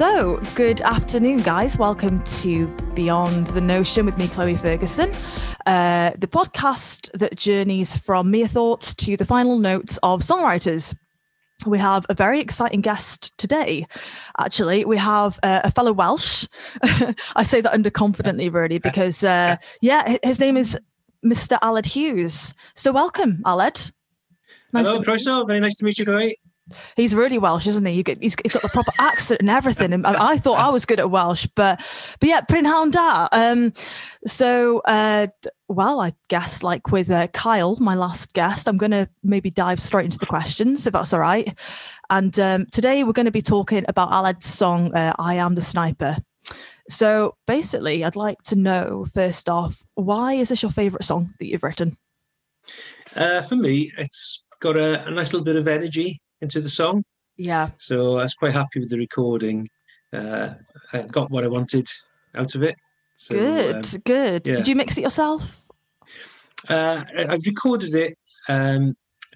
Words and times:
So, 0.00 0.40
good 0.54 0.80
afternoon, 0.80 1.42
guys. 1.42 1.76
Welcome 1.76 2.24
to 2.24 2.68
Beyond 2.94 3.48
the 3.48 3.60
Notion 3.60 4.06
with 4.06 4.16
me, 4.16 4.28
Chloe 4.28 4.56
Ferguson, 4.56 5.12
uh, 5.66 6.12
the 6.16 6.26
podcast 6.26 7.10
that 7.12 7.36
journeys 7.36 7.98
from 7.98 8.30
mere 8.30 8.46
thoughts 8.46 8.94
to 8.94 9.18
the 9.18 9.26
final 9.26 9.58
notes 9.58 9.98
of 10.02 10.22
songwriters. 10.22 10.96
We 11.66 11.76
have 11.80 12.06
a 12.08 12.14
very 12.14 12.40
exciting 12.40 12.80
guest 12.80 13.36
today. 13.36 13.86
Actually, 14.38 14.86
we 14.86 14.96
have 14.96 15.38
uh, 15.42 15.60
a 15.64 15.70
fellow 15.70 15.92
Welsh. 15.92 16.46
I 17.36 17.42
say 17.42 17.60
that 17.60 17.74
underconfidently, 17.74 18.50
really, 18.50 18.78
because 18.88 19.22
uh, 19.22 19.56
yeah, 19.82 20.16
his 20.22 20.40
name 20.40 20.56
is 20.56 20.78
Mr. 21.22 21.58
Aled 21.60 21.84
Hughes. 21.84 22.54
So, 22.74 22.90
welcome, 22.90 23.42
Aled. 23.44 23.92
Nice 24.72 24.86
Hello, 24.86 25.02
Croeso. 25.02 25.46
Very 25.46 25.60
nice 25.60 25.76
to 25.76 25.84
meet 25.84 25.98
you, 25.98 26.06
Chloe. 26.06 26.38
He's 26.96 27.14
really 27.14 27.38
Welsh, 27.38 27.66
isn't 27.66 27.84
he? 27.84 28.02
He's, 28.20 28.36
got 28.36 28.62
the 28.62 28.70
proper 28.72 28.92
accent 28.98 29.40
and 29.40 29.50
everything. 29.50 29.92
And 29.92 30.06
I, 30.06 30.32
I, 30.32 30.36
thought 30.36 30.58
I 30.58 30.68
was 30.68 30.86
good 30.86 31.00
at 31.00 31.10
Welsh, 31.10 31.46
but 31.54 31.80
but 32.20 32.28
yeah, 32.28 32.40
Prynhawn 32.42 32.90
Da. 32.90 33.28
Um, 33.32 33.72
so 34.26 34.80
uh, 34.86 35.28
well, 35.68 36.00
I 36.00 36.12
guess 36.28 36.62
like 36.62 36.90
with 36.90 37.10
uh, 37.10 37.28
Kyle, 37.28 37.76
my 37.76 37.94
last 37.94 38.32
guest, 38.32 38.68
I'm 38.68 38.76
going 38.76 38.90
to 38.90 39.08
maybe 39.22 39.50
dive 39.50 39.80
straight 39.80 40.06
into 40.06 40.18
the 40.18 40.26
questions 40.26 40.86
if 40.86 40.92
that's 40.92 41.12
all 41.12 41.20
right. 41.20 41.56
And 42.10 42.36
um, 42.40 42.66
today 42.72 43.04
we're 43.04 43.12
going 43.12 43.26
to 43.26 43.32
be 43.32 43.42
talking 43.42 43.84
about 43.88 44.10
Aled's 44.10 44.46
song 44.46 44.92
uh, 44.94 45.12
"I 45.18 45.34
Am 45.34 45.54
the 45.54 45.62
Sniper." 45.62 46.16
So 46.88 47.36
basically, 47.46 48.04
I'd 48.04 48.16
like 48.16 48.42
to 48.44 48.56
know 48.56 49.06
first 49.12 49.48
off, 49.48 49.84
why 49.94 50.32
is 50.34 50.48
this 50.48 50.62
your 50.62 50.72
favourite 50.72 51.04
song 51.04 51.32
that 51.38 51.46
you've 51.46 51.62
written? 51.62 51.96
Uh, 53.14 53.42
for 53.42 53.54
me, 53.54 53.92
it's 53.96 54.44
got 54.58 54.76
a, 54.76 55.06
a 55.06 55.10
nice 55.10 55.32
little 55.32 55.44
bit 55.44 55.56
of 55.56 55.68
energy 55.68 56.20
into 56.40 56.60
the 56.60 56.68
song. 56.68 57.04
Yeah. 57.36 57.70
So 57.78 58.18
I 58.18 58.22
was 58.22 58.34
quite 58.34 58.52
happy 58.52 58.80
with 58.80 58.90
the 58.90 58.98
recording. 58.98 59.68
Uh, 60.12 60.54
I 60.92 61.02
got 61.02 61.30
what 61.30 61.44
I 61.44 61.48
wanted 61.48 61.88
out 62.34 62.54
of 62.54 62.62
it. 62.62 62.76
So, 63.16 63.34
good, 63.34 63.74
um, 63.76 64.00
good. 64.04 64.46
Yeah. 64.46 64.56
Did 64.56 64.68
you 64.68 64.76
mix 64.76 64.96
it 64.98 65.02
yourself? 65.02 65.66
Uh, 66.68 67.04
I've 67.16 67.44
recorded 67.46 67.94
it. 67.94 68.16
Um, 68.48 68.94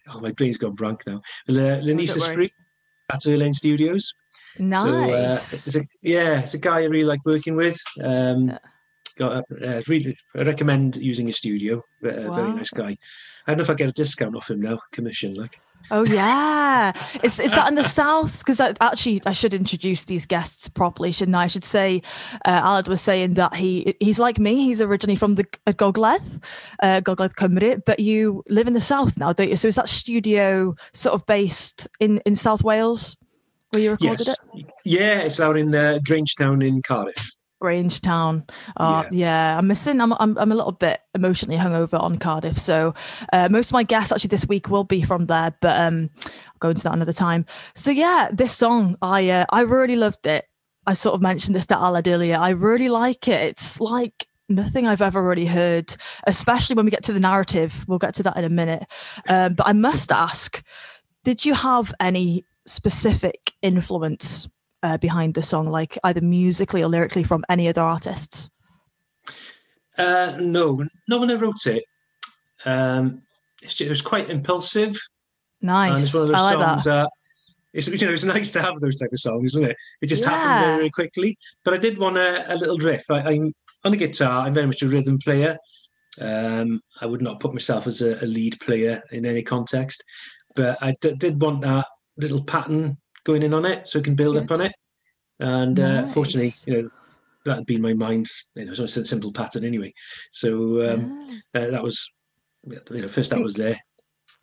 oh, 0.08 0.20
my 0.20 0.32
brain's 0.32 0.56
gone 0.56 0.74
blank 0.74 1.02
now. 1.06 1.20
Le, 1.48 1.80
Lenisa 1.80 2.20
Spree 2.20 2.52
at 3.12 3.20
Erlane 3.20 3.54
Studios. 3.54 4.12
Nice. 4.58 4.82
So, 4.82 4.96
uh, 4.96 5.32
it's 5.32 5.76
a, 5.76 5.80
yeah, 6.02 6.40
it's 6.40 6.54
a 6.54 6.58
guy 6.58 6.80
I 6.80 6.84
really 6.84 7.04
like 7.04 7.24
working 7.24 7.56
with. 7.56 7.78
Um, 8.02 8.48
yeah. 8.48 8.58
got 9.18 9.44
a, 9.50 9.78
uh, 9.78 9.82
really, 9.88 10.16
I 10.36 10.42
recommend 10.42 10.96
using 10.96 11.26
his 11.26 11.36
studio. 11.36 11.82
Uh, 12.04 12.12
wow. 12.28 12.32
Very 12.32 12.54
nice 12.54 12.70
guy. 12.70 12.96
I 13.46 13.50
don't 13.50 13.58
know 13.58 13.64
if 13.64 13.70
I 13.70 13.74
get 13.74 13.88
a 13.88 13.92
discount 13.92 14.36
off 14.36 14.50
him 14.50 14.60
now, 14.60 14.78
commission 14.92 15.34
like. 15.34 15.60
Oh 15.90 16.04
yeah, 16.04 16.92
is 17.22 17.38
is 17.38 17.54
that 17.54 17.68
in 17.68 17.74
the 17.74 17.84
south? 17.84 18.38
Because 18.38 18.60
actually, 18.60 19.20
I 19.26 19.32
should 19.32 19.52
introduce 19.52 20.06
these 20.06 20.24
guests 20.24 20.68
properly, 20.68 21.12
shouldn't 21.12 21.36
I? 21.36 21.44
I 21.44 21.46
should 21.46 21.64
say, 21.64 22.00
uh, 22.46 22.62
Aled 22.62 22.88
was 22.88 23.02
saying 23.02 23.34
that 23.34 23.54
he 23.54 23.94
he's 24.00 24.18
like 24.18 24.38
me. 24.38 24.64
He's 24.64 24.80
originally 24.80 25.16
from 25.16 25.34
the 25.34 25.46
uh, 25.66 25.72
Gogledd, 25.72 26.42
uh, 26.82 27.00
Gogledd 27.02 27.34
Cymru, 27.34 27.84
but 27.84 28.00
you 28.00 28.42
live 28.48 28.66
in 28.66 28.72
the 28.72 28.80
south 28.80 29.18
now, 29.18 29.32
don't 29.32 29.50
you? 29.50 29.56
So 29.56 29.68
is 29.68 29.76
that 29.76 29.90
studio 29.90 30.74
sort 30.92 31.14
of 31.14 31.26
based 31.26 31.86
in 32.00 32.18
in 32.24 32.34
South 32.34 32.64
Wales 32.64 33.16
where 33.72 33.82
you 33.82 33.90
recorded 33.90 34.26
yes. 34.26 34.36
it? 34.54 34.66
Yeah, 34.84 35.20
it's 35.20 35.40
out 35.40 35.56
in 35.58 35.74
uh, 35.74 35.98
Grangetown 36.06 36.66
in 36.66 36.80
Cardiff. 36.80 37.30
Grangetown. 37.62 38.48
Uh, 38.76 39.04
yeah. 39.10 39.26
yeah. 39.26 39.58
I'm 39.58 39.66
missing. 39.66 40.00
I'm, 40.00 40.12
I'm, 40.14 40.36
I'm 40.38 40.52
a 40.52 40.54
little 40.54 40.72
bit 40.72 41.00
emotionally 41.14 41.58
hungover 41.58 42.00
on 42.00 42.18
Cardiff. 42.18 42.58
So 42.58 42.94
uh, 43.32 43.48
most 43.50 43.70
of 43.70 43.74
my 43.74 43.82
guests 43.82 44.12
actually 44.12 44.28
this 44.28 44.46
week 44.46 44.68
will 44.68 44.84
be 44.84 45.02
from 45.02 45.26
there, 45.26 45.56
but 45.60 45.80
um, 45.80 46.10
I'll 46.24 46.58
go 46.60 46.70
into 46.70 46.82
that 46.84 46.94
another 46.94 47.12
time. 47.12 47.46
So 47.74 47.90
yeah, 47.90 48.28
this 48.32 48.54
song, 48.56 48.96
I 49.02 49.30
uh, 49.30 49.46
I 49.50 49.62
really 49.62 49.96
loved 49.96 50.26
it. 50.26 50.46
I 50.86 50.94
sort 50.94 51.14
of 51.14 51.22
mentioned 51.22 51.56
this 51.56 51.66
to 51.66 51.74
Aled 51.74 52.06
earlier. 52.06 52.36
I 52.36 52.50
really 52.50 52.90
like 52.90 53.26
it. 53.28 53.40
It's 53.40 53.80
like 53.80 54.26
nothing 54.48 54.86
I've 54.86 55.00
ever 55.00 55.22
really 55.22 55.46
heard, 55.46 55.94
especially 56.26 56.76
when 56.76 56.84
we 56.84 56.90
get 56.90 57.04
to 57.04 57.12
the 57.12 57.20
narrative. 57.20 57.84
We'll 57.88 57.98
get 57.98 58.14
to 58.16 58.22
that 58.24 58.36
in 58.36 58.44
a 58.44 58.50
minute. 58.50 58.84
Um, 59.28 59.54
but 59.54 59.66
I 59.66 59.72
must 59.72 60.12
ask, 60.12 60.62
did 61.24 61.44
you 61.44 61.54
have 61.54 61.94
any 62.00 62.44
specific 62.66 63.52
influence 63.62 64.48
uh, 64.84 64.98
behind 64.98 65.34
the 65.34 65.42
song, 65.42 65.66
like 65.66 65.98
either 66.04 66.20
musically 66.20 66.82
or 66.82 66.88
lyrically 66.88 67.24
from 67.24 67.44
any 67.48 67.66
other 67.68 67.82
artists? 67.82 68.50
Uh, 69.96 70.36
no, 70.38 70.84
no 71.08 71.18
one 71.18 71.30
ever 71.30 71.46
wrote 71.46 71.66
it. 71.66 71.84
Um, 72.66 73.22
it 73.62 73.88
was 73.88 74.02
quite 74.02 74.28
impulsive. 74.28 74.96
Nice. 75.62 75.90
And 75.90 76.00
it's 76.00 76.14
one 76.14 76.22
of 76.24 76.28
those 76.28 76.36
I 76.36 76.54
like 76.54 76.58
that. 76.58 76.84
that 76.84 77.10
it's 77.72 77.88
you 77.88 78.06
know 78.06 78.12
it's 78.12 78.24
nice 78.36 78.52
to 78.52 78.62
have 78.62 78.78
those 78.80 78.98
type 78.98 79.10
of 79.10 79.18
songs, 79.18 79.54
isn't 79.54 79.70
it? 79.70 79.76
It 80.02 80.06
just 80.06 80.22
yeah. 80.22 80.30
happened 80.30 80.64
very, 80.64 80.76
very 80.76 80.90
quickly. 80.90 81.38
But 81.64 81.74
I 81.74 81.78
did 81.78 81.98
want 81.98 82.18
a, 82.18 82.52
a 82.52 82.56
little 82.56 82.78
riff. 82.78 83.10
I, 83.10 83.32
am 83.32 83.52
on 83.84 83.94
a 83.94 83.96
guitar. 83.96 84.46
I'm 84.46 84.54
very 84.54 84.66
much 84.66 84.82
a 84.82 84.88
rhythm 84.88 85.18
player. 85.18 85.56
Um, 86.20 86.80
I 87.00 87.06
would 87.06 87.22
not 87.22 87.40
put 87.40 87.54
myself 87.54 87.86
as 87.86 88.02
a, 88.02 88.22
a 88.22 88.26
lead 88.26 88.60
player 88.60 89.02
in 89.10 89.24
any 89.26 89.42
context, 89.42 90.04
but 90.54 90.78
I 90.80 90.94
d- 91.00 91.16
did 91.16 91.40
want 91.40 91.62
that 91.62 91.86
little 92.16 92.44
pattern 92.44 92.98
going 93.24 93.42
in 93.42 93.54
on 93.54 93.64
it 93.64 93.88
so 93.88 93.98
we 93.98 94.02
can 94.04 94.14
build 94.14 94.34
Good. 94.34 94.44
up 94.44 94.50
on 94.50 94.66
it. 94.66 94.72
And 95.40 95.80
uh, 95.80 96.02
nice. 96.02 96.14
fortunately, 96.14 96.50
you 96.66 96.82
know, 96.82 96.90
that 97.44 97.56
had 97.56 97.66
been 97.66 97.82
my 97.82 97.94
mind, 97.94 98.28
you 98.54 98.64
know, 98.64 98.74
so 98.74 98.84
it's 98.84 98.96
a 98.96 99.04
simple 99.04 99.32
pattern 99.32 99.64
anyway. 99.64 99.92
So 100.32 100.92
um, 100.92 101.40
yeah. 101.54 101.62
uh, 101.62 101.70
that 101.70 101.82
was, 101.82 102.08
you 102.66 102.80
know, 102.90 103.08
first 103.08 103.30
that 103.30 103.40
was 103.40 103.54
there. 103.54 103.78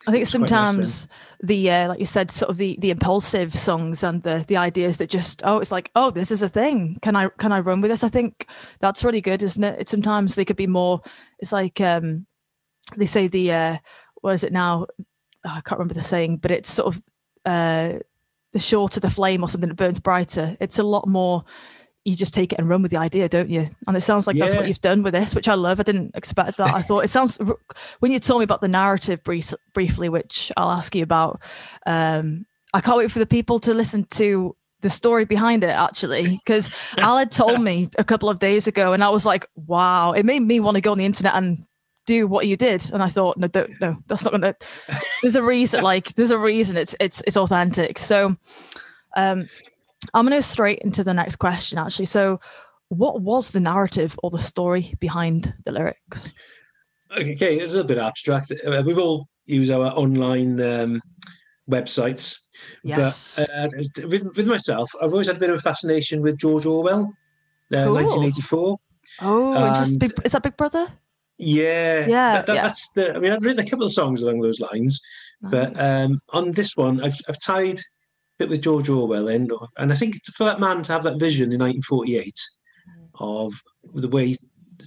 I 0.06 0.10
think 0.10 0.26
sometimes 0.26 0.78
nice 0.78 1.08
the 1.42 1.70
uh, 1.70 1.88
like 1.88 1.98
you 1.98 2.04
said, 2.04 2.30
sort 2.30 2.50
of 2.50 2.56
the 2.56 2.76
the 2.80 2.90
impulsive 2.90 3.54
songs 3.54 4.02
and 4.02 4.22
the 4.22 4.44
the 4.46 4.56
ideas 4.56 4.98
that 4.98 5.10
just 5.10 5.42
oh, 5.44 5.58
it's 5.58 5.72
like 5.72 5.90
oh, 5.94 6.10
this 6.10 6.30
is 6.30 6.42
a 6.42 6.48
thing. 6.48 6.98
Can 7.02 7.16
I 7.16 7.28
can 7.38 7.52
I 7.52 7.60
run 7.60 7.80
with 7.80 7.90
this? 7.90 8.04
I 8.04 8.08
think 8.08 8.46
that's 8.80 9.04
really 9.04 9.20
good, 9.20 9.42
isn't 9.42 9.62
it? 9.62 9.80
It's 9.80 9.90
sometimes 9.90 10.34
they 10.34 10.44
could 10.44 10.56
be 10.56 10.66
more. 10.66 11.00
It's 11.38 11.52
like 11.52 11.80
um, 11.80 12.26
they 12.96 13.06
say 13.06 13.28
the 13.28 13.52
uh, 13.52 13.76
what 14.20 14.34
is 14.34 14.44
it 14.44 14.52
now? 14.52 14.86
Oh, 15.44 15.50
I 15.50 15.60
can't 15.60 15.78
remember 15.78 15.94
the 15.94 16.02
saying, 16.02 16.38
but 16.38 16.52
it's 16.52 16.70
sort 16.70 16.94
of 16.94 17.02
uh, 17.44 17.98
the 18.52 18.60
shorter 18.60 19.00
the 19.00 19.10
flame 19.10 19.42
or 19.42 19.48
something 19.48 19.68
that 19.68 19.76
burns 19.76 20.00
brighter. 20.00 20.56
It's 20.60 20.78
a 20.78 20.82
lot 20.82 21.08
more. 21.08 21.44
You 22.04 22.16
just 22.16 22.34
take 22.34 22.52
it 22.52 22.58
and 22.58 22.68
run 22.68 22.82
with 22.82 22.90
the 22.90 22.96
idea, 22.96 23.28
don't 23.28 23.48
you? 23.48 23.70
And 23.86 23.96
it 23.96 24.00
sounds 24.00 24.26
like 24.26 24.36
yeah. 24.36 24.44
that's 24.44 24.56
what 24.56 24.66
you've 24.66 24.80
done 24.80 25.02
with 25.02 25.14
this, 25.14 25.34
which 25.34 25.48
I 25.48 25.54
love. 25.54 25.78
I 25.78 25.84
didn't 25.84 26.16
expect 26.16 26.56
that. 26.56 26.74
I 26.74 26.82
thought 26.82 27.04
it 27.04 27.08
sounds 27.08 27.38
when 28.00 28.10
you 28.12 28.18
told 28.18 28.40
me 28.40 28.44
about 28.44 28.60
the 28.60 28.68
narrative 28.68 29.22
brief, 29.22 29.54
briefly, 29.72 30.08
which 30.08 30.50
I'll 30.56 30.70
ask 30.70 30.94
you 30.94 31.02
about. 31.02 31.40
Um, 31.86 32.46
I 32.74 32.80
can't 32.80 32.98
wait 32.98 33.10
for 33.10 33.18
the 33.18 33.26
people 33.26 33.58
to 33.60 33.74
listen 33.74 34.06
to 34.12 34.56
the 34.80 34.90
story 34.90 35.24
behind 35.24 35.62
it 35.62 35.68
actually 35.68 36.40
because 36.44 36.68
al 36.98 37.16
had 37.16 37.30
told 37.30 37.60
me 37.60 37.88
a 37.98 38.04
couple 38.04 38.28
of 38.28 38.40
days 38.40 38.66
ago 38.66 38.92
and 38.92 39.02
I 39.02 39.10
was 39.10 39.24
like 39.24 39.46
wow 39.54 40.10
it 40.10 40.24
made 40.26 40.40
me 40.40 40.58
want 40.58 40.74
to 40.74 40.80
go 40.80 40.90
on 40.90 40.98
the 40.98 41.04
internet 41.04 41.34
and 41.36 41.64
do 42.06 42.26
what 42.26 42.46
you 42.46 42.56
did. 42.56 42.90
And 42.92 43.02
i 43.02 43.08
thought 43.08 43.36
no 43.36 43.48
don't 43.48 43.80
no 43.80 43.96
that's 44.06 44.24
not 44.24 44.32
gonna 44.32 44.54
there's 45.22 45.36
a 45.36 45.42
reason 45.42 45.82
like 45.92 46.14
there's 46.14 46.30
a 46.30 46.38
reason 46.38 46.76
it's 46.76 46.94
it's 47.00 47.22
it's 47.26 47.36
authentic. 47.36 47.98
So 47.98 48.36
um 49.16 49.48
i'm 50.14 50.24
gonna 50.24 50.36
go 50.36 50.40
straight 50.40 50.80
into 50.80 51.04
the 51.04 51.14
next 51.14 51.36
question 51.36 51.78
actually. 51.78 52.06
So 52.06 52.40
what 52.88 53.22
was 53.22 53.50
the 53.50 53.60
narrative 53.60 54.18
or 54.22 54.30
the 54.30 54.38
story 54.38 54.94
behind 55.00 55.54
the 55.64 55.72
lyrics? 55.72 56.32
Okay 57.16 57.58
it's 57.58 57.72
a 57.72 57.76
little 57.76 57.88
bit 57.88 57.98
abstract. 57.98 58.52
Uh, 58.66 58.82
we've 58.84 58.98
all 58.98 59.28
used 59.46 59.70
our 59.72 59.86
online 59.92 60.60
um, 60.60 61.02
websites. 61.70 62.38
Yes. 62.84 63.38
but 63.38 63.50
uh, 63.50 64.08
with, 64.08 64.24
with 64.36 64.46
myself 64.46 64.90
i've 65.00 65.10
always 65.10 65.26
had 65.26 65.36
a 65.36 65.38
bit 65.38 65.50
of 65.50 65.56
a 65.56 65.60
fascination 65.60 66.20
with 66.20 66.36
george 66.36 66.64
orwell 66.64 67.12
uh, 67.72 67.84
cool. 67.84 67.94
1984 67.94 68.78
oh 69.22 69.66
interesting. 69.66 70.12
Is 70.24 70.32
that 70.32 70.42
big 70.42 70.56
brother 70.56 70.86
yeah, 71.42 72.06
yeah, 72.06 72.32
that, 72.32 72.46
that, 72.46 72.54
yeah. 72.54 72.62
That's 72.62 72.90
the. 72.90 73.14
I 73.14 73.18
mean, 73.18 73.32
I've 73.32 73.44
written 73.44 73.64
a 73.64 73.68
couple 73.68 73.84
of 73.84 73.92
songs 73.92 74.22
along 74.22 74.40
those 74.40 74.60
lines, 74.60 75.00
nice. 75.40 75.50
but 75.50 75.80
um, 75.80 76.20
on 76.30 76.52
this 76.52 76.76
one, 76.76 77.02
I've 77.02 77.18
I've 77.28 77.40
tied 77.40 77.78
a 77.78 77.82
bit 78.38 78.48
with 78.48 78.62
George 78.62 78.88
Orwell 78.88 79.28
in, 79.28 79.50
and 79.76 79.92
I 79.92 79.94
think 79.96 80.14
for 80.34 80.44
that 80.44 80.60
man 80.60 80.82
to 80.84 80.92
have 80.92 81.02
that 81.02 81.18
vision 81.18 81.52
in 81.52 81.60
1948 81.60 82.34
mm. 82.88 83.20
of 83.20 83.52
the 83.94 84.08
way, 84.08 84.36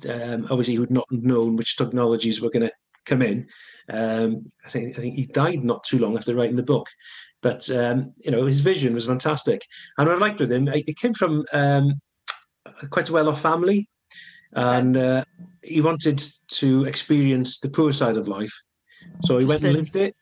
um, 0.09 0.47
obviously, 0.49 0.75
he 0.75 0.79
would 0.79 0.91
not 0.91 1.07
have 1.11 1.23
known 1.23 1.57
which 1.57 1.77
technologies 1.77 2.41
were 2.41 2.49
going 2.49 2.67
to 2.67 2.73
come 3.05 3.21
in. 3.21 3.47
Um, 3.89 4.45
I 4.65 4.69
think 4.69 4.97
I 4.97 5.01
think 5.01 5.15
he 5.15 5.25
died 5.25 5.63
not 5.63 5.83
too 5.83 5.99
long 5.99 6.15
after 6.17 6.33
writing 6.33 6.55
the 6.55 6.63
book, 6.63 6.87
but 7.41 7.69
um, 7.69 8.13
you 8.19 8.31
know 8.31 8.45
his 8.45 8.61
vision 8.61 8.93
was 8.93 9.05
fantastic, 9.05 9.61
and 9.97 10.07
what 10.07 10.17
I 10.17 10.19
liked 10.19 10.39
with 10.39 10.51
him, 10.51 10.69
it 10.69 10.97
came 10.97 11.13
from 11.13 11.45
um, 11.51 12.01
quite 12.89 13.09
a 13.09 13.13
well-off 13.13 13.41
family 13.41 13.89
and 14.55 14.95
uh, 14.95 15.23
he 15.65 15.81
wanted 15.81 16.23
to 16.47 16.85
experience 16.85 17.59
the 17.59 17.69
poor 17.69 17.91
side 17.91 18.17
of 18.17 18.27
life. 18.27 18.53
So 19.23 19.37
he 19.37 19.45
went 19.45 19.63
and 19.63 19.75
lived 19.75 19.95
it, 19.95 20.15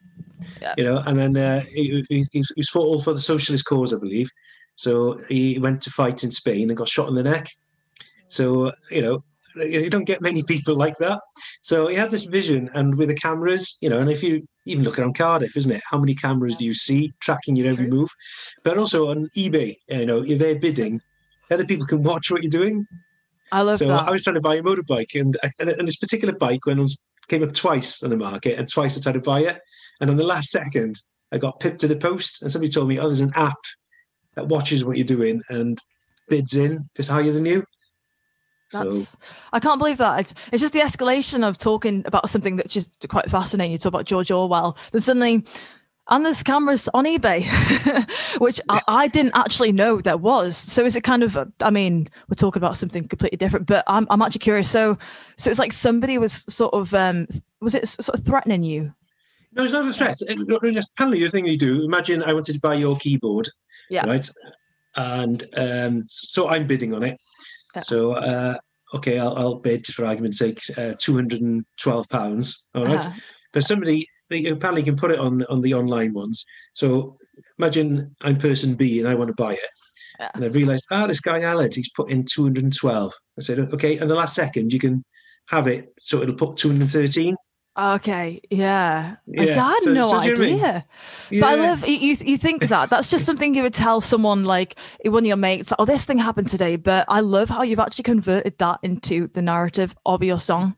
yeah. 0.61 0.73
you 0.77 0.83
know, 0.83 1.03
and 1.05 1.17
then 1.17 1.37
uh, 1.37 1.61
he, 1.61 2.05
he, 2.09 2.25
he 2.31 2.43
was 2.57 2.69
fought 2.69 2.85
all 2.85 3.01
for 3.01 3.13
the 3.13 3.21
socialist 3.21 3.65
cause, 3.65 3.93
I 3.93 3.99
believe. 3.99 4.29
So 4.75 5.21
he 5.29 5.59
went 5.59 5.81
to 5.83 5.91
fight 5.91 6.23
in 6.23 6.31
Spain 6.31 6.69
and 6.69 6.77
got 6.77 6.89
shot 6.89 7.09
in 7.09 7.15
the 7.15 7.23
neck. 7.23 7.47
So 8.27 8.71
you 8.89 9.01
know, 9.01 9.23
you 9.55 9.89
don't 9.89 10.05
get 10.05 10.21
many 10.21 10.43
people 10.43 10.75
like 10.75 10.97
that. 10.97 11.19
So 11.61 11.87
he 11.87 11.95
had 11.95 12.11
this 12.11 12.25
vision, 12.25 12.69
and 12.73 12.95
with 12.95 13.09
the 13.09 13.15
cameras, 13.15 13.77
you 13.81 13.89
know, 13.89 13.99
and 13.99 14.09
if 14.09 14.23
you 14.23 14.47
even 14.65 14.83
look 14.83 14.97
around 14.97 15.17
Cardiff, 15.17 15.55
isn't 15.57 15.71
it? 15.71 15.81
How 15.89 15.99
many 15.99 16.15
cameras 16.15 16.55
do 16.55 16.65
you 16.65 16.73
see 16.73 17.11
tracking 17.19 17.55
your 17.55 17.67
every 17.67 17.87
move? 17.87 18.09
But 18.63 18.77
also 18.77 19.09
on 19.09 19.27
eBay, 19.37 19.77
you 19.89 20.05
know, 20.05 20.23
if 20.23 20.39
they're 20.39 20.59
bidding, 20.59 21.01
other 21.51 21.65
people 21.65 21.85
can 21.85 22.03
watch 22.03 22.31
what 22.31 22.41
you're 22.41 22.49
doing. 22.49 22.87
I 23.53 23.61
love 23.61 23.77
so 23.77 23.87
that. 23.87 24.07
I 24.07 24.11
was 24.11 24.23
trying 24.23 24.33
to 24.33 24.41
buy 24.41 24.55
a 24.55 24.63
motorbike, 24.63 25.13
and, 25.13 25.37
and 25.59 25.87
this 25.87 25.97
particular 25.97 26.33
bike 26.33 26.65
went 26.65 26.79
on, 26.79 26.87
came 27.27 27.43
up 27.43 27.53
twice 27.53 28.01
on 28.01 28.09
the 28.09 28.17
market, 28.17 28.57
and 28.57 28.67
twice 28.67 28.97
I 28.97 29.01
tried 29.01 29.13
to 29.13 29.21
buy 29.21 29.41
it. 29.41 29.59
And 30.01 30.09
on 30.09 30.17
the 30.17 30.23
last 30.23 30.49
second, 30.49 30.95
I 31.31 31.37
got 31.37 31.59
pipped 31.59 31.79
to 31.81 31.87
the 31.87 31.95
post, 31.95 32.41
and 32.41 32.51
somebody 32.51 32.71
told 32.71 32.87
me, 32.87 32.97
"Oh, 32.97 33.03
there's 33.03 33.21
an 33.21 33.31
app 33.35 33.59
that 34.35 34.47
watches 34.47 34.83
what 34.83 34.97
you're 34.97 35.05
doing 35.05 35.43
and 35.49 35.77
bids 36.29 36.55
in 36.55 36.89
just 36.95 37.11
higher 37.11 37.31
than 37.31 37.45
you." 37.45 37.63
That's 38.71 39.09
so. 39.09 39.17
I 39.53 39.59
can't 39.59 39.77
believe 39.77 39.99
that. 39.99 40.19
It's, 40.19 40.33
it's, 40.51 40.61
just 40.61 40.73
the 40.73 40.79
escalation 40.79 41.47
of 41.47 41.59
talking 41.59 42.01
about 42.07 42.29
something 42.29 42.55
that's 42.55 42.73
just 42.73 43.05
quite 43.07 43.29
fascinating. 43.29 43.73
You 43.73 43.77
talk 43.77 43.91
about 43.91 44.05
George 44.05 44.31
Orwell. 44.31 44.75
Then 44.91 45.01
suddenly, 45.01 45.45
and 46.09 46.25
there's 46.25 46.43
cameras 46.43 46.89
on 46.93 47.05
eBay, 47.05 47.45
which 48.39 48.59
I, 48.69 48.81
I, 48.87 49.07
didn't 49.07 49.35
actually 49.35 49.71
know 49.71 50.01
there 50.01 50.17
was. 50.17 50.57
So 50.57 50.83
is 50.83 50.95
it 50.95 51.03
kind 51.03 51.23
of? 51.23 51.37
I 51.61 51.69
mean, 51.69 52.07
we're 52.29 52.35
talking 52.35 52.59
about 52.59 52.77
something 52.77 53.07
completely 53.07 53.37
different, 53.37 53.67
but 53.67 53.83
I'm 53.87 54.05
I'm 54.09 54.21
actually 54.21 54.39
curious. 54.39 54.69
So 54.69 54.97
so 55.37 55.49
it's 55.49 55.59
like 55.59 55.71
somebody 55.71 56.17
was 56.17 56.45
sort 56.53 56.73
of 56.73 56.93
um 56.93 57.27
was 57.61 57.75
it 57.75 57.87
sort 57.87 58.17
of 58.17 58.25
threatening 58.25 58.63
you? 58.63 58.93
No, 59.53 59.63
it's 59.63 59.73
not 59.73 59.87
a 59.87 59.93
threat. 59.93 60.17
It's 60.19 60.21
apparently, 60.21 61.23
the 61.23 61.29
thing 61.29 61.45
you 61.45 61.57
do. 61.57 61.83
Imagine 61.83 62.23
I 62.23 62.33
wanted 62.33 62.53
to 62.53 62.59
buy 62.59 62.73
your 62.73 62.97
keyboard. 62.97 63.49
Yeah. 63.89 64.05
Right. 64.05 64.27
And 64.95 65.43
um, 65.55 66.05
so 66.07 66.49
I'm 66.49 66.65
bidding 66.65 66.93
on 66.93 67.03
it 67.03 67.19
yeah. 67.75 67.81
So, 67.81 68.13
uh, 68.13 68.55
okay, 68.93 69.19
I'll, 69.19 69.35
I'll, 69.35 69.55
bid 69.55 69.85
for 69.87 70.05
argument's 70.05 70.37
sake, 70.37 70.61
uh, 70.77 70.93
two 70.97 71.15
hundred 71.15 71.41
and 71.41 71.65
twelve 71.77 72.07
pounds. 72.09 72.63
All 72.75 72.85
right? 72.85 72.99
uh-huh. 72.99 73.19
but 73.51 73.63
somebody 73.63 74.07
apparently 74.33 74.83
can 74.83 74.95
put 74.95 75.11
it 75.11 75.19
on 75.19 75.43
on 75.49 75.61
the 75.61 75.73
online 75.73 76.13
ones. 76.13 76.45
So 76.73 77.17
imagine 77.57 78.15
I'm 78.21 78.37
person 78.37 78.75
B 78.75 78.99
and 78.99 79.07
I 79.07 79.15
want 79.15 79.29
to 79.29 79.35
buy 79.35 79.53
it. 79.53 79.59
Yeah. 80.19 80.29
And 80.35 80.45
I've 80.45 80.55
realised, 80.55 80.85
ah, 80.91 81.07
this 81.07 81.19
guy 81.19 81.39
Aled, 81.39 81.73
he's 81.73 81.89
put 81.89 82.11
in 82.11 82.23
212. 82.23 83.13
I 83.37 83.41
said, 83.41 83.59
okay, 83.59 83.97
and 83.97 84.09
the 84.09 84.15
last 84.15 84.35
second 84.35 84.71
you 84.71 84.79
can 84.79 85.03
have 85.47 85.67
it, 85.67 85.93
so 85.99 86.21
it'll 86.21 86.35
put 86.35 86.57
213. 86.57 87.35
Okay, 87.75 88.39
yeah. 88.51 89.15
yeah. 89.25 89.41
I, 89.41 89.45
had 89.45 89.79
so, 89.79 89.93
no 89.93 90.07
so 90.07 90.17
idea. 90.17 90.85
Yeah. 91.31 91.41
But 91.41 91.47
I 91.47 91.55
love 91.55 91.87
you. 91.87 92.15
You 92.21 92.37
think 92.37 92.67
that 92.67 92.91
that's 92.91 93.09
just 93.09 93.25
something 93.25 93.55
you 93.55 93.63
would 93.63 93.73
tell 93.73 93.99
someone 93.99 94.45
like 94.45 94.77
one 95.03 95.23
of 95.23 95.25
your 95.25 95.37
mates. 95.37 95.73
Oh, 95.79 95.85
this 95.85 96.05
thing 96.05 96.19
happened 96.19 96.49
today. 96.49 96.75
But 96.75 97.05
I 97.09 97.21
love 97.21 97.49
how 97.49 97.63
you've 97.63 97.79
actually 97.79 98.03
converted 98.03 98.59
that 98.59 98.77
into 98.83 99.27
the 99.29 99.41
narrative 99.41 99.95
of 100.05 100.21
your 100.21 100.39
song. 100.39 100.75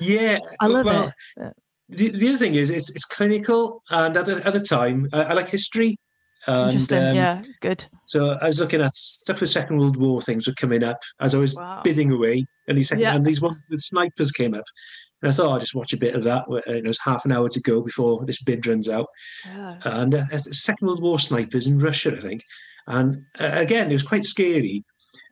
Yeah, 0.00 0.38
I 0.60 0.66
love 0.66 0.86
well, 0.86 1.12
it. 1.36 1.52
The, 1.88 2.10
the 2.10 2.28
other 2.28 2.38
thing 2.38 2.54
is, 2.54 2.70
it's 2.70 2.90
it's 2.90 3.04
clinical, 3.04 3.82
and 3.90 4.16
at 4.16 4.26
the, 4.26 4.46
at 4.46 4.52
the 4.52 4.60
time, 4.60 5.08
I, 5.12 5.24
I 5.24 5.32
like 5.32 5.48
history. 5.48 5.96
And, 6.46 6.72
Interesting. 6.72 6.98
Um, 6.98 7.14
yeah, 7.14 7.42
good. 7.60 7.84
So 8.06 8.36
I 8.40 8.48
was 8.48 8.58
looking 8.60 8.82
at 8.82 8.92
stuff 8.94 9.40
with 9.40 9.50
Second 9.50 9.78
World 9.78 9.96
War 9.96 10.20
things 10.20 10.48
were 10.48 10.54
coming 10.54 10.82
up 10.82 10.98
as 11.20 11.34
I 11.34 11.38
was 11.38 11.54
wow. 11.54 11.82
bidding 11.84 12.10
away, 12.10 12.46
and 12.66 12.76
these 12.76 12.92
yeah. 12.96 13.14
and 13.14 13.24
these 13.24 13.40
one 13.40 13.62
the 13.70 13.78
snipers 13.78 14.32
came 14.32 14.54
up, 14.54 14.64
and 15.22 15.30
I 15.30 15.32
thought 15.32 15.50
I'll 15.50 15.60
just 15.60 15.74
watch 15.74 15.92
a 15.92 15.98
bit 15.98 16.14
of 16.14 16.24
that. 16.24 16.44
It 16.66 16.84
was 16.84 16.98
half 16.98 17.24
an 17.24 17.32
hour 17.32 17.48
to 17.48 17.60
go 17.60 17.80
before 17.80 18.24
this 18.26 18.42
bid 18.42 18.66
runs 18.66 18.88
out. 18.88 19.06
Yeah. 19.46 19.76
And 19.84 20.14
uh, 20.14 20.38
Second 20.38 20.86
World 20.88 21.02
War 21.02 21.18
snipers 21.18 21.68
in 21.68 21.78
Russia, 21.78 22.12
I 22.12 22.20
think. 22.20 22.42
And 22.88 23.24
uh, 23.38 23.50
again, 23.52 23.90
it 23.90 23.94
was 23.94 24.02
quite 24.02 24.24
scary. 24.24 24.84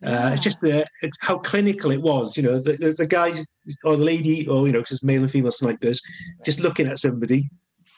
Yeah. 0.03 0.27
Uh, 0.27 0.31
it's 0.31 0.43
just 0.43 0.61
the 0.61 0.87
how 1.21 1.39
clinical 1.39 1.91
it 1.91 2.03
was. 2.03 2.37
You 2.37 2.45
know, 2.45 2.61
the, 2.61 2.75
the, 2.75 2.93
the 2.93 3.07
guy 3.07 3.33
or 3.85 3.97
the 3.97 4.05
lady, 4.05 4.47
or 4.47 4.67
you 4.67 4.73
know, 4.73 4.81
because 4.81 4.93
it's 4.93 5.03
male 5.03 5.23
and 5.23 5.31
female 5.31 5.51
snipers, 5.51 6.03
just 6.45 6.61
looking 6.61 6.89
at 6.89 6.99
somebody, 6.99 7.49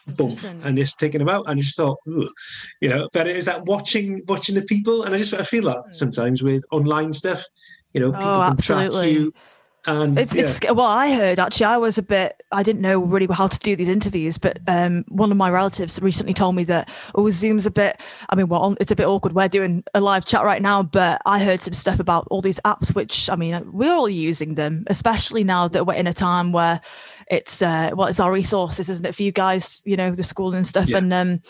bump, 0.07 0.35
and 0.65 0.77
just 0.77 0.99
taking 0.99 1.19
them 1.19 1.29
out. 1.29 1.45
And 1.49 1.59
I 1.59 1.63
just 1.63 1.77
thought, 1.77 1.99
you 2.07 2.89
know, 2.89 3.09
but 3.13 3.27
it 3.27 3.37
is 3.37 3.45
that 3.47 3.65
watching 3.67 4.23
watching 4.27 4.55
the 4.55 4.63
people, 4.63 5.05
and 5.05 5.15
I 5.15 5.19
just 5.19 5.35
I 5.35 5.43
feel 5.43 5.65
that 5.65 5.83
hmm. 5.87 5.93
sometimes 5.93 6.43
with 6.43 6.65
online 6.71 7.13
stuff. 7.13 7.45
You 7.93 8.01
know, 8.01 8.13
people 8.13 8.27
oh, 8.27 8.49
can 8.49 8.57
track 8.57 8.93
you 9.07 9.35
and 9.85 10.19
it's, 10.19 10.35
yeah. 10.35 10.43
it's 10.43 10.61
well, 10.73 10.87
I 10.87 11.13
heard 11.13 11.41
actually, 11.41 11.67
I 11.67 11.77
was 11.77 11.99
a 11.99 12.03
bit, 12.03 12.41
I 12.53 12.63
didn't 12.63 12.83
know 12.83 13.01
really 13.01 13.27
how 13.33 13.49
to 13.49 13.59
do 13.59 13.75
these 13.75 13.89
interviews, 13.89 14.39
but 14.39 14.59
um, 14.69 15.05
one 15.09 15.33
of 15.33 15.37
my 15.37 15.51
relatives 15.51 16.01
recently 16.01 16.35
told 16.35 16.55
me 16.55 16.65
that 16.65 16.89
oh, 17.15 17.29
Zoom's 17.31 17.67
a 17.67 17.71
bit. 17.71 18.01
I 18.29 18.37
mean, 18.37 18.47
well, 18.49 18.77
it's 18.81 18.93
a 18.93 18.97
bit 18.97 19.07
awkward. 19.07 19.35
We're 19.35 19.49
doing 19.49 19.83
a 19.95 20.01
live 20.01 20.25
chat 20.25 20.45
right 20.45 20.63
now, 20.63 20.85
but 20.85 21.21
I 21.27 21.41
heard 21.41 21.61
some 21.61 21.75
stuff 21.75 21.99
about 21.99 22.29
all 22.31 22.41
these 22.41 22.61
apps, 22.65 22.95
which 22.95 23.29
I 23.29 23.35
mean, 23.35 23.73
we're 23.73 23.95
all 23.95 24.09
using 24.09 24.55
them, 24.55 24.85
especially 24.87 25.43
now 25.43 25.67
that 25.69 25.85
we're 25.85 25.95
in 25.95 26.07
a 26.07 26.15
time 26.15 26.53
where 26.53 26.81
it's 27.27 27.61
uh, 27.63 27.91
well, 27.95 28.07
it's 28.07 28.21
our 28.21 28.33
resources, 28.33 28.89
isn't 28.89 29.07
it, 29.07 29.15
for 29.17 29.23
you 29.23 29.33
guys? 29.33 29.83
You 29.85 29.97
know, 29.97 30.13
the 30.13 30.25
school 30.25 30.55
and 30.55 30.67
stuff, 30.67 30.91
yeah. 30.91 30.99
and 30.99 31.13
um, 31.13 31.43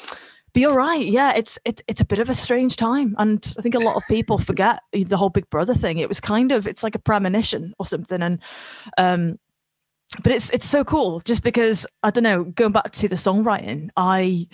but 0.52 0.60
you're 0.60 0.74
right. 0.74 1.04
Yeah, 1.04 1.32
it's 1.34 1.58
it, 1.64 1.80
it's 1.88 2.00
a 2.00 2.06
bit 2.06 2.18
of 2.18 2.28
a 2.28 2.34
strange 2.34 2.76
time, 2.76 3.14
and 3.18 3.54
I 3.58 3.62
think 3.62 3.74
a 3.74 3.78
lot 3.78 3.96
of 3.96 4.02
people 4.08 4.38
forget 4.38 4.80
the 4.92 5.16
whole 5.16 5.30
Big 5.30 5.48
Brother 5.48 5.74
thing. 5.74 5.98
It 5.98 6.08
was 6.08 6.20
kind 6.20 6.52
of 6.52 6.66
it's 6.66 6.82
like 6.82 6.94
a 6.94 6.98
premonition 6.98 7.72
or 7.78 7.86
something, 7.86 8.20
and 8.22 8.38
um, 8.98 9.38
but 10.22 10.32
it's 10.32 10.50
it's 10.50 10.66
so 10.66 10.84
cool 10.84 11.20
just 11.20 11.42
because 11.42 11.86
I 12.02 12.10
don't 12.10 12.24
know. 12.24 12.44
Going 12.44 12.72
back 12.72 12.90
to 12.90 13.08
the 13.08 13.14
songwriting, 13.14 13.88
I 13.96 14.46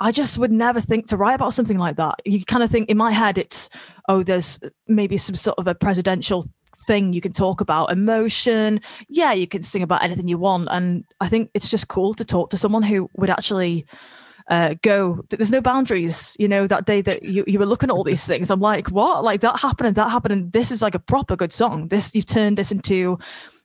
I 0.00 0.12
just 0.12 0.38
would 0.38 0.52
never 0.52 0.80
think 0.80 1.06
to 1.08 1.16
write 1.16 1.34
about 1.34 1.54
something 1.54 1.78
like 1.78 1.96
that. 1.96 2.20
You 2.24 2.44
kind 2.44 2.62
of 2.62 2.70
think 2.70 2.88
in 2.88 2.96
my 2.96 3.10
head, 3.10 3.36
it's 3.36 3.68
oh, 4.08 4.22
there's 4.22 4.60
maybe 4.86 5.16
some 5.16 5.34
sort 5.34 5.58
of 5.58 5.66
a 5.66 5.74
presidential 5.74 6.46
thing 6.86 7.12
you 7.12 7.20
can 7.20 7.32
talk 7.32 7.60
about 7.60 7.92
emotion 7.92 8.80
yeah 9.08 9.32
you 9.32 9.46
can 9.46 9.62
sing 9.62 9.84
about 9.84 10.02
anything 10.02 10.26
you 10.26 10.36
want 10.36 10.66
and 10.72 11.04
i 11.20 11.28
think 11.28 11.48
it's 11.54 11.70
just 11.70 11.86
cool 11.86 12.12
to 12.12 12.24
talk 12.24 12.50
to 12.50 12.56
someone 12.56 12.82
who 12.82 13.08
would 13.14 13.30
actually 13.30 13.86
uh, 14.52 14.74
go. 14.82 15.24
There's 15.30 15.50
no 15.50 15.62
boundaries. 15.62 16.36
You 16.38 16.46
know, 16.46 16.66
that 16.66 16.84
day 16.84 17.00
that 17.00 17.22
you, 17.22 17.42
you 17.46 17.58
were 17.58 17.64
looking 17.64 17.88
at 17.88 17.94
all 17.94 18.04
these 18.04 18.26
things, 18.26 18.50
I'm 18.50 18.60
like, 18.60 18.88
what? 18.88 19.24
Like 19.24 19.40
that 19.40 19.58
happened 19.58 19.86
and 19.86 19.96
that 19.96 20.10
happened. 20.10 20.32
And 20.32 20.52
this 20.52 20.70
is 20.70 20.82
like 20.82 20.94
a 20.94 20.98
proper 20.98 21.36
good 21.36 21.52
song. 21.52 21.88
This, 21.88 22.14
you've 22.14 22.26
turned 22.26 22.58
this 22.58 22.70
into, 22.70 23.18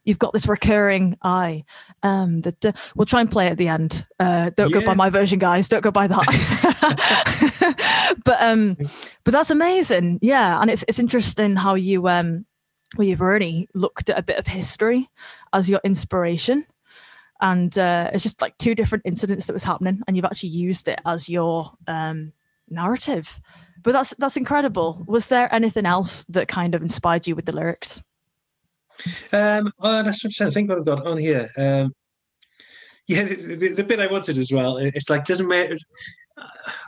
you've 0.06 0.18
got 0.18 0.32
this 0.32 0.48
recurring 0.48 1.18
I. 1.22 1.66
Um, 2.04 2.40
that 2.42 2.66
uh, 2.66 2.72
we'll 2.96 3.06
try 3.06 3.20
and 3.20 3.30
play 3.30 3.48
at 3.48 3.58
the 3.58 3.68
end. 3.68 4.06
Uh, 4.18 4.50
don't 4.56 4.70
yeah. 4.70 4.80
go 4.80 4.86
by 4.86 4.94
my 4.94 5.10
version, 5.10 5.40
guys. 5.40 5.68
Don't 5.68 5.84
go 5.84 5.92
by 5.92 6.08
that. 6.08 8.16
but 8.24 8.42
um, 8.42 8.78
but 9.26 9.32
that's 9.32 9.52
amazing. 9.52 10.20
Yeah, 10.22 10.62
and 10.62 10.70
it's 10.70 10.86
it's 10.88 11.00
interesting 11.00 11.56
how 11.56 11.74
you 11.74 12.08
um, 12.08 12.46
well, 12.96 13.08
you've 13.08 13.20
already 13.20 13.68
looked 13.74 14.12
at 14.12 14.20
a 14.20 14.24
bit 14.24 14.38
of 14.38 14.48
history 14.48 15.10
as 15.52 15.70
your 15.70 15.82
inspiration 15.84 16.66
and 17.42 17.78
uh, 17.78 18.10
it's 18.14 18.24
just 18.24 18.42
like 18.42 18.58
two 18.58 18.76
different 18.76 19.06
incidents 19.06 19.46
that 19.46 19.54
was 19.54 19.64
happening 19.64 20.02
and 20.08 20.16
you've 20.16 20.26
actually 20.26 20.50
used 20.50 20.88
it 20.88 21.00
as 21.06 21.30
your 21.30 21.72
um, 21.88 22.34
narrative. 22.70 23.40
But 23.84 23.92
that's 23.92 24.16
that's 24.18 24.38
incredible. 24.38 25.04
Was 25.08 25.28
there 25.28 25.54
anything 25.54 25.86
else 25.86 26.24
that 26.26 26.48
kind 26.48 26.76
of 26.76 26.82
inspired 26.82 27.28
you 27.28 27.36
with 27.36 27.46
the 27.46 27.56
lyrics? 27.56 28.04
Um 29.32 29.72
that's 29.80 30.24
what 30.24 30.42
i 30.42 30.50
think 30.50 30.70
what 30.70 30.80
i've 30.80 30.86
got 30.86 31.06
on 31.06 31.18
here 31.18 31.52
um 31.58 31.94
yeah 33.08 33.24
the, 33.24 33.56
the, 33.56 33.74
the 33.74 33.84
bit 33.84 34.00
i 34.00 34.08
wanted 34.08 34.38
as 34.38 34.52
well 34.52 34.78
it's 34.78 35.10
like 35.10 35.26
doesn't 35.26 35.48
matter 35.48 35.78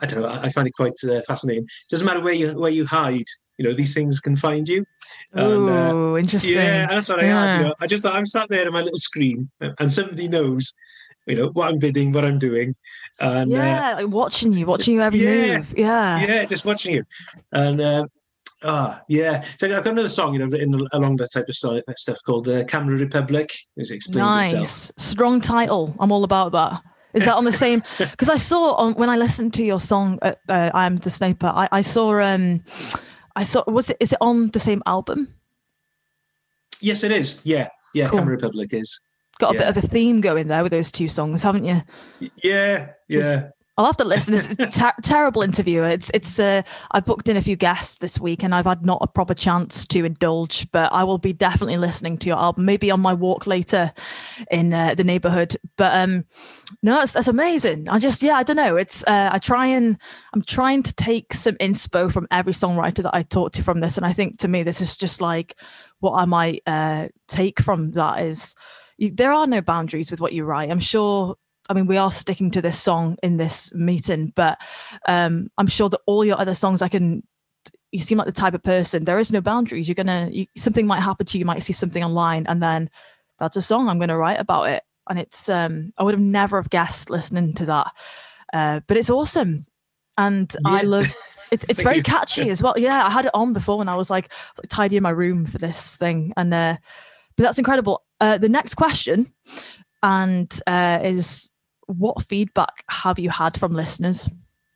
i 0.02 0.06
don't 0.06 0.22
know 0.22 0.40
i 0.42 0.50
find 0.50 0.68
it 0.68 0.74
quite 0.74 0.94
uh, 1.10 1.22
fascinating. 1.28 1.68
Doesn't 1.90 2.06
matter 2.06 2.22
where 2.22 2.34
you 2.34 2.58
where 2.60 2.72
you 2.72 2.86
hide 2.86 3.28
you 3.60 3.68
know 3.68 3.74
these 3.74 3.94
things 3.94 4.20
can 4.22 4.38
find 4.38 4.68
you. 4.68 4.86
Oh, 5.36 5.68
uh, 5.68 6.18
interesting. 6.18 6.56
Yeah, 6.56 6.88
that's 6.88 7.10
what 7.10 7.20
I 7.20 7.26
yeah. 7.26 7.46
had. 7.46 7.58
You 7.58 7.68
know, 7.68 7.76
I 7.82 7.88
just 7.88 8.02
thought 8.02 8.16
I'm 8.16 8.26
sat 8.26 8.48
there 8.50 8.66
on 8.66 8.74
my 8.74 8.82
little 8.82 8.98
screen, 8.98 9.52
and 9.60 9.92
somebody 9.92 10.30
knows, 10.30 10.74
you 11.28 11.36
know, 11.36 11.50
what 11.50 11.68
I'm 11.68 11.78
bidding, 11.78 12.14
what 12.14 12.26
I'm 12.26 12.40
doing, 12.40 12.74
and 13.20 13.52
uh, 13.52 13.56
yeah, 13.56 13.92
uh, 13.92 13.96
like 14.04 14.08
watching 14.08 14.54
you, 14.54 14.66
watching 14.66 14.96
you 14.96 15.02
every 15.02 15.20
yeah, 15.20 15.58
move. 15.58 15.74
Yeah, 15.78 16.26
yeah, 16.26 16.46
just 16.46 16.66
watching 16.66 16.96
you, 16.96 17.04
and. 17.52 17.82
Uh, 17.82 18.08
Ah, 18.62 19.02
yeah. 19.08 19.46
So 19.58 19.68
I've 19.68 19.86
got 19.86 19.94
another 19.94 20.10
song, 20.10 20.34
you 20.34 20.40
know, 20.40 20.48
written 20.48 20.78
along 20.92 21.16
that 21.16 21.30
type 21.32 21.48
of 21.48 21.56
stuff 21.56 22.18
called 22.26 22.44
the 22.44 22.60
uh, 22.60 22.64
Camera 22.66 22.98
Republic. 22.98 23.54
It 23.78 23.90
explains 23.90 24.36
nice. 24.36 24.52
itself. 24.52 24.92
Strong 24.98 25.40
title. 25.40 25.96
I'm 25.98 26.12
all 26.12 26.26
about 26.26 26.52
that. 26.52 26.84
Is 27.14 27.24
that 27.24 27.36
on 27.36 27.46
the 27.46 27.52
same? 27.52 27.84
Because 27.98 28.30
I 28.30 28.36
saw 28.36 28.76
on 28.76 28.94
when 28.94 29.10
I 29.10 29.16
listened 29.16 29.54
to 29.56 29.64
your 29.64 29.80
song, 29.80 30.20
uh, 30.22 30.34
uh, 30.48 30.72
"I 30.74 30.86
Am 30.86 30.98
the 30.98 31.10
Sniper." 31.10 31.48
I, 31.48 31.70
I 31.72 31.82
saw 31.82 32.20
um, 32.22 32.64
I 33.40 33.44
saw 33.44 33.64
was 33.68 33.90
it 33.90 33.96
is 34.02 34.12
it 34.12 34.18
on 34.20 34.50
the 34.50 34.60
same 34.60 34.84
album? 34.86 35.34
Yes, 36.82 37.06
it 37.06 37.12
is. 37.14 37.40
Yeah, 37.46 37.70
yeah. 37.94 38.10
Cool. 38.10 38.20
Camera 38.20 38.36
Republic 38.36 38.74
is 38.74 39.00
got 39.40 39.52
a 39.52 39.54
yeah. 39.54 39.60
bit 39.62 39.78
of 39.78 39.78
a 39.78 39.88
theme 39.88 40.20
going 40.20 40.48
there 40.48 40.62
with 40.62 40.74
those 40.74 40.92
two 40.92 41.08
songs, 41.08 41.42
haven't 41.42 41.64
you? 41.64 41.82
Yeah, 42.44 42.90
yeah. 43.08 43.52
I'll 43.80 43.86
have 43.86 43.96
to 43.98 44.04
listen. 44.04 44.34
It's 44.34 44.52
a 44.52 44.56
ter- 44.80 45.02
terrible 45.04 45.42
interview. 45.42 45.84
It's 45.84 46.12
it's. 46.14 46.38
Uh, 46.38 46.64
I've 46.92 47.06
booked 47.06 47.30
in 47.30 47.38
a 47.38 47.42
few 47.42 47.56
guests 47.56 48.00
this 48.00 48.20
week, 48.20 48.44
and 48.44 48.54
I've 48.54 48.66
had 48.66 48.86
not 48.86 48.98
a 49.02 49.08
proper 49.08 49.34
chance 49.34 49.88
to 49.88 50.04
indulge. 50.04 50.70
But 50.74 50.92
I 50.92 51.06
will 51.06 51.18
be 51.18 51.32
definitely 51.32 51.78
listening 51.78 52.18
to 52.18 52.28
your 52.28 52.38
album, 52.38 52.66
maybe 52.66 52.92
on 52.92 53.00
my 53.00 53.14
walk 53.14 53.48
later 53.48 53.94
in 54.52 54.74
uh, 54.74 54.96
the 54.96 55.06
neighborhood. 55.06 55.56
But 55.78 55.96
um, 55.96 56.26
no, 56.84 56.96
that's, 56.96 57.14
that's 57.14 57.30
amazing. 57.30 57.88
I 57.88 58.00
just 58.00 58.22
yeah, 58.22 58.34
I 58.34 58.44
don't 58.44 58.58
know. 58.58 58.76
It's 58.76 59.02
uh, 59.06 59.30
I 59.32 59.40
try 59.40 59.68
and 59.68 59.98
I'm 60.34 60.42
trying 60.42 60.84
to 60.84 60.94
take 60.94 61.34
some 61.34 61.56
inspo 61.56 62.12
from 62.12 62.28
every 62.32 62.52
songwriter 62.52 63.04
that 63.04 63.16
I 63.16 63.24
talk 63.24 63.54
to 63.54 63.64
from 63.64 63.80
this, 63.80 63.96
and 63.96 64.06
I 64.06 64.12
think 64.12 64.40
to 64.40 64.50
me 64.50 64.62
this 64.62 64.82
is 64.82 64.98
just 64.98 65.22
like 65.22 65.56
what 66.02 66.16
I 66.16 66.26
might 66.26 66.64
uh, 66.68 67.08
take 67.30 67.62
from 67.62 67.92
that 67.92 68.20
is 68.24 68.56
there 69.00 69.32
are 69.32 69.48
no 69.48 69.62
boundaries 69.62 70.12
with 70.12 70.20
what 70.20 70.34
you 70.34 70.44
write. 70.44 70.70
I'm 70.70 70.82
sure. 70.82 71.38
I 71.70 71.74
mean, 71.74 71.86
we 71.86 71.98
are 71.98 72.12
sticking 72.12 72.50
to 72.52 72.62
this 72.62 72.82
song 72.82 73.16
in 73.22 73.38
this 73.38 73.74
meeting, 73.76 74.34
but 74.36 74.60
um, 75.08 75.50
I'm 75.58 75.68
sure 75.68 75.88
that 75.90 76.02
all 76.08 76.26
your 76.26 76.40
other 76.40 76.56
songs, 76.56 76.82
I 76.82 76.90
can. 76.90 77.24
You 77.92 78.02
seem 78.02 78.18
like 78.18 78.28
the 78.28 78.34
type 78.34 78.54
of 78.54 78.62
person. 78.62 79.06
There 79.06 79.20
is 79.20 79.32
no 79.32 79.40
boundaries. 79.40 79.88
You're 79.88 79.96
gonna. 79.96 80.30
You, 80.32 80.48
something 80.58 80.88
might 80.88 81.02
happen 81.02 81.28
to 81.28 81.38
you. 81.38 81.40
You 81.40 81.46
might 81.46 81.64
see 81.64 81.74
something 81.74 82.04
online, 82.04 82.48
and 82.48 82.62
then 82.62 82.90
that's 83.38 83.56
a 83.56 83.62
song. 83.62 83.88
I'm 83.88 84.00
gonna 84.00 84.18
write 84.18 84.40
about 84.40 84.70
it, 84.70 84.84
and 85.08 85.20
it's. 85.20 85.48
Um, 85.48 85.94
I 85.98 86.04
would 86.04 86.16
have 86.16 86.22
never 86.22 86.60
have 86.60 86.72
guessed 86.72 87.12
listening 87.12 87.54
to 87.54 87.66
that, 87.68 87.88
uh, 88.52 88.80
but 88.88 88.98
it's 88.98 89.12
awesome, 89.12 89.64
and 90.18 90.54
yeah. 90.66 90.72
I 90.72 90.82
love. 90.82 91.08
It's 91.52 91.66
it's 91.70 91.84
very 91.84 92.02
catchy 92.02 92.50
as 92.50 92.64
well. 92.64 92.74
Yeah, 92.78 93.06
I 93.06 93.12
had 93.12 93.26
it 93.26 93.32
on 93.36 93.54
before 93.54 93.78
when 93.78 93.90
I 93.90 93.96
was 93.96 94.10
like, 94.10 94.32
like 94.58 94.70
tidying 94.70 95.04
my 95.04 95.12
room 95.12 95.46
for 95.46 95.60
this 95.60 95.98
thing, 95.98 96.34
and 96.36 96.52
uh, 96.52 96.78
but 97.38 97.44
that's 97.44 97.60
incredible. 97.60 98.04
Uh, 98.20 98.40
the 98.40 98.50
next 98.50 98.74
question, 98.76 99.28
and 100.02 100.60
uh, 100.68 101.00
is 101.04 101.52
what 101.90 102.24
feedback 102.24 102.84
have 102.90 103.20
you 103.20 103.30
had 103.30 103.58
from 103.60 103.74
listeners 103.74 104.30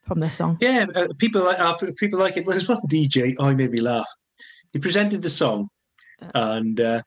from 0.05 0.19
this 0.19 0.35
song? 0.35 0.57
Yeah, 0.59 0.85
uh, 0.95 1.07
people 1.17 1.43
like 1.43 1.59
uh, 1.59 1.75
people 1.97 2.19
like 2.19 2.37
it. 2.37 2.45
Well, 2.45 2.55
there's 2.55 2.67
one 2.67 2.79
DJ. 2.89 3.35
Oh, 3.39 3.49
he 3.49 3.55
made 3.55 3.71
me 3.71 3.81
laugh. 3.81 4.07
He 4.71 4.79
presented 4.79 5.21
the 5.21 5.29
song, 5.29 5.69
and 6.33 6.79
uh, 6.79 7.01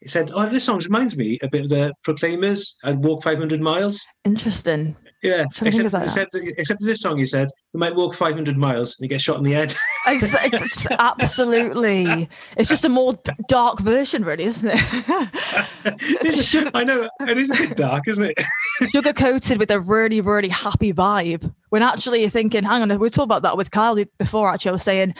he 0.00 0.08
said, 0.08 0.30
"Oh, 0.32 0.46
this 0.46 0.64
song 0.64 0.78
reminds 0.78 1.16
me 1.16 1.38
a 1.42 1.48
bit 1.48 1.62
of 1.62 1.68
the 1.68 1.92
Proclaimers. 2.04 2.76
I'd 2.84 3.04
walk 3.04 3.22
500 3.22 3.60
miles." 3.60 4.04
Interesting. 4.24 4.96
Yeah, 5.22 5.44
except, 5.62 5.94
except, 5.94 6.34
except 6.34 6.82
this 6.82 7.02
song, 7.02 7.18
he 7.18 7.26
said, 7.26 7.48
we 7.74 7.78
might 7.78 7.94
walk 7.94 8.14
500 8.14 8.56
miles 8.56 8.98
and 8.98 9.08
get 9.08 9.20
shot 9.20 9.36
in 9.36 9.42
the 9.42 9.52
head. 9.52 9.74
it's, 10.06 10.86
absolutely. 10.90 12.28
It's 12.56 12.68
just 12.68 12.84
a 12.84 12.88
more 12.88 13.18
dark 13.48 13.80
version, 13.80 14.24
really, 14.24 14.44
isn't 14.44 14.70
it? 14.72 16.34
sugar- 16.34 16.70
I 16.74 16.84
know. 16.84 17.08
It 17.20 17.38
is 17.38 17.50
a 17.50 17.54
bit 17.54 17.76
dark, 17.76 18.08
isn't 18.08 18.24
it? 18.24 18.44
sugar 18.92 19.12
coated 19.12 19.58
with 19.58 19.70
a 19.70 19.80
really, 19.80 20.20
really 20.20 20.48
happy 20.48 20.92
vibe. 20.92 21.52
When 21.68 21.82
actually 21.82 22.22
you're 22.22 22.30
thinking, 22.30 22.64
hang 22.64 22.82
on, 22.82 22.88
we 22.88 22.96
were 22.96 23.10
talking 23.10 23.24
about 23.24 23.42
that 23.42 23.56
with 23.56 23.70
Kyle 23.70 23.96
before, 24.18 24.50
actually. 24.50 24.70
I 24.70 24.72
was 24.72 24.82
saying, 24.82 25.14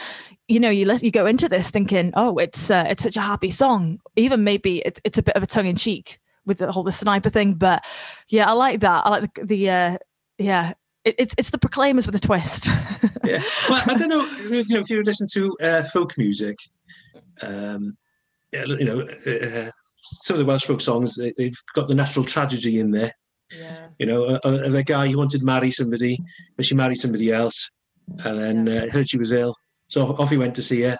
you 0.47 0.59
know, 0.59 0.69
you 0.69 0.91
you 1.01 1.11
go 1.11 1.25
into 1.25 1.47
this 1.47 1.71
thinking, 1.71 2.11
oh, 2.15 2.37
it's 2.37 2.69
uh, 2.69 2.85
it's 2.89 3.03
such 3.03 3.17
a 3.17 3.21
happy 3.21 3.51
song. 3.51 3.99
Even 4.15 4.43
maybe 4.43 4.79
it, 4.79 4.99
it's 5.03 5.17
a 5.17 5.23
bit 5.23 5.35
of 5.35 5.43
a 5.43 5.47
tongue 5.47 5.67
in 5.67 5.75
cheek 5.75 6.19
with 6.45 6.57
the 6.57 6.71
whole 6.71 6.83
the 6.83 6.91
sniper 6.91 7.29
thing. 7.29 7.53
But 7.53 7.85
yeah, 8.29 8.49
I 8.49 8.53
like 8.53 8.81
that. 8.81 9.05
I 9.05 9.09
like 9.09 9.33
the, 9.35 9.45
the 9.45 9.69
uh, 9.69 9.97
yeah. 10.37 10.73
It, 11.03 11.15
it's 11.17 11.35
it's 11.37 11.49
the 11.49 11.57
Proclaimers 11.57 12.05
with 12.05 12.15
a 12.15 12.19
twist. 12.19 12.67
yeah, 13.23 13.41
well, 13.69 13.83
I 13.85 13.95
don't 13.97 14.09
know. 14.09 14.25
You 14.49 14.63
know, 14.69 14.79
if 14.79 14.89
you 14.89 15.01
listen 15.03 15.27
to 15.33 15.57
uh, 15.61 15.83
folk 15.83 16.17
music, 16.17 16.57
um, 17.41 17.97
you 18.51 18.85
know, 18.85 19.01
uh, 19.01 19.71
some 20.21 20.35
of 20.35 20.39
the 20.39 20.45
Welsh 20.45 20.65
folk 20.65 20.81
songs 20.81 21.15
they, 21.15 21.33
have 21.39 21.53
got 21.73 21.87
the 21.87 21.95
natural 21.95 22.25
tragedy 22.25 22.79
in 22.79 22.91
there. 22.91 23.13
Yeah. 23.51 23.87
You 23.99 24.05
know, 24.05 24.25
uh, 24.25 24.39
uh, 24.43 24.69
the 24.69 24.83
guy 24.83 25.07
who 25.07 25.17
wanted 25.17 25.39
to 25.39 25.45
marry 25.45 25.71
somebody, 25.71 26.19
but 26.55 26.65
she 26.65 26.75
married 26.75 26.99
somebody 26.99 27.31
else, 27.31 27.69
and 28.19 28.39
then 28.39 28.67
yeah. 28.67 28.83
uh, 28.83 28.89
heard 28.89 29.09
she 29.09 29.17
was 29.17 29.31
ill, 29.31 29.55
so 29.87 30.15
off 30.15 30.29
he 30.29 30.37
went 30.37 30.55
to 30.55 30.61
see 30.61 30.81
her, 30.81 30.97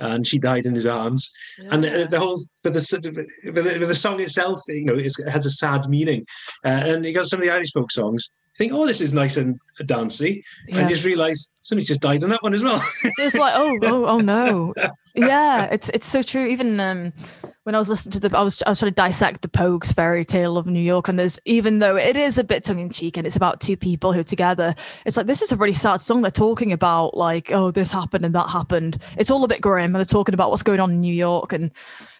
and 0.00 0.26
she 0.26 0.38
died 0.38 0.66
in 0.66 0.74
his 0.74 0.86
arms. 0.86 1.30
Yeah. 1.58 1.68
And 1.72 1.84
the, 1.84 2.08
the, 2.10 2.18
whole, 2.18 2.40
but 2.62 2.74
the, 2.74 3.26
but 3.44 3.64
the, 3.64 3.86
the 3.86 3.94
song 3.94 4.20
itself, 4.20 4.60
you 4.68 4.84
know, 4.84 4.94
it 4.94 5.12
has 5.28 5.46
a 5.46 5.50
sad 5.50 5.88
meaning. 5.88 6.24
Uh, 6.64 6.68
and 6.68 7.04
you 7.04 7.12
got 7.12 7.26
some 7.26 7.38
of 7.40 7.44
the 7.44 7.52
Irish 7.52 7.72
folk 7.72 7.90
songs. 7.90 8.28
Think, 8.56 8.72
oh, 8.72 8.86
this 8.86 9.00
is 9.00 9.14
nice 9.14 9.36
and 9.36 9.58
dancey, 9.86 10.44
yeah. 10.68 10.80
and 10.80 10.88
just 10.88 11.04
realise 11.04 11.50
somebody's 11.62 11.88
just 11.88 12.02
died 12.02 12.22
on 12.24 12.30
that 12.30 12.42
one 12.42 12.52
as 12.52 12.62
well. 12.62 12.82
it's 13.18 13.36
like, 13.36 13.54
oh, 13.56 13.78
oh, 13.84 14.04
oh 14.06 14.18
no, 14.18 14.74
yeah, 15.14 15.68
it's 15.70 15.88
it's 15.90 16.06
so 16.06 16.22
true. 16.22 16.46
Even 16.46 16.78
um, 16.80 17.12
when 17.70 17.76
I 17.76 17.78
was 17.78 17.88
listening 17.88 18.10
to 18.14 18.28
the, 18.28 18.36
I 18.36 18.42
was 18.42 18.60
I 18.66 18.70
was 18.70 18.80
trying 18.80 18.90
to 18.90 18.96
dissect 18.96 19.42
the 19.42 19.48
Pogues 19.48 19.94
fairy 19.94 20.24
tale 20.24 20.58
of 20.58 20.66
New 20.66 20.80
York, 20.80 21.06
and 21.06 21.16
there's 21.16 21.38
even 21.44 21.78
though 21.78 21.94
it 21.94 22.16
is 22.16 22.36
a 22.36 22.42
bit 22.42 22.64
tongue 22.64 22.80
in 22.80 22.90
cheek 22.90 23.16
and 23.16 23.24
it's 23.24 23.36
about 23.36 23.60
two 23.60 23.76
people 23.76 24.12
who 24.12 24.18
are 24.18 24.24
together, 24.24 24.74
it's 25.06 25.16
like 25.16 25.26
this 25.26 25.40
is 25.40 25.52
a 25.52 25.56
really 25.56 25.72
sad 25.72 26.00
song. 26.00 26.20
They're 26.20 26.32
talking 26.32 26.72
about 26.72 27.16
like, 27.16 27.52
oh, 27.52 27.70
this 27.70 27.92
happened 27.92 28.24
and 28.24 28.34
that 28.34 28.50
happened. 28.50 28.98
It's 29.16 29.30
all 29.30 29.44
a 29.44 29.48
bit 29.48 29.60
grim, 29.60 29.94
and 29.94 29.94
they're 29.94 30.04
talking 30.04 30.34
about 30.34 30.50
what's 30.50 30.64
going 30.64 30.80
on 30.80 30.90
in 30.90 31.00
New 31.00 31.14
York, 31.14 31.52
and 31.52 31.70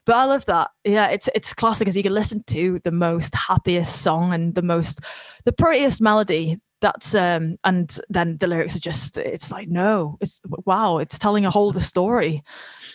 but 0.07 0.15
I 0.15 0.25
love 0.27 0.47
that. 0.47 0.71
Yeah, 0.85 1.09
it's 1.09 1.29
it's 1.35 1.53
classic 1.53 1.89
as 1.89 1.97
you 1.97 2.05
can 2.05 2.15
listen 2.15 2.45
to 2.45 2.79
the 2.85 2.93
most 2.93 3.35
happiest 3.35 4.03
song 4.03 4.33
and 4.33 4.55
the 4.55 4.63
most 4.63 5.01
the 5.47 5.53
prettiest 5.53 6.01
melody 6.01 6.61
that's 6.81 7.15
um 7.15 7.57
and 7.65 7.99
then 8.09 8.39
the 8.39 8.47
lyrics 8.47 8.75
are 8.75 8.81
just 8.81 9.19
it's 9.19 9.51
like 9.51 9.69
no 9.69 10.17
it's 10.23 10.41
wow 10.65 10.97
it's 10.97 11.19
telling 11.19 11.45
a 11.45 11.51
whole 11.51 11.73
the 11.73 11.81
story 11.83 12.43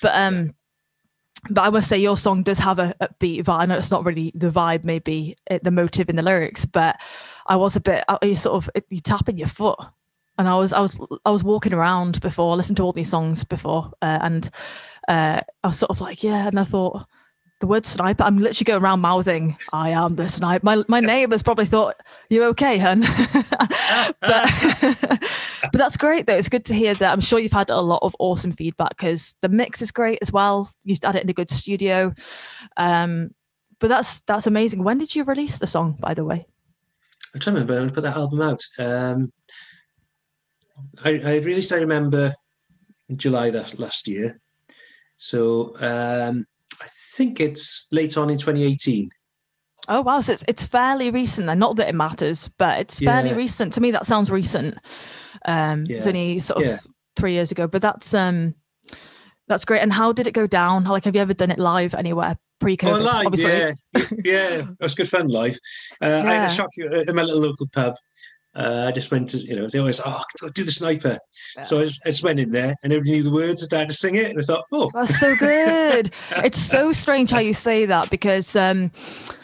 but 0.02 0.12
um 0.16 0.52
but 1.50 1.62
I 1.64 1.70
must 1.70 1.90
say 1.90 1.98
your 1.98 2.18
song 2.18 2.44
does 2.44 2.60
have 2.60 2.80
a, 2.80 2.94
beat 3.20 3.46
vibe. 3.46 3.60
I 3.60 3.66
know 3.66 3.78
it's 3.78 3.92
not 3.92 4.06
really 4.06 4.32
the 4.36 4.50
vibe, 4.50 4.86
maybe 4.86 5.36
the 5.62 5.72
motive 5.72 6.10
in 6.10 6.16
the 6.16 6.24
lyrics, 6.24 6.66
but 6.66 6.98
I 7.48 7.56
was 7.56 7.76
a 7.76 7.82
bit 7.82 8.04
you 8.22 8.36
sort 8.36 8.56
of 8.56 8.70
you 8.90 9.02
tapping 9.02 9.38
your 9.38 9.48
foot, 9.48 9.80
and 10.38 10.48
I 10.48 10.56
was 10.56 10.74
I 10.74 10.82
was 10.82 11.00
I 11.26 11.32
was 11.32 11.44
walking 11.44 11.74
around 11.74 12.22
before, 12.22 12.54
I 12.54 12.56
listened 12.56 12.78
to 12.78 12.84
all 12.84 12.92
these 12.92 13.10
songs 13.10 13.44
before, 13.44 13.92
uh, 14.02 14.20
and 14.22 14.50
uh, 15.08 15.42
I 15.64 15.68
was 15.68 15.80
sort 15.80 15.92
of 15.92 16.02
like 16.02 16.24
yeah, 16.24 16.48
and 16.48 16.60
I 16.60 16.64
thought 16.64 17.06
the 17.66 17.70
word 17.70 17.86
sniper. 17.86 18.24
I'm 18.24 18.38
literally 18.38 18.66
going 18.66 18.84
around 18.84 19.02
mouthing, 19.02 19.58
I 19.74 19.90
am 19.90 20.16
the 20.16 20.28
sniper. 20.28 20.64
My, 20.64 20.84
my 20.88 21.00
neighbors 21.00 21.42
probably 21.42 21.66
thought, 21.66 21.96
you 22.30 22.44
okay, 22.44 22.78
hun? 22.78 23.02
but, 24.22 24.22
but 25.72 25.74
that's 25.74 25.98
great 25.98 26.28
though. 26.28 26.36
It's 26.36 26.48
good 26.48 26.66
to 26.66 26.76
hear 26.76 26.94
that. 26.94 27.12
I'm 27.12 27.22
sure 27.22 27.40
you've 27.40 27.52
had 27.52 27.72
a 27.72 27.82
lot 27.82 28.04
of 28.04 28.16
awesome 28.20 28.52
feedback 28.52 28.90
because 28.90 29.36
the 29.42 29.50
mix 29.50 29.82
is 29.82 29.92
great 29.92 30.20
as 30.22 30.32
well. 30.32 30.72
You've 30.84 31.00
had 31.04 31.16
it 31.16 31.24
in 31.24 31.30
a 31.30 31.34
good 31.34 31.50
studio. 31.50 32.14
Um, 32.78 33.32
but 33.80 33.88
that's, 33.88 34.20
that's 34.22 34.46
amazing. 34.46 34.84
When 34.84 35.00
did 35.00 35.16
you 35.16 35.24
release 35.24 35.58
the 35.58 35.68
song, 35.68 35.98
by 36.00 36.14
the 36.14 36.24
way? 36.24 36.46
I'm 37.34 37.40
trying 37.40 37.56
to 37.56 37.62
remember 37.62 37.80
when 37.80 37.90
I 37.90 37.94
put 37.94 38.04
that 38.04 38.16
album 38.16 38.42
out. 38.44 38.62
Um, 38.78 39.34
I, 41.04 41.20
I 41.26 41.36
released, 41.38 41.74
I 41.74 41.78
remember, 41.78 42.36
in 43.10 43.18
July 43.18 43.50
that 43.50 43.80
last 43.80 44.08
year. 44.08 44.40
So 45.18 45.76
um, 45.80 46.46
think 47.16 47.40
it's 47.40 47.88
late 47.92 48.18
on 48.18 48.30
in 48.30 48.38
2018. 48.38 49.10
Oh 49.88 50.02
wow, 50.02 50.20
so 50.22 50.34
it's 50.34 50.44
it's 50.48 50.66
fairly 50.66 51.12
recent. 51.12 51.50
And 51.50 51.60
not 51.60 51.76
that 51.78 51.88
it 51.88 51.96
matters, 51.96 52.50
but 52.58 52.80
it's 52.80 53.00
fairly 53.00 53.30
yeah. 53.30 53.36
recent. 53.36 53.74
To 53.74 53.82
me, 53.82 53.92
that 53.92 54.06
sounds 54.06 54.32
recent. 54.32 54.78
Um, 55.46 55.84
yeah. 55.88 55.98
It's 55.98 56.08
only 56.08 56.40
sort 56.40 56.64
of 56.64 56.68
yeah. 56.68 56.78
three 57.16 57.34
years 57.34 57.52
ago, 57.52 57.68
but 57.68 57.82
that's 57.82 58.14
um, 58.14 58.56
that's 59.48 59.66
great. 59.66 59.82
And 59.82 59.94
how 59.94 60.12
did 60.12 60.28
it 60.28 60.34
go 60.34 60.48
down? 60.48 60.86
Like, 60.86 61.06
have 61.06 61.16
you 61.16 61.22
ever 61.22 61.34
done 61.34 61.52
it 61.52 61.60
live 61.60 61.94
anywhere 61.94 62.38
pre-COVID? 62.60 63.00
Oh, 63.00 63.04
live, 63.04 63.26
obviously. 63.28 63.52
yeah, 63.52 63.74
yeah, 64.24 64.62
it 64.72 64.80
was 64.80 64.96
good 64.96 65.10
fun 65.10 65.28
live. 65.28 65.58
Uh, 66.02 66.24
I 66.26 66.34
had 66.34 66.50
a 66.50 66.54
shock 66.54 66.72
in 66.78 67.16
my 67.16 67.22
little 67.22 67.42
local 67.42 67.68
pub. 67.68 67.96
Uh, 68.56 68.86
I 68.88 68.92
just 68.92 69.12
went 69.12 69.30
to, 69.32 69.38
you 69.38 69.56
know, 69.56 69.68
they 69.68 69.80
always, 69.80 70.00
oh, 70.06 70.22
do 70.54 70.64
the 70.64 70.72
sniper. 70.72 71.20
Yeah. 71.58 71.64
So 71.64 71.82
I 71.82 71.86
just, 71.86 72.02
I 72.06 72.10
just, 72.10 72.24
went 72.24 72.40
in 72.40 72.52
there 72.52 72.76
and 72.84 72.94
everybody 72.94 73.12
knew 73.12 73.24
the 73.24 73.32
words. 73.32 73.62
I 73.62 73.66
started 73.66 73.90
to 73.90 73.96
sing 73.96 74.16
it 74.16 74.30
and 74.30 74.40
I 74.40 74.44
thought, 74.44 74.64
oh. 74.72 74.90
That's 74.94 75.20
so 75.20 75.36
good. 75.36 76.12
it's 76.38 76.60
so 76.60 76.92
strange 76.94 77.32
how 77.32 77.40
you 77.40 77.54
say 77.54 77.86
that 77.86 78.10
because 78.10 78.56
um, 78.56 78.92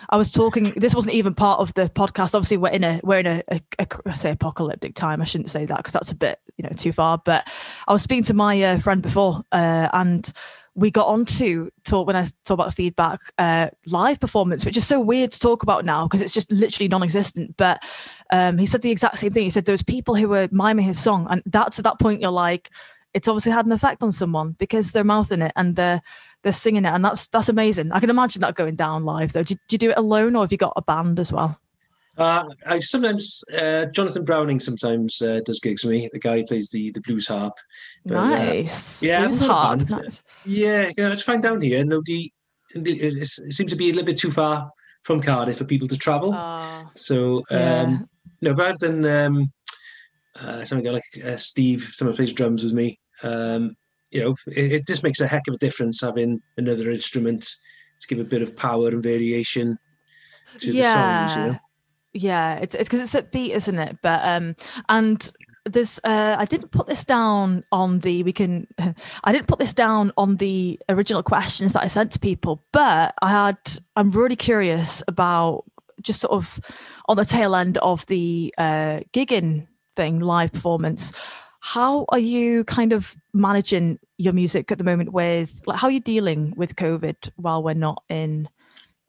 I 0.10 0.16
was 0.16 0.32
talking, 0.32 0.72
this 0.78 0.96
wasn't 0.96 1.16
even 1.16 1.34
part 1.34 1.60
of 1.60 1.74
the 1.74 1.90
podcast. 1.90 2.36
Obviously, 2.36 2.58
we're 2.58 2.70
in 2.70 2.86
a, 2.86 3.02
we're 3.04 3.20
in 3.20 3.28
a, 3.28 3.44
a, 3.50 3.62
a 3.80 3.88
I 4.06 4.14
say 4.14 4.32
apocalyptic 4.32 4.96
time. 4.96 5.22
I 5.22 5.26
shouldn't 5.26 5.50
say 5.50 5.66
that 5.66 5.78
because 5.78 5.94
that's 5.94 6.12
a 6.12 6.16
bit, 6.16 6.40
you 6.58 6.64
know, 6.64 6.72
too 6.76 6.94
far. 6.94 7.18
But 7.18 7.50
I 7.88 7.92
was 7.92 8.02
speaking 8.02 8.24
to 8.26 8.34
my 8.34 8.62
uh, 8.62 8.80
friend 8.80 9.02
before 9.02 9.44
uh, 9.52 9.90
and 9.92 10.32
we 10.76 10.90
got 10.90 11.08
on 11.08 11.26
to 11.26 11.70
talk 11.84 12.08
when 12.08 12.16
I 12.16 12.26
talk 12.46 12.56
about 12.56 12.74
feedback 12.74 13.20
uh, 13.38 13.70
live 13.88 14.20
performance, 14.20 14.66
which 14.66 14.78
is 14.78 14.88
so 14.88 15.00
weird 15.00 15.32
to 15.34 15.40
talk 15.40 15.64
about 15.64 15.86
now 15.86 16.06
because 16.06 16.22
it's 16.22 16.34
just 16.34 16.52
literally 16.52 16.88
non-existent. 16.88 17.58
But 17.58 17.84
um, 18.32 18.58
he 18.58 18.66
said 18.66 18.82
the 18.82 18.92
exact 18.92 19.18
same 19.18 19.32
thing. 19.32 19.44
He 19.44 19.50
said 19.50 19.66
there 19.66 19.74
was 19.74 19.84
people 19.84 20.16
who 20.16 20.30
were 20.30 20.48
miming 20.52 20.86
his 20.86 21.00
song, 21.00 21.28
and 21.30 21.42
that's 21.46 21.80
at 21.80 21.84
that 21.84 22.00
point 22.00 22.22
you're 22.22 22.32
like, 22.32 22.70
it's 23.14 23.28
obviously 23.28 23.52
had 23.52 23.66
an 23.66 23.74
effect 23.74 24.02
on 24.02 24.12
someone 24.12 24.56
because 24.58 24.92
they're 24.92 25.04
mouthing 25.04 25.42
it 25.42 25.52
and 25.56 25.76
they're 25.76 26.02
they're 26.44 26.54
singing 26.54 26.86
it, 26.86 26.90
and 26.94 27.04
that's 27.04 27.28
that's 27.28 27.50
amazing. 27.50 27.92
I 27.92 28.00
can 28.00 28.10
imagine 28.10 28.42
that 28.42 28.56
going 28.56 28.76
down 28.76 29.04
live 29.04 29.34
though. 29.34 29.44
Do, 29.44 29.56
do 29.56 29.74
you 29.74 29.78
do 29.78 29.90
it 29.92 29.98
alone 29.98 30.36
or 30.36 30.44
have 30.44 30.52
you 30.52 30.58
got 30.58 30.74
a 30.76 30.82
band 30.82 31.20
as 31.20 31.34
well? 31.34 31.60
Uh, 32.18 32.44
I 32.66 32.80
sometimes 32.80 33.44
uh, 33.58 33.86
Jonathan 33.86 34.26
Browning 34.26 34.60
sometimes 34.60 35.22
uh, 35.22 35.40
does 35.46 35.60
gigs 35.60 35.84
with 35.84 35.94
me. 35.94 36.10
The 36.12 36.20
guy 36.20 36.38
who 36.38 36.46
plays 36.46 36.70
the 36.70 36.92
the 36.92 37.02
blues 37.02 37.28
harp. 37.28 37.54
But, 38.06 38.18
uh, 38.18 38.30
nice. 38.30 39.02
yeah, 39.04 39.22
blues 39.22 39.40
harp. 39.40 39.90
Nice. 39.90 40.24
Yeah, 40.46 40.92
you 40.96 41.04
know, 41.04 41.12
it's 41.12 41.24
fine 41.24 41.42
down 41.42 41.62
here. 41.62 41.84
Nobody. 41.86 42.34
It 42.74 43.28
seems 43.28 43.72
to 43.72 43.78
be 43.78 43.90
a 43.90 43.94
little 43.94 44.06
bit 44.06 44.18
too 44.18 44.32
far 44.32 44.72
from 45.04 45.22
Cardiff 45.22 45.58
for 45.58 45.66
people 45.66 45.88
to 45.88 45.98
travel. 45.98 46.32
Ah, 46.34 46.90
so 46.96 47.38
um, 47.38 47.44
yeah. 47.52 47.98
no, 48.42 48.54
rather 48.54 48.78
than 48.78 49.06
um, 49.06 49.52
uh, 50.40 50.64
something 50.64 50.92
like 50.92 51.04
uh, 51.26 51.38
Steve, 51.38 51.84
someone 51.94 52.16
plays 52.16 52.34
drums 52.34 52.64
with 52.64 52.74
me. 52.74 53.00
Um, 53.24 53.76
you 54.12 54.22
know, 54.22 54.36
it, 54.48 54.72
it, 54.72 54.88
just 54.88 55.04
makes 55.04 55.22
a 55.22 55.28
heck 55.28 55.48
of 55.48 55.56
a 55.56 55.58
difference 55.58 56.02
having 56.02 56.42
another 56.58 56.92
instrument 56.92 57.44
to 58.00 58.08
give 58.08 58.20
a 58.20 58.30
bit 58.30 58.42
of 58.42 58.56
power 58.58 58.90
and 58.90 59.04
variation 59.04 59.78
to 60.58 60.72
yeah. 60.72 60.84
the 60.84 61.30
songs. 61.30 61.36
You 61.36 61.52
know? 61.54 61.60
Yeah, 62.14 62.56
it's 62.56 62.76
it's 62.76 62.90
because 62.90 63.02
it's 63.02 63.16
a 63.16 63.24
beat, 63.24 63.54
isn't 63.54 63.80
it? 63.80 63.98
But 64.02 64.22
um, 64.24 64.56
and 64.90 65.32
this 65.66 66.00
uh, 66.04 66.36
I 66.38 66.46
didn't 66.46 66.72
put 66.72 66.88
this 66.88 67.06
down 67.06 67.64
on 67.72 68.00
the 68.00 68.24
we 68.24 68.34
can 68.34 68.68
I 69.24 69.32
didn't 69.32 69.48
put 69.48 69.60
this 69.60 69.74
down 69.74 70.12
on 70.18 70.38
the 70.38 70.80
original 70.90 71.24
questions 71.24 71.74
that 71.74 71.84
I 71.84 71.88
sent 71.88 72.12
to 72.14 72.20
people, 72.20 72.64
but 72.72 73.14
I 73.22 73.30
had 73.30 73.58
I'm 73.96 74.12
really 74.12 74.36
curious 74.36 75.04
about 75.08 75.64
just 76.02 76.22
sort 76.22 76.34
of 76.34 76.60
on 77.08 77.18
the 77.18 77.26
tail 77.26 77.56
end 77.56 77.78
of 77.78 78.06
the 78.08 78.54
uh, 78.58 79.02
gigging 79.14 79.68
thing, 79.96 80.20
live 80.20 80.52
performance. 80.52 81.14
How 81.60 82.06
are 82.10 82.20
you 82.20 82.64
kind 82.64 82.92
of 82.92 83.16
managing 83.34 84.00
your 84.18 84.34
music 84.34 84.72
at 84.72 84.80
the 84.80 84.84
moment? 84.84 85.14
With 85.14 85.62
like, 85.68 85.78
how 85.78 85.88
are 85.88 85.92
you 85.92 86.00
dealing 86.00 86.54
with 86.56 86.76
COVID 86.76 87.30
while 87.36 87.62
we're 87.62 87.76
not 87.76 88.04
in, 88.10 88.50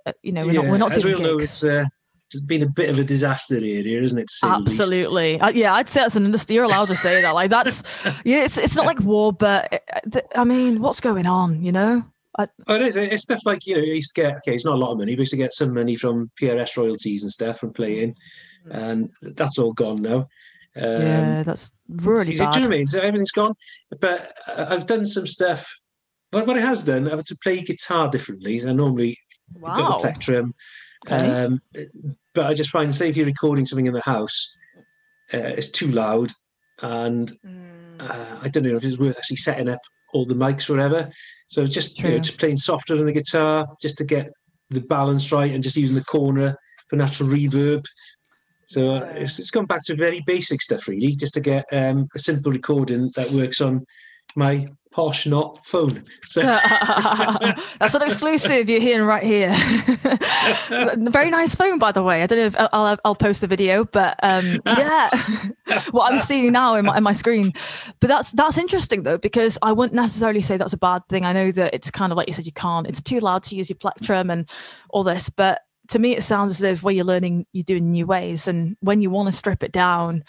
uh, 0.05 0.13
you 0.23 0.33
know, 0.33 0.45
we're 0.45 0.53
yeah, 0.53 0.61
not 0.61 0.71
we're 0.71 0.79
not 0.79 0.95
doing 0.95 1.17
gigs. 1.17 1.65
Know, 1.65 1.87
it's, 2.35 2.41
been 2.41 2.63
a 2.63 2.69
bit 2.69 2.91
of 2.91 2.99
a 2.99 3.05
disaster 3.05 3.57
area, 3.57 4.03
isn't 4.03 4.19
it? 4.19 4.31
Absolutely, 4.43 5.41
uh, 5.41 5.51
yeah. 5.51 5.75
I'd 5.75 5.89
say 5.89 6.01
that's 6.01 6.17
an 6.17 6.25
industry. 6.25 6.57
You're 6.57 6.65
allowed 6.65 6.89
to 6.89 6.97
say 6.97 7.23
that. 7.23 7.35
Like 7.35 7.51
that's 7.51 7.83
yeah. 8.25 8.45
It's 8.45 8.59
it's 8.59 8.77
not 8.77 8.87
like 8.87 9.01
war, 9.01 9.33
but 9.33 9.73
uh, 9.73 10.21
I 10.35 10.45
mean, 10.45 10.81
what's 10.81 11.01
going 11.01 11.27
on? 11.27 11.63
You 11.63 11.73
know. 11.73 12.05
I, 12.39 12.47
oh, 12.67 12.77
it 12.77 12.83
is. 12.83 12.97
It's 12.97 13.25
stuff 13.25 13.41
like 13.45 13.67
you 13.67 13.77
know, 13.77 13.83
you 13.83 13.95
used 13.95 14.15
to 14.15 14.23
get 14.23 14.37
okay. 14.39 14.55
It's 14.55 14.65
not 14.65 14.77
a 14.77 14.79
lot 14.79 14.93
of 14.93 14.99
money, 14.99 15.13
but 15.13 15.19
you 15.19 15.23
used 15.23 15.33
to 15.33 15.37
get 15.37 15.53
some 15.53 15.75
money 15.75 15.97
from 15.97 16.31
PRS 16.41 16.77
royalties 16.77 17.23
and 17.25 17.33
stuff 17.33 17.59
from 17.59 17.73
playing, 17.73 18.15
mm. 18.67 18.71
and 18.71 19.11
that's 19.37 19.59
all 19.59 19.73
gone 19.73 20.01
now. 20.01 20.29
Um, 20.75 21.03
yeah, 21.03 21.43
that's 21.43 21.73
really 21.89 22.39
bad. 22.39 22.53
Do 22.53 22.61
you 22.61 22.65
know 22.65 22.69
what 22.69 22.75
I 22.75 22.79
mean? 22.79 22.89
So 22.89 23.01
everything's 23.01 23.33
gone. 23.33 23.55
But 24.01 24.27
uh, 24.49 24.67
I've 24.71 24.87
done 24.87 25.05
some 25.05 25.27
stuff. 25.27 25.71
But 26.31 26.47
what 26.47 26.57
I 26.57 26.61
has 26.61 26.83
done, 26.83 27.07
I've 27.07 27.17
had 27.17 27.27
to 27.27 27.39
play 27.43 27.61
guitar 27.61 28.09
differently. 28.09 28.67
I 28.67 28.73
normally 28.73 29.19
wow. 29.53 29.77
got 29.77 29.99
the 29.99 30.03
plectrum. 30.03 30.55
Okay. 31.07 31.45
Um, 31.45 31.61
but 32.35 32.47
I 32.47 32.55
just 32.55 32.71
find, 32.71 32.95
say, 32.95 33.09
if 33.09 33.17
you're 33.17 33.27
recording 33.27 33.67
something 33.67 33.87
in 33.87 33.95
the 33.95 34.03
house, 34.03 34.57
uh, 35.35 35.39
it's 35.39 35.71
too 35.71 35.89
loud, 35.89 36.33
and 36.81 37.33
mm. 37.45 38.01
uh, 38.01 38.39
I 38.43 38.49
don't 38.49 38.65
know 38.65 38.77
if 38.77 38.85
it's 38.85 38.99
worth 38.99 39.19
actually 39.19 39.37
setting 39.37 39.69
up 39.69 39.81
all 40.13 40.25
the 40.25 40.35
mics 40.35 40.69
or 40.69 40.75
whatever. 40.75 41.11
So 41.49 41.67
just 41.67 41.99
you 41.99 42.11
know, 42.11 42.19
just 42.19 42.39
playing 42.39 42.57
softer 42.57 42.95
on 42.95 43.05
the 43.05 43.13
guitar, 43.13 43.67
just 43.81 43.99
to 43.99 44.05
get 44.05 44.31
the 44.71 44.81
balance 44.81 45.33
right, 45.33 45.53
and 45.53 45.63
just 45.63 45.77
using 45.77 45.97
the 45.97 46.05
corner 46.05 46.57
for 46.89 46.97
natural 46.97 47.29
reverb. 47.29 47.85
So 48.67 48.95
uh, 48.95 49.13
it's, 49.15 49.39
it's 49.39 49.51
gone 49.51 49.67
back 49.67 49.85
to 49.87 49.97
very 49.97 50.23
basic 50.27 50.63
stuff, 50.63 50.89
really, 50.89 51.15
just 51.15 51.35
to 51.35 51.41
get 51.41 51.65
um, 51.73 52.09
a 52.15 52.19
simple 52.19 52.53
recording 52.53 53.11
that 53.17 53.31
works 53.31 53.61
on 53.61 53.85
my 54.35 54.67
posh 54.93 55.27
not 55.27 55.65
phone. 55.65 56.05
So. 56.25 56.43
That's 57.79 57.95
an 57.95 58.03
exclusive 58.03 58.69
you're 58.69 58.81
hearing 58.81 59.07
right 59.07 59.23
here. 59.23 59.53
Very 61.11 61.31
nice 61.31 61.55
phone, 61.55 61.79
by 61.79 61.93
the 61.93 62.03
way. 62.03 62.23
I 62.23 62.27
don't 62.27 62.39
know 62.39 62.47
if 62.47 62.57
I'll, 62.73 62.99
I'll, 63.05 63.15
post 63.15 63.41
the 63.41 63.47
video, 63.47 63.85
but 63.85 64.19
um, 64.23 64.59
yeah, 64.67 65.11
what 65.91 66.13
I'm 66.13 66.19
seeing 66.19 66.53
now 66.53 66.75
in 66.75 66.85
my, 66.85 66.97
in 66.97 67.03
my 67.03 67.13
screen. 67.13 67.53
But 68.01 68.09
that's 68.09 68.33
that's 68.33 68.59
interesting 68.59 69.03
though, 69.03 69.19
because 69.19 69.59
I 69.63 69.73
wouldn't 69.73 69.95
necessarily 69.95 70.43
say 70.43 70.57
that's 70.57 70.73
a 70.73 70.79
bad 70.79 71.03
thing. 71.09 71.25
I 71.25 71.33
know 71.33 71.51
that 71.53 71.75
it's 71.75 71.91
kind 71.91 72.13
of 72.13 72.17
like 72.17 72.29
you 72.29 72.35
said, 72.35 72.47
you 72.47 72.53
can't. 72.53 72.87
It's 72.87 73.03
too 73.03 73.21
loud 73.21 73.43
to 73.45 73.57
use 73.57 73.69
your 73.69 73.77
plectrum 73.77 74.31
and 74.31 74.49
all 74.91 75.03
this, 75.03 75.31
but 75.31 75.63
to 75.89 75.99
me 75.99 76.17
it 76.17 76.23
sounds 76.23 76.53
as 76.53 76.63
if 76.63 76.83
where 76.83 76.95
you're 76.95 77.05
learning 77.05 77.45
you're 77.53 77.65
doing 77.65 77.91
new 77.91 78.07
ways 78.07 78.47
and 78.47 78.77
when 78.81 79.01
you 79.01 79.11
want 79.11 79.27
to 79.27 79.33
strip 79.33 79.65
it 79.65 79.73
down 79.73 80.23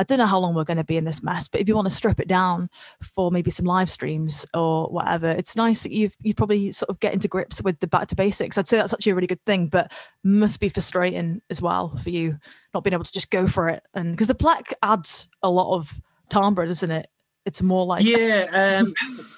i 0.00 0.02
don't 0.02 0.18
know 0.18 0.26
how 0.26 0.38
long 0.38 0.54
we're 0.54 0.64
going 0.64 0.76
to 0.76 0.84
be 0.84 0.96
in 0.96 1.04
this 1.04 1.22
mess 1.22 1.46
but 1.46 1.60
if 1.60 1.68
you 1.68 1.74
want 1.74 1.86
to 1.86 1.94
strip 1.94 2.18
it 2.18 2.26
down 2.26 2.68
for 3.02 3.30
maybe 3.30 3.50
some 3.50 3.66
live 3.66 3.90
streams 3.90 4.46
or 4.54 4.86
whatever 4.88 5.28
it's 5.28 5.56
nice 5.56 5.82
that 5.82 5.92
you've 5.92 6.16
you 6.22 6.34
probably 6.34 6.72
sort 6.72 6.88
of 6.88 6.98
get 7.00 7.12
into 7.12 7.28
grips 7.28 7.62
with 7.62 7.78
the 7.80 7.86
back 7.86 8.08
to 8.08 8.16
basics 8.16 8.56
i'd 8.56 8.66
say 8.66 8.78
that's 8.78 8.94
actually 8.94 9.12
a 9.12 9.14
really 9.14 9.26
good 9.26 9.44
thing 9.44 9.68
but 9.68 9.92
must 10.24 10.58
be 10.58 10.68
frustrating 10.68 11.40
as 11.50 11.60
well 11.60 11.96
for 11.96 12.10
you 12.10 12.38
not 12.72 12.82
being 12.82 12.94
able 12.94 13.04
to 13.04 13.12
just 13.12 13.30
go 13.30 13.46
for 13.46 13.68
it 13.68 13.82
and 13.94 14.12
because 14.12 14.28
the 14.28 14.34
plaque 14.34 14.72
adds 14.82 15.28
a 15.42 15.50
lot 15.50 15.74
of 15.74 16.00
timbre 16.30 16.66
doesn't 16.66 16.90
it 16.90 17.08
it's 17.44 17.62
more 17.62 17.84
like 17.84 18.04
yeah 18.04 18.46
um 18.80 18.92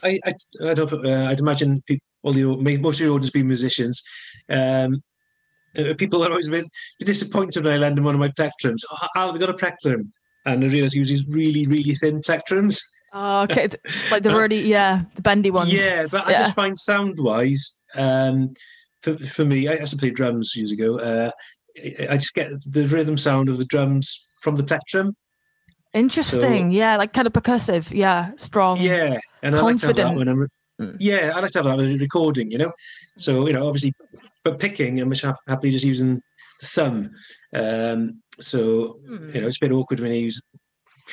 i 0.04 0.18
i, 0.24 0.34
I 0.68 0.74
don't 0.74 0.92
uh, 0.92 1.26
i'd 1.26 1.40
imagine 1.40 1.82
people 1.82 2.06
all 2.22 2.32
the 2.32 2.44
most 2.78 3.00
of 3.00 3.06
your 3.06 3.14
audience 3.14 3.30
being 3.30 3.48
musicians 3.48 4.02
um 4.48 5.02
uh, 5.76 5.94
people 5.96 6.22
are 6.22 6.30
always 6.30 6.48
a 6.48 6.50
bit 6.50 6.66
disappointed 7.00 7.64
when 7.64 7.72
I 7.72 7.78
land 7.78 7.98
in 7.98 8.04
one 8.04 8.14
of 8.14 8.20
my 8.20 8.28
plectrums. 8.28 8.80
Oh, 8.90 9.06
I've 9.16 9.40
got 9.40 9.48
a 9.48 9.54
plectrum. 9.54 10.12
And 10.44 10.64
I 10.64 10.66
realise 10.68 10.92
he 10.92 10.98
uses 10.98 11.26
really, 11.28 11.66
really 11.66 11.94
thin 11.94 12.20
plectrums. 12.20 12.80
Oh, 13.12 13.42
okay. 13.42 13.68
like 14.10 14.22
the 14.22 14.30
really, 14.34 14.60
yeah, 14.60 15.02
the 15.14 15.22
bendy 15.22 15.50
ones. 15.50 15.72
Yeah, 15.72 16.06
but 16.10 16.28
yeah. 16.28 16.40
I 16.40 16.42
just 16.44 16.56
find 16.56 16.78
sound 16.78 17.18
wise, 17.18 17.80
um, 17.94 18.54
for, 19.02 19.16
for 19.16 19.44
me, 19.44 19.68
I 19.68 19.74
used 19.74 19.92
to 19.92 19.98
play 19.98 20.10
drums 20.10 20.54
years 20.56 20.70
ago. 20.70 20.98
Uh, 20.98 21.30
I 22.08 22.16
just 22.16 22.34
get 22.34 22.50
the 22.70 22.86
rhythm 22.86 23.16
sound 23.16 23.48
of 23.48 23.58
the 23.58 23.64
drums 23.64 24.26
from 24.40 24.56
the 24.56 24.62
plectrum. 24.62 25.14
Interesting. 25.92 26.72
So, 26.72 26.78
yeah, 26.78 26.96
like 26.96 27.12
kind 27.12 27.26
of 27.26 27.32
percussive. 27.32 27.92
Yeah, 27.94 28.30
strong. 28.36 28.80
Yeah, 28.80 29.18
and 29.42 29.54
confident. 29.54 29.62
I 29.62 29.62
like 29.62 29.78
to 29.78 29.86
have 29.86 29.96
that 29.96 30.18
when 30.18 30.28
I'm. 30.28 30.48
Mm. 30.80 30.96
Yeah, 31.00 31.32
I 31.34 31.40
like 31.40 31.50
to 31.50 31.58
have 31.58 31.64
that 31.66 31.76
when 31.76 31.90
I'm 31.90 31.98
recording. 31.98 32.50
You 32.50 32.58
know, 32.58 32.72
so 33.18 33.46
you 33.46 33.52
know, 33.52 33.66
obviously 33.66 33.92
but 34.44 34.58
picking, 34.58 35.00
I'm 35.00 35.08
much 35.08 35.22
happily 35.22 35.70
just 35.70 35.84
using 35.84 36.20
the 36.60 36.66
thumb. 36.66 37.10
Um, 37.54 38.22
so 38.42 38.98
you 39.08 39.40
know, 39.40 39.46
it's 39.46 39.56
a 39.56 39.60
bit 39.60 39.72
awkward 39.72 40.00
when 40.00 40.12
you 40.12 40.20
use 40.20 40.40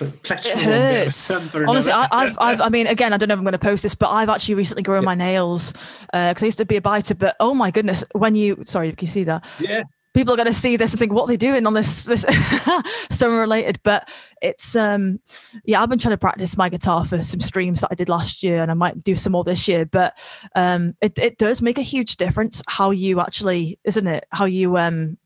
it 0.01 0.45
hurts. 0.55 1.31
Honestly, 1.31 1.91
I, 1.91 2.07
have 2.11 2.37
I've, 2.39 2.61
I 2.61 2.69
mean, 2.69 2.87
again, 2.87 3.11
I 3.11 3.17
don't 3.17 3.27
know 3.27 3.33
if 3.33 3.39
I'm 3.39 3.43
going 3.43 3.51
to 3.51 3.59
post 3.59 3.83
this, 3.83 3.95
but 3.95 4.09
I've 4.09 4.29
actually 4.29 4.55
recently 4.55 4.83
grown 4.83 5.03
yeah. 5.03 5.07
my 5.07 5.15
nails 5.15 5.73
because 6.11 6.41
uh, 6.41 6.45
I 6.45 6.45
used 6.45 6.59
to 6.59 6.65
be 6.65 6.77
a 6.77 6.81
biter. 6.81 7.15
But 7.15 7.35
oh 7.39 7.53
my 7.53 7.71
goodness, 7.71 8.03
when 8.13 8.35
you, 8.35 8.63
sorry, 8.65 8.91
can 8.93 9.05
you 9.05 9.11
see 9.11 9.23
that? 9.25 9.43
Yeah 9.59 9.83
people 10.13 10.33
are 10.33 10.37
going 10.37 10.47
to 10.47 10.53
see 10.53 10.75
this 10.75 10.91
and 10.91 10.99
think 10.99 11.13
what 11.13 11.23
are 11.23 11.27
they 11.27 11.37
doing 11.37 11.65
on 11.67 11.73
this 11.73 12.05
this 12.05 12.25
summer 13.11 13.39
related 13.39 13.79
but 13.83 14.09
it's 14.41 14.75
um 14.75 15.19
yeah 15.65 15.81
i've 15.81 15.89
been 15.89 15.99
trying 15.99 16.13
to 16.13 16.17
practice 16.17 16.57
my 16.57 16.67
guitar 16.67 17.05
for 17.05 17.21
some 17.21 17.39
streams 17.39 17.81
that 17.81 17.89
i 17.91 17.95
did 17.95 18.09
last 18.09 18.41
year 18.41 18.61
and 18.61 18.71
i 18.71 18.73
might 18.73 19.01
do 19.03 19.15
some 19.15 19.31
more 19.31 19.43
this 19.43 19.67
year 19.67 19.85
but 19.85 20.17
um 20.55 20.95
it, 21.01 21.17
it 21.19 21.37
does 21.37 21.61
make 21.61 21.77
a 21.77 21.83
huge 21.83 22.17
difference 22.17 22.63
how 22.67 22.89
you 22.89 23.19
actually 23.19 23.79
isn't 23.83 24.07
it 24.07 24.25
how 24.31 24.45
you 24.45 24.77
um 24.77 25.17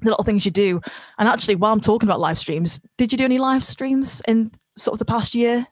the 0.00 0.10
little 0.10 0.24
things 0.24 0.44
you 0.44 0.50
do 0.50 0.80
and 1.18 1.28
actually 1.28 1.54
while 1.54 1.72
i'm 1.72 1.80
talking 1.80 2.08
about 2.08 2.20
live 2.20 2.38
streams 2.38 2.80
did 2.96 3.10
you 3.10 3.18
do 3.18 3.24
any 3.24 3.38
live 3.38 3.64
streams 3.64 4.22
in 4.28 4.50
sort 4.76 4.94
of 4.94 4.98
the 4.98 5.04
past 5.04 5.34
year 5.34 5.66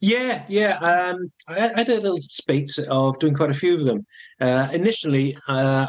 yeah, 0.00 0.44
yeah. 0.48 0.78
Um, 0.78 1.30
I, 1.48 1.70
I 1.70 1.78
had 1.78 1.88
a 1.88 2.00
little 2.00 2.18
spate 2.18 2.76
of 2.88 3.18
doing 3.18 3.34
quite 3.34 3.50
a 3.50 3.54
few 3.54 3.74
of 3.74 3.84
them. 3.84 4.04
Uh, 4.40 4.68
initially, 4.72 5.36
uh, 5.48 5.86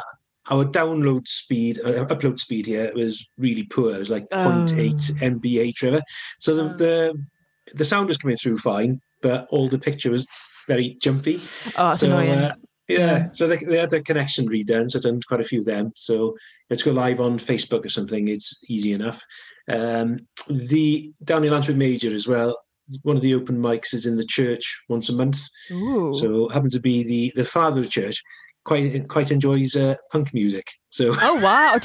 our 0.50 0.65
download 0.65 1.28
speed, 1.28 1.80
uh, 1.84 2.06
upload 2.06 2.39
speed 2.39 2.65
here 2.65 2.91
was 2.93 3.28
really 3.38 3.63
poor. 3.63 3.95
It 3.95 4.00
was 4.00 4.12
like 4.12 4.28
oh. 4.32 4.65
0.8 4.67 5.39
MBA, 5.39 5.76
Trevor. 5.76 6.02
So 6.39 6.56
the, 6.56 6.63
oh. 6.63 6.67
the, 6.78 7.26
the 7.74 7.86
sound 7.86 8.08
was 8.08 8.17
coming 8.17 8.38
through 8.38 8.58
fine, 8.58 9.02
but 9.21 9.47
all 9.50 9.67
the 9.67 9.80
picture 9.80 10.12
was 10.12 10.28
very 10.67 10.97
jumpy. 11.02 11.39
Oh, 11.78 11.88
that's 11.88 12.02
so, 12.02 12.08
annoying. 12.08 12.52
Yeah, 12.99 13.32
so 13.34 13.47
they, 13.47 13.58
they 13.58 13.77
had 13.77 13.89
the 13.89 14.01
connection 14.01 14.47
redone. 14.47 14.89
So 14.89 14.99
I've 14.99 15.04
done 15.04 15.21
quite 15.27 15.41
a 15.41 15.45
few 15.45 15.60
of 15.60 15.65
them. 15.65 15.91
So 15.95 16.36
let's 16.69 16.84
go 16.84 16.91
live 16.91 17.21
on 17.21 17.38
Facebook 17.38 17.86
or 17.86 17.89
something. 17.89 18.27
It's 18.27 18.63
easy 18.69 18.93
enough. 18.93 19.23
Um, 19.67 20.19
the 20.47 21.12
Downey 21.23 21.49
Lanswick 21.49 21.75
Major 21.75 22.13
as 22.13 22.27
well. 22.27 22.58
One 23.04 23.15
of 23.15 23.21
the 23.21 23.36
open 23.36 23.62
mics 23.62 23.93
is 23.93 24.06
in 24.06 24.17
the 24.17 24.25
church 24.25 24.84
once 24.89 25.10
a 25.10 25.13
month. 25.13 25.39
Ooh. 25.71 26.13
So 26.13 26.49
happens 26.49 26.73
to 26.73 26.82
be 26.82 27.04
the 27.04 27.32
the 27.36 27.45
father 27.45 27.80
of 27.80 27.86
the 27.86 27.91
church 27.91 28.21
quite 28.63 29.08
quite 29.08 29.32
enjoys 29.32 29.76
uh, 29.76 29.95
punk 30.12 30.34
music. 30.34 30.67
So 30.89 31.13
oh 31.19 31.41
wow, 31.41 31.78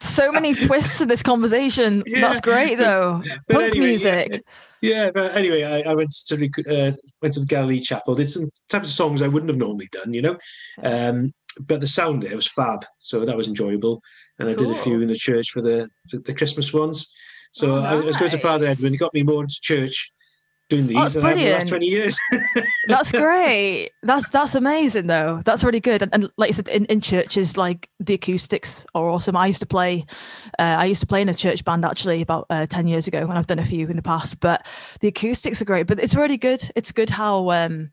so 0.00 0.32
many 0.32 0.54
twists 0.66 1.00
in 1.00 1.08
this 1.08 1.22
conversation. 1.22 2.02
Yeah. 2.06 2.20
That's 2.20 2.40
great 2.40 2.78
though. 2.78 3.22
But 3.46 3.54
punk 3.54 3.66
anyway, 3.72 3.86
music. 3.86 4.28
Yeah, 4.32 4.38
yeah, 4.82 5.10
but 5.12 5.36
anyway, 5.36 5.62
I, 5.62 5.90
I 5.90 5.94
went 5.94 6.10
to 6.28 6.34
uh, 6.68 6.92
went 7.20 7.34
to 7.34 7.40
the 7.40 7.46
Galilee 7.46 7.80
Chapel. 7.80 8.14
Did 8.14 8.30
some 8.30 8.48
types 8.68 8.88
of 8.88 8.94
songs 8.94 9.22
I 9.22 9.28
wouldn't 9.28 9.50
have 9.50 9.58
normally 9.58 9.88
done, 9.92 10.14
you 10.14 10.22
know. 10.22 10.38
Um, 10.82 11.32
but 11.60 11.80
the 11.80 11.86
sound 11.86 12.22
there 12.22 12.36
was 12.36 12.46
fab, 12.46 12.84
so 12.98 13.24
that 13.24 13.36
was 13.36 13.48
enjoyable. 13.48 14.02
And 14.38 14.48
cool. 14.56 14.66
I 14.66 14.68
did 14.68 14.76
a 14.76 14.82
few 14.82 15.00
in 15.00 15.08
the 15.08 15.14
church 15.14 15.50
for 15.50 15.60
the 15.60 15.88
the, 16.10 16.18
the 16.18 16.34
Christmas 16.34 16.72
ones. 16.72 17.10
So 17.52 17.76
oh, 17.76 17.82
nice. 17.82 17.92
I, 17.92 17.96
I 17.96 18.00
was 18.00 18.16
going 18.16 18.30
to 18.30 18.38
Father 18.38 18.66
Edwin. 18.66 18.92
He 18.92 18.98
got 18.98 19.12
me 19.12 19.22
more 19.22 19.42
into 19.42 19.58
church 19.60 20.12
doing 20.70 20.86
these 20.86 21.16
oh, 21.16 21.20
brilliant. 21.20 21.48
the 21.48 21.52
last 21.52 21.68
20 21.68 21.86
years. 21.86 22.18
that's 22.86 23.12
great. 23.12 23.90
That's 24.02 24.30
that's 24.30 24.54
amazing 24.54 25.08
though. 25.08 25.42
That's 25.44 25.62
really 25.62 25.80
good. 25.80 26.00
And, 26.00 26.14
and 26.14 26.30
like 26.38 26.48
you 26.48 26.54
said, 26.54 26.68
in, 26.68 26.86
in 26.86 27.02
churches, 27.02 27.58
like 27.58 27.90
the 27.98 28.14
acoustics 28.14 28.86
are 28.94 29.10
awesome. 29.10 29.36
I 29.36 29.48
used 29.48 29.60
to 29.60 29.66
play, 29.66 30.06
uh, 30.58 30.76
I 30.78 30.86
used 30.86 31.00
to 31.02 31.06
play 31.06 31.20
in 31.20 31.28
a 31.28 31.34
church 31.34 31.64
band 31.64 31.84
actually 31.84 32.22
about 32.22 32.46
uh, 32.48 32.66
10 32.66 32.86
years 32.86 33.06
ago 33.06 33.18
and 33.18 33.32
I've 33.32 33.46
done 33.46 33.58
a 33.58 33.64
few 33.64 33.86
in 33.88 33.96
the 33.96 34.02
past, 34.02 34.40
but 34.40 34.66
the 35.00 35.08
acoustics 35.08 35.60
are 35.60 35.66
great, 35.66 35.86
but 35.86 35.98
it's 35.98 36.14
really 36.14 36.38
good. 36.38 36.70
It's 36.74 36.92
good 36.92 37.10
how, 37.10 37.50
um, 37.50 37.90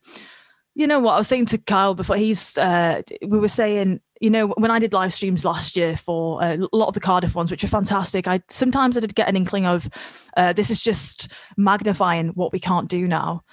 you 0.77 0.85
know 0.85 0.99
what 0.99 1.15
I 1.15 1.17
was 1.17 1.27
saying 1.27 1.47
to 1.47 1.57
Kyle 1.57 1.95
before 1.95 2.17
he's 2.17 2.55
uh, 2.55 3.01
we 3.25 3.39
were 3.39 3.47
saying 3.47 3.99
you 4.21 4.29
know 4.29 4.47
when 4.49 4.69
I 4.69 4.77
did 4.77 4.93
live 4.93 5.11
streams 5.11 5.43
last 5.43 5.75
year 5.75 5.97
for 5.97 6.41
uh, 6.41 6.55
a 6.55 6.77
lot 6.77 6.87
of 6.87 6.93
the 6.93 6.99
Cardiff 6.99 7.33
ones 7.33 7.49
which 7.49 7.63
are 7.63 7.67
fantastic 7.67 8.27
I 8.27 8.41
sometimes 8.47 8.95
I 8.95 8.99
did 8.99 9.15
get 9.15 9.27
an 9.27 9.35
inkling 9.35 9.65
of 9.65 9.89
uh, 10.37 10.53
this 10.53 10.69
is 10.69 10.83
just 10.83 11.31
magnifying 11.57 12.29
what 12.29 12.53
we 12.53 12.59
can't 12.59 12.89
do 12.89 13.07
now 13.07 13.43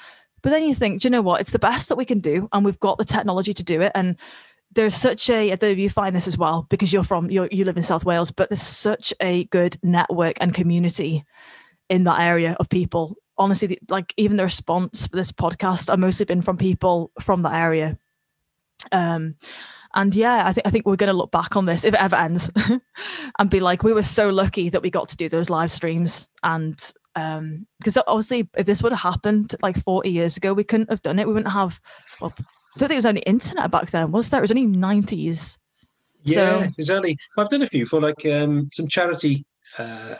but 0.42 0.50
then 0.50 0.64
you 0.64 0.74
think 0.74 1.00
do 1.00 1.06
you 1.06 1.10
know 1.10 1.22
what 1.22 1.40
it's 1.40 1.52
the 1.52 1.58
best 1.58 1.88
that 1.88 1.96
we 1.96 2.04
can 2.04 2.20
do 2.20 2.46
and 2.52 2.62
we've 2.62 2.78
got 2.78 2.98
the 2.98 3.06
technology 3.06 3.54
to 3.54 3.64
do 3.64 3.80
it 3.80 3.92
and 3.94 4.16
there's 4.72 4.94
such 4.94 5.30
a 5.30 5.50
I 5.50 5.58
if 5.58 5.78
you 5.78 5.88
find 5.88 6.14
this 6.14 6.28
as 6.28 6.36
well 6.36 6.66
because 6.68 6.92
you're 6.92 7.04
from 7.04 7.30
you 7.30 7.48
you 7.50 7.64
live 7.64 7.78
in 7.78 7.82
South 7.82 8.04
Wales 8.04 8.32
but 8.32 8.50
there's 8.50 8.60
such 8.60 9.14
a 9.20 9.44
good 9.46 9.78
network 9.82 10.36
and 10.42 10.52
community 10.52 11.24
in 11.88 12.04
that 12.04 12.20
area 12.20 12.56
of 12.58 12.68
people. 12.68 13.16
Honestly, 13.36 13.68
the, 13.68 13.78
like 13.88 14.14
even 14.16 14.36
the 14.36 14.44
response 14.44 15.06
for 15.06 15.16
this 15.16 15.32
podcast, 15.32 15.90
I've 15.90 15.98
mostly 15.98 16.26
been 16.26 16.42
from 16.42 16.56
people 16.56 17.10
from 17.20 17.42
that 17.42 17.54
area. 17.54 17.98
Um, 18.92 19.36
and 19.94 20.14
yeah, 20.14 20.42
I 20.46 20.52
think 20.52 20.66
I 20.66 20.70
think 20.70 20.86
we're 20.86 20.96
going 20.96 21.12
to 21.12 21.16
look 21.16 21.30
back 21.30 21.56
on 21.56 21.66
this 21.66 21.84
if 21.84 21.94
it 21.94 22.00
ever 22.00 22.16
ends, 22.16 22.50
and 23.38 23.50
be 23.50 23.60
like, 23.60 23.82
we 23.82 23.92
were 23.92 24.02
so 24.02 24.30
lucky 24.30 24.68
that 24.68 24.82
we 24.82 24.90
got 24.90 25.08
to 25.10 25.16
do 25.16 25.28
those 25.28 25.50
live 25.50 25.70
streams, 25.70 26.28
and 26.42 26.92
um, 27.14 27.66
because 27.78 27.96
obviously, 28.08 28.48
if 28.56 28.66
this 28.66 28.82
would 28.82 28.92
have 28.92 29.00
happened 29.00 29.54
like 29.62 29.76
forty 29.82 30.10
years 30.10 30.36
ago, 30.36 30.52
we 30.52 30.64
couldn't 30.64 30.90
have 30.90 31.02
done 31.02 31.18
it. 31.18 31.28
We 31.28 31.34
wouldn't 31.34 31.52
have. 31.52 31.80
Well, 32.20 32.34
I 32.38 32.78
don't 32.78 32.88
think 32.88 32.96
it 32.96 32.96
was 32.96 33.06
only 33.06 33.20
internet 33.22 33.70
back 33.70 33.90
then, 33.90 34.10
was 34.10 34.30
there? 34.30 34.40
It 34.40 34.42
was 34.42 34.50
only 34.50 34.66
nineties. 34.66 35.58
Yeah, 36.24 36.62
so, 36.62 36.68
exactly. 36.76 37.16
I've 37.38 37.48
done 37.48 37.62
a 37.62 37.66
few 37.66 37.86
for 37.86 38.00
like 38.00 38.26
um, 38.26 38.70
some 38.72 38.88
charity 38.88 39.44
uh, 39.78 40.14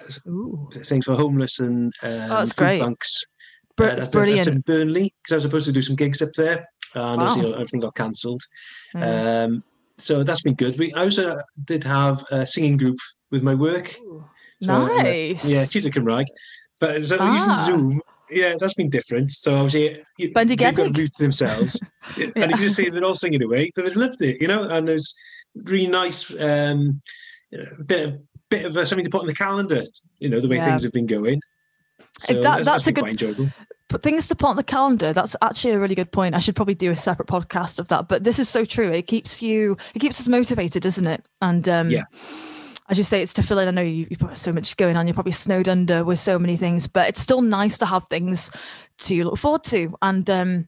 things 0.70 1.04
for 1.06 1.14
homeless 1.14 1.60
and 1.60 1.92
um, 2.02 2.10
oh, 2.12 2.38
that's 2.38 2.52
great. 2.52 2.80
banks. 2.80 3.24
Br- 3.76 3.84
uh, 3.84 3.96
that's 3.96 4.10
brilliant. 4.10 4.46
That's 4.46 4.56
in 4.56 4.60
Burnley 4.62 5.14
because 5.22 5.32
I 5.32 5.36
was 5.36 5.42
supposed 5.44 5.66
to 5.66 5.72
do 5.72 5.82
some 5.82 5.96
gigs 5.96 6.22
up 6.22 6.32
there, 6.36 6.66
and 6.94 7.20
wow. 7.20 7.52
everything 7.52 7.80
got 7.80 7.94
cancelled. 7.94 8.42
Mm. 8.94 9.44
Um, 9.44 9.64
so 9.98 10.22
that's 10.22 10.42
been 10.42 10.54
good. 10.54 10.78
We 10.78 10.92
I 10.94 11.02
also 11.02 11.40
did 11.64 11.84
have 11.84 12.24
a 12.30 12.46
singing 12.46 12.76
group 12.76 12.98
with 13.30 13.42
my 13.42 13.54
work. 13.54 13.96
Ooh, 14.00 14.24
so, 14.62 14.86
nice. 14.86 15.44
Uh, 15.44 15.48
yeah, 15.48 15.64
Tita 15.64 15.90
Cymraeg. 15.90 16.26
But 16.80 17.04
so 17.06 17.16
ah. 17.20 17.32
using 17.32 17.56
Zoom, 17.56 18.00
yeah, 18.30 18.56
that's 18.58 18.74
been 18.74 18.90
different. 18.90 19.30
So 19.30 19.54
obviously, 19.54 20.02
you, 20.18 20.32
they've 20.34 20.58
got 20.58 20.76
to 20.76 20.90
mute 20.90 21.14
themselves, 21.18 21.78
yeah. 22.16 22.30
and 22.36 22.50
you 22.50 22.56
can 22.56 22.58
just 22.58 22.76
see 22.76 22.88
they're 22.88 23.04
all 23.04 23.14
singing 23.14 23.42
away, 23.42 23.70
but 23.74 23.84
they 23.84 23.94
loved 23.94 24.20
it, 24.22 24.40
you 24.40 24.48
know. 24.48 24.64
And 24.64 24.88
there's 24.88 25.14
really 25.54 25.86
nice 25.86 26.34
um, 26.40 27.00
bit 27.86 28.08
of 28.08 28.20
bit 28.56 28.66
of 28.66 28.76
uh, 28.76 28.84
something 28.84 29.04
to 29.04 29.10
put 29.10 29.20
on 29.20 29.26
the 29.26 29.34
calendar. 29.34 29.82
You 30.18 30.28
know 30.28 30.40
the 30.40 30.48
way 30.48 30.56
yeah. 30.56 30.66
things 30.66 30.82
have 30.84 30.92
been 30.92 31.06
going. 31.06 31.40
So 32.18 32.34
that, 32.34 32.42
that's, 32.42 32.64
that's 32.64 32.86
a 32.86 32.92
good. 32.92 33.08
Enjoyable. 33.08 33.50
But 33.88 34.02
things 34.02 34.28
to 34.28 34.34
put 34.34 34.48
on 34.48 34.56
the 34.56 34.64
calendar. 34.64 35.12
That's 35.12 35.36
actually 35.42 35.72
a 35.72 35.78
really 35.78 35.94
good 35.94 36.10
point. 36.10 36.34
I 36.34 36.38
should 36.38 36.56
probably 36.56 36.74
do 36.74 36.90
a 36.90 36.96
separate 36.96 37.28
podcast 37.28 37.78
of 37.78 37.88
that. 37.88 38.08
But 38.08 38.24
this 38.24 38.38
is 38.38 38.48
so 38.48 38.64
true. 38.64 38.90
It 38.90 39.06
keeps 39.06 39.42
you. 39.42 39.76
It 39.94 39.98
keeps 39.98 40.18
us 40.20 40.28
motivated, 40.28 40.82
doesn't 40.82 41.06
it? 41.06 41.24
And 41.42 41.68
um, 41.68 41.90
yeah 41.90 42.04
as 42.88 42.98
you 42.98 43.04
say, 43.04 43.22
it's 43.22 43.32
to 43.34 43.42
fill 43.42 43.58
in. 43.58 43.68
I 43.68 43.70
know 43.70 43.82
you, 43.82 44.06
have 44.10 44.18
got 44.18 44.36
so 44.36 44.52
much 44.52 44.76
going 44.76 44.96
on. 44.96 45.06
You're 45.06 45.14
probably 45.14 45.32
snowed 45.32 45.68
under 45.68 46.04
with 46.04 46.18
so 46.18 46.38
many 46.38 46.56
things, 46.56 46.86
but 46.86 47.08
it's 47.08 47.20
still 47.20 47.40
nice 47.40 47.78
to 47.78 47.86
have 47.86 48.06
things 48.08 48.50
to 48.98 49.24
look 49.24 49.38
forward 49.38 49.64
to. 49.64 49.94
And 50.02 50.28
um, 50.28 50.66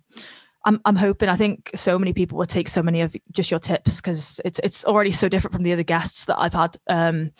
I'm, 0.66 0.80
I'm 0.84 0.96
hoping. 0.96 1.28
I 1.28 1.36
think 1.36 1.70
so 1.76 1.96
many 1.96 2.12
people 2.12 2.36
will 2.36 2.44
take 2.44 2.68
so 2.68 2.82
many 2.82 3.00
of 3.00 3.14
just 3.30 3.52
your 3.52 3.60
tips 3.60 4.00
because 4.00 4.40
it's 4.44 4.58
it's 4.64 4.84
already 4.84 5.12
so 5.12 5.28
different 5.28 5.54
from 5.54 5.62
the 5.62 5.72
other 5.72 5.84
guests 5.84 6.24
that 6.24 6.38
I've 6.38 6.52
had. 6.52 6.76
Um, 6.88 7.30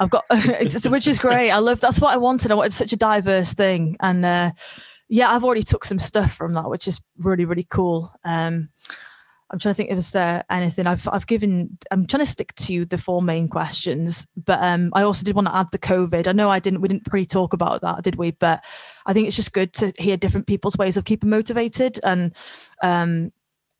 I've 0.00 0.10
got, 0.10 0.22
which 0.88 1.08
is 1.08 1.18
great. 1.18 1.50
I 1.50 1.58
love. 1.58 1.80
That's 1.80 2.00
what 2.00 2.14
I 2.14 2.16
wanted. 2.16 2.52
I 2.52 2.54
wanted 2.54 2.72
such 2.72 2.92
a 2.92 2.96
diverse 2.96 3.52
thing, 3.52 3.96
and 4.00 4.24
uh, 4.24 4.52
yeah, 5.08 5.30
I've 5.30 5.44
already 5.44 5.64
took 5.64 5.84
some 5.84 5.98
stuff 5.98 6.34
from 6.34 6.54
that, 6.54 6.70
which 6.70 6.86
is 6.86 7.02
really 7.18 7.44
really 7.44 7.66
cool. 7.68 8.12
Um, 8.24 8.68
I'm 9.50 9.58
trying 9.58 9.74
to 9.74 9.76
think 9.76 9.90
if 9.90 9.98
is 9.98 10.10
there 10.10 10.44
anything 10.50 10.86
I've 10.86 11.08
I've 11.10 11.26
given. 11.26 11.78
I'm 11.90 12.06
trying 12.06 12.24
to 12.24 12.30
stick 12.30 12.54
to 12.56 12.84
the 12.84 12.98
four 12.98 13.22
main 13.22 13.48
questions, 13.48 14.26
but 14.36 14.62
um, 14.62 14.90
I 14.92 15.02
also 15.02 15.24
did 15.24 15.34
want 15.34 15.48
to 15.48 15.56
add 15.56 15.68
the 15.72 15.78
COVID. 15.78 16.26
I 16.26 16.32
know 16.32 16.50
I 16.50 16.58
didn't 16.58 16.82
we 16.82 16.88
didn't 16.88 17.06
pre 17.06 17.24
talk 17.24 17.54
about 17.54 17.80
that, 17.80 18.02
did 18.02 18.16
we? 18.16 18.32
But 18.32 18.62
I 19.06 19.12
think 19.14 19.26
it's 19.26 19.36
just 19.36 19.54
good 19.54 19.72
to 19.74 19.92
hear 19.98 20.18
different 20.18 20.46
people's 20.46 20.76
ways 20.76 20.96
of 20.96 21.06
keeping 21.06 21.30
motivated. 21.30 21.98
And 22.04 22.34
um, 22.82 23.32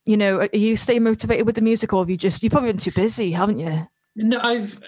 you 0.05 0.17
know, 0.17 0.39
are 0.39 0.49
you 0.53 0.75
stay 0.75 0.97
motivated 0.97 1.45
with 1.45 1.55
the 1.55 1.61
music, 1.61 1.93
or 1.93 2.01
have 2.01 2.09
you 2.09 2.17
just 2.17 2.41
you've 2.41 2.51
probably 2.51 2.71
been 2.71 2.79
too 2.79 2.91
busy, 2.91 3.31
haven't 3.31 3.59
you? 3.59 3.87
No, 4.15 4.39
I've. 4.41 4.79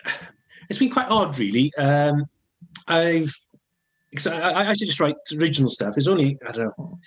It's 0.70 0.80
been 0.80 0.90
quite 0.90 1.10
odd, 1.10 1.38
really. 1.38 1.72
Um, 1.78 2.26
I've 2.88 3.34
because 4.10 4.28
I, 4.28 4.52
I 4.52 4.64
actually 4.64 4.88
just 4.88 5.00
write 5.00 5.16
original 5.40 5.70
stuff. 5.70 5.94
It's 5.96 6.08
only 6.08 6.40
I 6.48 6.52
don't 6.52 6.74
know 6.78 7.00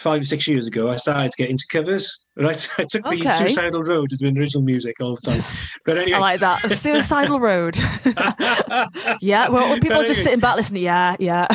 five 0.00 0.26
six 0.26 0.48
years 0.48 0.66
ago. 0.66 0.90
I 0.90 0.96
started 0.96 1.30
to 1.32 1.36
get 1.36 1.50
into 1.50 1.64
covers 1.70 2.20
Right, 2.36 2.68
I 2.78 2.84
took 2.84 3.06
okay. 3.06 3.22
the 3.22 3.28
suicidal 3.28 3.82
road 3.82 4.10
to 4.10 4.16
doing 4.16 4.38
original 4.38 4.62
music 4.62 4.96
all 5.00 5.16
the 5.16 5.20
time. 5.20 5.40
But 5.84 5.98
anyway, 5.98 6.16
I 6.16 6.20
like 6.20 6.40
that 6.40 6.72
suicidal 6.72 7.40
road. 7.50 7.76
yeah, 9.20 9.48
well, 9.48 9.74
people 9.74 9.92
anyway, 9.92 10.06
just 10.06 10.22
sitting 10.22 10.40
back 10.40 10.56
listening. 10.56 10.84
Yeah, 10.84 11.16
yeah. 11.18 11.46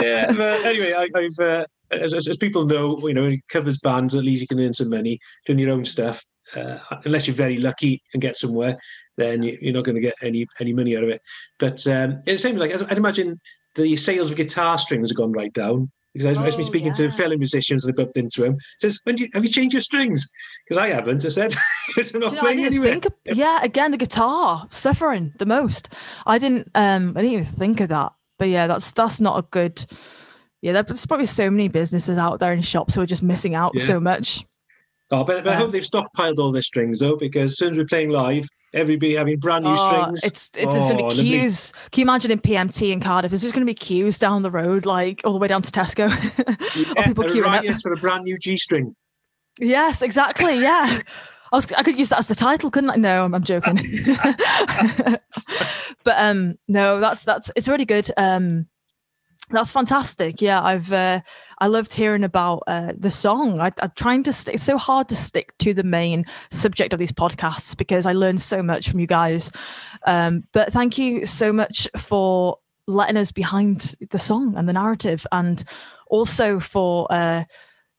yeah, 0.00 0.32
but 0.32 0.64
anyway, 0.64 0.94
I, 0.94 1.08
have 1.22 1.38
uh, 1.38 1.66
as, 1.90 2.14
as, 2.14 2.26
as, 2.26 2.36
people 2.36 2.66
know, 2.66 3.06
you 3.06 3.14
know, 3.14 3.32
covers 3.48 3.78
bands. 3.78 4.14
At 4.14 4.24
least 4.24 4.40
you 4.40 4.48
can 4.48 4.60
earn 4.60 4.72
some 4.72 4.90
money 4.90 5.18
doing 5.46 5.58
your 5.58 5.72
own 5.72 5.84
stuff. 5.84 6.24
Uh, 6.56 6.78
unless 7.04 7.26
you're 7.26 7.36
very 7.36 7.58
lucky 7.58 8.02
and 8.14 8.22
get 8.22 8.34
somewhere, 8.34 8.78
then 9.18 9.42
you, 9.42 9.58
are 9.68 9.72
not 9.72 9.84
going 9.84 9.94
to 9.94 10.00
get 10.00 10.14
any 10.22 10.46
any 10.58 10.72
money 10.72 10.96
out 10.96 11.04
of 11.04 11.10
it. 11.10 11.20
But 11.58 11.86
um, 11.86 12.22
it's 12.26 12.42
the 12.42 12.48
same. 12.48 12.56
Like 12.56 12.72
I'd 12.74 12.96
imagine 12.96 13.38
the 13.74 13.94
sales 13.96 14.30
of 14.30 14.36
guitar 14.38 14.78
strings 14.78 15.10
have 15.10 15.16
gone 15.16 15.32
right 15.32 15.52
down 15.52 15.90
because 16.18 16.38
I 16.38 16.42
was 16.42 16.56
oh, 16.56 16.62
speaking 16.62 16.88
yeah. 16.88 16.92
to 16.94 17.12
fellow 17.12 17.36
musicians 17.36 17.84
and 17.84 17.92
I 17.92 18.02
bumped 18.02 18.16
into 18.16 18.44
him. 18.44 18.58
Says, 18.78 18.98
"When 19.04 19.14
do 19.14 19.24
you, 19.24 19.30
have 19.34 19.44
you 19.44 19.50
changed 19.50 19.74
your 19.74 19.82
strings?" 19.82 20.28
Because 20.64 20.78
I 20.78 20.88
haven't. 20.88 21.24
I 21.24 21.28
said, 21.28 21.54
"Because 21.86 22.14
I'm 22.14 22.20
not 22.20 22.32
you 22.32 22.38
playing 22.38 22.64
anywhere." 22.64 22.98
Think, 22.98 23.06
yeah, 23.24 23.60
again, 23.62 23.90
the 23.90 23.96
guitar 23.96 24.66
suffering 24.70 25.32
the 25.38 25.46
most. 25.46 25.92
I 26.26 26.38
didn't. 26.38 26.68
Um, 26.74 27.10
I 27.16 27.22
didn't 27.22 27.32
even 27.32 27.44
think 27.44 27.80
of 27.80 27.88
that. 27.90 28.12
But 28.38 28.48
yeah, 28.48 28.66
that's 28.66 28.92
that's 28.92 29.20
not 29.20 29.38
a 29.38 29.42
good. 29.50 29.84
Yeah, 30.60 30.82
there's 30.82 31.06
probably 31.06 31.26
so 31.26 31.50
many 31.50 31.68
businesses 31.68 32.18
out 32.18 32.40
there 32.40 32.52
in 32.52 32.60
shops 32.62 32.94
who 32.94 33.00
are 33.00 33.06
just 33.06 33.22
missing 33.22 33.54
out 33.54 33.72
yeah. 33.74 33.84
so 33.84 34.00
much. 34.00 34.44
Oh, 35.10 35.24
but, 35.24 35.44
but 35.44 35.54
I 35.54 35.56
hope 35.56 35.70
they've 35.70 35.82
stockpiled 35.82 36.38
all 36.38 36.52
their 36.52 36.62
strings 36.62 37.00
though, 37.00 37.16
because 37.16 37.52
as 37.52 37.58
soon 37.58 37.70
as 37.70 37.78
we're 37.78 37.86
playing 37.86 38.10
live, 38.10 38.46
everybody 38.74 39.14
having 39.14 39.38
brand 39.38 39.64
new 39.64 39.72
oh, 39.72 39.74
strings. 39.74 40.24
It's 40.24 40.48
it, 40.48 40.66
there's 40.66 40.90
oh, 40.90 40.96
going 40.96 41.10
to 41.10 41.16
be 41.16 41.22
queues. 41.22 41.72
Can 41.90 42.00
you 42.00 42.04
imagine 42.04 42.30
in 42.30 42.40
PMT 42.40 42.92
in 42.92 43.00
Cardiff? 43.00 43.30
There's 43.30 43.42
just 43.42 43.54
going 43.54 43.66
to 43.66 43.70
be 43.70 43.74
queues 43.74 44.18
down 44.18 44.42
the 44.42 44.50
road, 44.50 44.84
like 44.84 45.22
all 45.24 45.32
the 45.32 45.38
way 45.38 45.48
down 45.48 45.62
to 45.62 45.70
Tesco. 45.70 46.08
yeah, 46.96 47.06
people 47.06 47.24
queuing 47.24 47.70
up 47.70 47.80
for 47.80 47.92
a 47.92 47.96
brand 47.96 48.24
new 48.24 48.36
G 48.38 48.56
string. 48.56 48.94
Yes, 49.60 50.02
exactly. 50.02 50.60
Yeah. 50.60 51.00
I 51.50 51.56
was 51.56 51.72
I 51.72 51.82
could 51.82 51.98
use 51.98 52.10
that 52.10 52.18
as 52.18 52.26
the 52.26 52.34
title, 52.34 52.70
couldn't 52.70 52.90
I? 52.90 52.96
No, 52.96 53.24
I'm, 53.24 53.34
I'm 53.34 53.42
joking. 53.42 53.76
but 56.04 56.14
um 56.18 56.58
no, 56.68 57.00
that's 57.00 57.24
that's 57.24 57.50
it's 57.56 57.68
really 57.68 57.86
good. 57.86 58.10
Um 58.18 58.66
that's 59.50 59.72
fantastic. 59.72 60.40
Yeah, 60.40 60.62
I've 60.62 60.92
uh, 60.92 61.20
I 61.58 61.66
loved 61.66 61.92
hearing 61.92 62.24
about 62.24 62.64
uh, 62.66 62.92
the 62.96 63.10
song. 63.10 63.60
I, 63.60 63.72
am 63.80 63.92
trying 63.96 64.22
to 64.24 64.32
stick. 64.32 64.54
It's 64.54 64.62
so 64.62 64.78
hard 64.78 65.08
to 65.08 65.16
stick 65.16 65.56
to 65.58 65.74
the 65.74 65.82
main 65.82 66.24
subject 66.50 66.92
of 66.92 66.98
these 66.98 67.12
podcasts 67.12 67.76
because 67.76 68.06
I 68.06 68.12
learned 68.12 68.40
so 68.40 68.62
much 68.62 68.90
from 68.90 69.00
you 69.00 69.06
guys. 69.06 69.52
Um, 70.06 70.44
but 70.52 70.72
thank 70.72 70.98
you 70.98 71.26
so 71.26 71.52
much 71.52 71.88
for 71.96 72.58
letting 72.86 73.16
us 73.16 73.32
behind 73.32 73.94
the 74.10 74.18
song 74.18 74.54
and 74.56 74.68
the 74.68 74.72
narrative, 74.72 75.26
and 75.32 75.62
also 76.08 76.60
for 76.60 77.06
uh, 77.10 77.44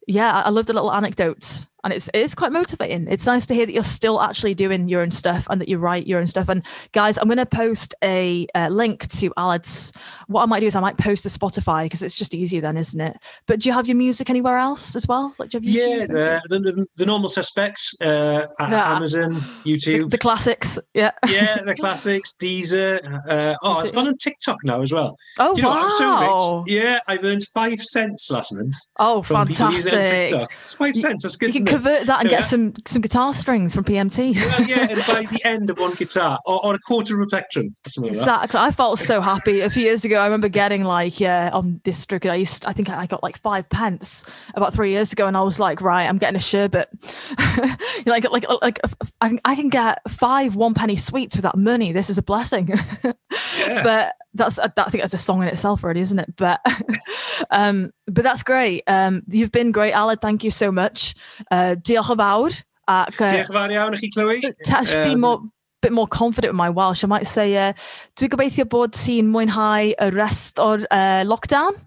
yeah, 0.08 0.42
I 0.44 0.50
love 0.50 0.66
the 0.66 0.74
little 0.74 0.92
anecdotes 0.92 1.69
and 1.84 1.94
it's 1.94 2.10
it 2.10 2.20
is 2.20 2.36
quite 2.36 2.52
motivating. 2.52 3.08
It's 3.08 3.26
nice 3.26 3.46
to 3.48 3.54
hear 3.54 3.66
that 3.66 3.74
you're 3.74 3.84
still 3.84 4.22
actually 4.22 4.54
doing 4.54 4.88
your 4.88 5.02
own 5.02 5.12
stuff 5.12 5.48
and 5.50 5.62
that 5.62 5.70
you 5.70 5.78
write 5.78 6.08
your 6.08 6.20
own 6.20 6.28
stuff. 6.28 6.50
And 6.50 6.64
guys, 6.92 7.18
I'm 7.18 7.26
going 7.26 7.38
to 7.38 7.46
post 7.46 7.96
a, 8.04 8.48
a, 8.56 8.70
link 8.70 9.08
to 9.08 9.32
Aled's. 9.38 9.94
What 10.28 10.44
I 10.44 10.46
might 10.46 10.60
do 10.60 10.68
is 10.68 10.76
I 10.76 10.80
might 10.80 10.98
post 10.98 11.24
the 11.24 11.30
Spotify 11.30 11.86
because 11.86 12.02
it's 12.02 12.18
just 12.18 12.34
easier 12.34 12.62
then, 12.62 12.78
isn't 12.78 13.00
it? 13.00 13.18
But 13.48 13.62
do 13.62 13.70
you 13.70 13.74
have 13.74 13.88
your 13.88 13.96
music 13.96 14.30
anywhere 14.30 14.58
else 14.58 14.96
as 14.96 15.08
well? 15.08 15.34
Like, 15.38 15.54
yeah, 15.54 16.06
the, 16.08 16.42
the, 16.50 16.88
the, 16.98 17.06
normal 17.06 17.30
suspects, 17.30 17.96
uh, 18.02 18.46
yeah. 18.60 18.96
Amazon, 18.96 19.34
YouTube, 19.66 20.04
the, 20.04 20.08
the, 20.10 20.18
classics. 20.18 20.80
Yeah, 20.94 21.12
yeah, 21.28 21.62
the 21.64 21.76
classics. 21.76 22.36
Deezer. 22.40 23.22
Uh, 23.28 23.56
oh, 23.64 23.82
it's 23.82 23.92
gone 23.92 24.08
on 24.08 24.18
TikTok 24.18 24.58
now 24.64 24.82
as 24.82 24.94
well. 24.94 25.18
Oh 25.40 25.56
you 25.56 25.64
know 25.64 25.70
wow! 25.70 25.90
So 25.98 26.64
yeah, 26.68 27.00
I've 27.08 27.24
earned 27.24 27.44
five 27.54 27.80
cents 27.80 28.30
last 28.32 28.54
month. 28.54 28.76
Oh, 28.98 29.22
fantastic! 29.22 30.32
It's 30.64 30.74
five 30.74 30.96
cents. 30.96 31.24
That's 31.24 31.36
good 31.36 31.54
convert 31.70 32.08
that 32.08 32.22
and 32.22 32.30
get 32.30 32.44
some 32.44 32.74
some 32.86 33.02
guitar 33.02 33.34
strings 33.34 33.76
from 33.76 33.84
PMT. 33.84 34.36
well, 34.36 34.68
yeah, 34.68 34.88
and 34.90 35.00
by 35.08 35.26
the 35.32 35.42
end 35.46 35.70
of 35.70 35.80
one 35.80 35.94
guitar 35.96 36.40
or, 36.46 36.66
or 36.66 36.76
a 36.76 36.80
quarter 36.80 37.16
of 37.16 37.22
a 37.22 37.28
plectrum. 37.28 37.76
Exactly. 37.86 38.60
I 38.60 38.72
felt 38.72 39.00
so 39.00 39.22
happy 39.22 39.62
a 39.62 39.70
few 39.70 39.84
years 39.84 40.06
ago. 40.06 40.20
I 40.20 40.26
remember 40.26 40.50
getting 40.50 40.84
like 40.84 41.20
yeah 41.20 41.50
on 41.54 41.82
DistroKid. 41.84 42.30
I 42.30 42.36
used 42.36 42.66
I 42.66 42.74
think 42.74 42.90
I 42.90 43.06
got 43.06 43.24
like 43.24 43.38
five 43.38 43.70
pence 43.70 44.26
about 44.56 44.74
three 44.74 44.92
years 44.92 45.12
ago, 45.14 45.28
and 45.28 45.38
I 45.38 45.42
was 45.42 45.60
like, 45.60 45.82
right, 45.82 46.06
I'm 46.06 46.18
getting 46.18 46.38
a 46.38 46.42
sherbet. 46.42 46.90
like 48.06 48.30
like 48.32 48.46
like 48.62 48.80
I 49.22 49.30
can, 49.30 49.40
I 49.46 49.56
can 49.56 49.70
get 49.70 50.00
five 50.10 50.56
one 50.56 50.74
penny 50.74 50.96
sweets 50.96 51.36
with 51.36 51.44
that 51.44 51.58
money. 51.58 51.92
This 51.92 52.10
is 52.10 52.18
a 52.18 52.24
blessing. 52.24 52.70
yeah. 53.60 53.84
But 53.84 54.14
that's 54.34 54.58
that, 54.58 54.74
I 54.78 54.90
think 54.90 55.02
that's 55.02 55.14
a 55.14 55.18
song 55.18 55.42
in 55.42 55.48
itself 55.48 55.84
already, 55.84 56.02
isn't 56.02 56.20
it? 56.20 56.36
But 56.36 56.62
um, 57.52 57.92
but 58.06 58.24
that's 58.24 58.44
great. 58.44 58.84
Um, 58.88 59.24
you've 59.28 59.52
been 59.52 59.72
great, 59.72 59.94
Aled. 59.94 60.22
Thank 60.22 60.44
you 60.44 60.52
so 60.52 60.72
much. 60.72 61.16
Uh, 61.52 61.76
diolch 61.76 62.12
yn 62.14 62.20
fawr. 62.22 62.58
Ac, 62.90 63.22
uh, 63.22 63.32
diolch 63.32 63.50
yn 63.50 63.58
fawr 63.58 63.76
iawn 63.76 63.98
i 63.98 64.02
chi, 64.02 64.10
Chloe. 64.14 64.42
Tash, 64.64 64.94
uh, 64.94 65.04
be 65.04 65.16
um, 65.16 65.22
more, 65.26 65.40
bit 65.82 65.92
more 65.92 66.08
confident 66.08 66.54
with 66.54 66.58
my 66.58 66.70
Welsh. 66.70 67.04
I 67.04 67.08
might 67.08 67.28
say, 67.28 67.56
uh, 67.58 67.74
dwi'n 68.20 68.34
gobeithio 68.34 68.68
bod 68.70 68.98
ti'n 68.98 69.32
mwynhau 69.34 69.94
y 69.94 70.10
rest 70.16 70.62
o'r 70.62 70.86
uh, 70.90 71.24
lockdown. 71.28 71.78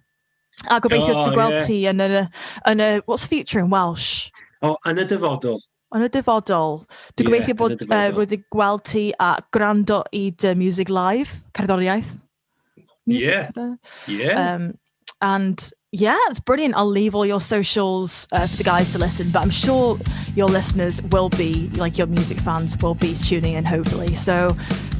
A 0.70 0.80
gobeithio 0.82 1.14
oh, 1.16 1.28
gweld 1.34 1.58
yeah. 1.58 1.66
ti 1.66 1.78
yn 1.90 2.02
y, 2.02 2.24
yn 2.70 2.82
y, 2.82 2.90
what's 3.06 3.26
future 3.26 3.62
in 3.62 3.70
Welsh? 3.70 4.30
O, 4.62 4.72
oh, 4.72 4.90
yn 4.90 5.00
y 5.02 5.06
dyfodol. 5.10 5.62
Yn 5.92 6.06
y 6.06 6.10
dyfodol. 6.12 6.82
Dwi'n 7.14 7.22
yeah, 7.22 7.30
gobeithio 7.30 7.58
bod 7.58 7.86
uh, 7.86 8.04
roedd 8.16 8.34
i 8.34 8.42
gweld 8.52 8.84
ti 8.90 9.06
a 9.20 9.36
gwrando 9.54 10.02
i 10.16 10.28
dy 10.42 10.54
Music 10.58 10.90
Live, 10.92 11.40
cerddoriaeth. 11.56 12.12
Music. 13.06 13.50
Yeah. 13.56 13.74
Yeah. 14.06 14.54
Um, 14.54 14.74
and 15.20 15.70
yeah, 15.92 16.18
it's 16.28 16.40
brilliant. 16.40 16.74
I'll 16.74 16.86
leave 16.86 17.14
all 17.14 17.26
your 17.26 17.40
socials 17.40 18.26
uh, 18.32 18.46
for 18.46 18.56
the 18.56 18.64
guys 18.64 18.92
to 18.92 18.98
listen, 18.98 19.30
but 19.30 19.42
I'm 19.42 19.50
sure 19.50 19.98
your 20.34 20.48
listeners 20.48 21.02
will 21.02 21.28
be, 21.28 21.68
like 21.76 21.98
your 21.98 22.06
music 22.06 22.38
fans, 22.40 22.76
will 22.82 22.94
be 22.94 23.14
tuning 23.14 23.54
in 23.54 23.64
hopefully. 23.64 24.14
So 24.14 24.48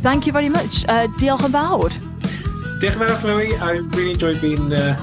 thank 0.03 0.27
you 0.27 0.33
very 0.33 0.49
much. 0.49 0.85
Uh, 0.89 1.09
diolch 1.19 1.43
yn 1.49 1.53
fawr. 1.53 1.91
Diolch 2.79 2.95
yn 2.95 3.03
fawr, 3.03 3.19
Chloe. 3.21 3.51
I 3.57 3.81
really 3.97 4.13
enjoyed 4.13 4.41
being 4.41 4.73
uh, 4.73 4.95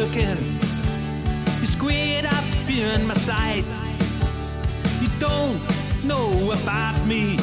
looking. 0.00 0.38
You 1.60 1.66
squared 1.66 2.24
up 2.24 2.44
in 2.68 3.06
my 3.06 3.12
sights. 3.12 4.16
You 5.02 5.08
don't 5.18 5.60
know 6.02 6.52
about 6.52 6.96
me, 7.06 7.36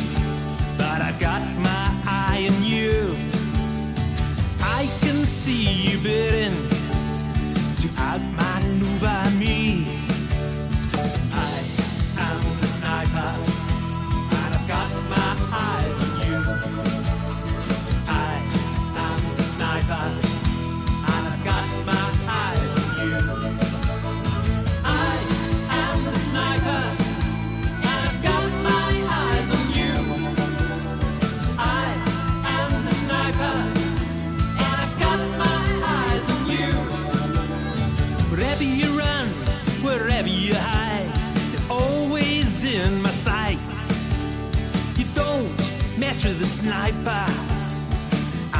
with 46.27 46.39
the 46.39 46.45
sniper, 46.45 47.25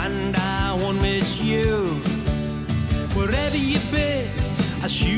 and 0.06 0.38
I 0.38 0.78
won't 0.80 1.02
miss 1.02 1.38
you. 1.42 1.96
Wherever 3.14 3.58
you 3.58 3.80
be, 3.92 4.26
I'll 4.82 4.88
shoot 4.88 5.17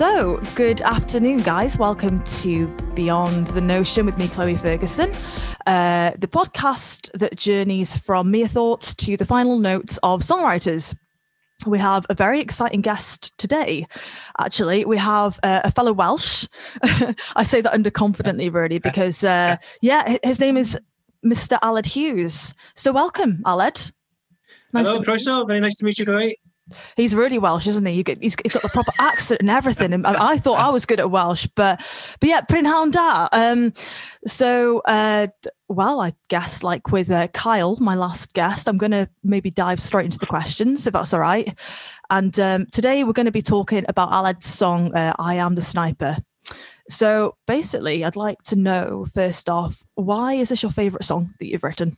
So, 0.00 0.40
good 0.54 0.80
afternoon, 0.80 1.42
guys. 1.42 1.76
Welcome 1.76 2.24
to 2.24 2.68
Beyond 2.94 3.48
the 3.48 3.60
Notion 3.60 4.06
with 4.06 4.16
me, 4.16 4.28
Chloe 4.28 4.56
Ferguson, 4.56 5.12
uh, 5.66 6.12
the 6.18 6.26
podcast 6.26 7.10
that 7.12 7.36
journeys 7.36 7.98
from 7.98 8.30
mere 8.30 8.48
thoughts 8.48 8.94
to 8.94 9.18
the 9.18 9.26
final 9.26 9.58
notes 9.58 9.98
of 10.02 10.22
songwriters. 10.22 10.96
We 11.66 11.78
have 11.80 12.06
a 12.08 12.14
very 12.14 12.40
exciting 12.40 12.80
guest 12.80 13.36
today. 13.36 13.86
Actually, 14.38 14.86
we 14.86 14.96
have 14.96 15.38
uh, 15.42 15.60
a 15.64 15.70
fellow 15.70 15.92
Welsh. 15.92 16.46
I 17.36 17.42
say 17.42 17.60
that 17.60 17.74
underconfidently, 17.74 18.50
really, 18.50 18.78
because 18.88 19.22
uh, 19.22 19.56
yeah, 19.82 20.16
his 20.24 20.40
name 20.40 20.56
is 20.56 20.78
Mr. 21.22 21.58
Aled 21.60 21.84
Hughes. 21.84 22.54
So, 22.74 22.90
welcome, 22.90 23.42
Aled. 23.44 23.92
Nice 24.72 24.86
Hello, 24.86 25.02
Croeso. 25.02 25.46
Very 25.46 25.60
nice 25.60 25.76
to 25.76 25.84
meet 25.84 25.98
you, 25.98 26.06
Chloe. 26.06 26.38
He's 26.96 27.14
really 27.14 27.38
Welsh, 27.38 27.66
isn't 27.66 27.86
he? 27.86 28.04
He's, 28.20 28.36
got 28.36 28.62
the 28.62 28.70
proper 28.72 28.92
accent 28.98 29.40
and 29.40 29.50
everything. 29.50 29.92
And 29.92 30.06
I, 30.06 30.32
I 30.32 30.36
thought 30.36 30.58
I 30.58 30.70
was 30.70 30.86
good 30.86 31.00
at 31.00 31.10
Welsh, 31.10 31.46
but 31.54 31.80
but 32.20 32.28
yeah, 32.28 32.40
Prynhawn 32.42 32.92
da. 32.92 33.28
Um, 33.32 33.72
so 34.26 34.80
uh, 34.86 35.28
well, 35.68 36.00
I 36.00 36.12
guess 36.28 36.62
like 36.62 36.90
with 36.90 37.10
uh, 37.10 37.28
Kyle, 37.28 37.76
my 37.76 37.94
last 37.94 38.34
guest, 38.34 38.68
I'm 38.68 38.78
going 38.78 38.92
to 38.92 39.08
maybe 39.22 39.50
dive 39.50 39.80
straight 39.80 40.06
into 40.06 40.18
the 40.18 40.26
questions 40.26 40.86
if 40.86 40.92
that's 40.92 41.14
all 41.14 41.20
right. 41.20 41.56
And 42.10 42.38
um, 42.40 42.66
today 42.72 43.04
we're 43.04 43.12
going 43.12 43.26
to 43.26 43.32
be 43.32 43.42
talking 43.42 43.84
about 43.88 44.10
Aled's 44.10 44.46
song 44.46 44.94
uh, 44.94 45.14
"I 45.18 45.36
Am 45.36 45.54
the 45.54 45.62
Sniper." 45.62 46.16
So 46.88 47.36
basically, 47.46 48.04
I'd 48.04 48.16
like 48.16 48.42
to 48.46 48.56
know 48.56 49.06
first 49.14 49.48
off, 49.48 49.84
why 49.94 50.34
is 50.34 50.48
this 50.48 50.62
your 50.62 50.72
favourite 50.72 51.04
song 51.04 51.32
that 51.38 51.46
you've 51.46 51.62
written? 51.62 51.96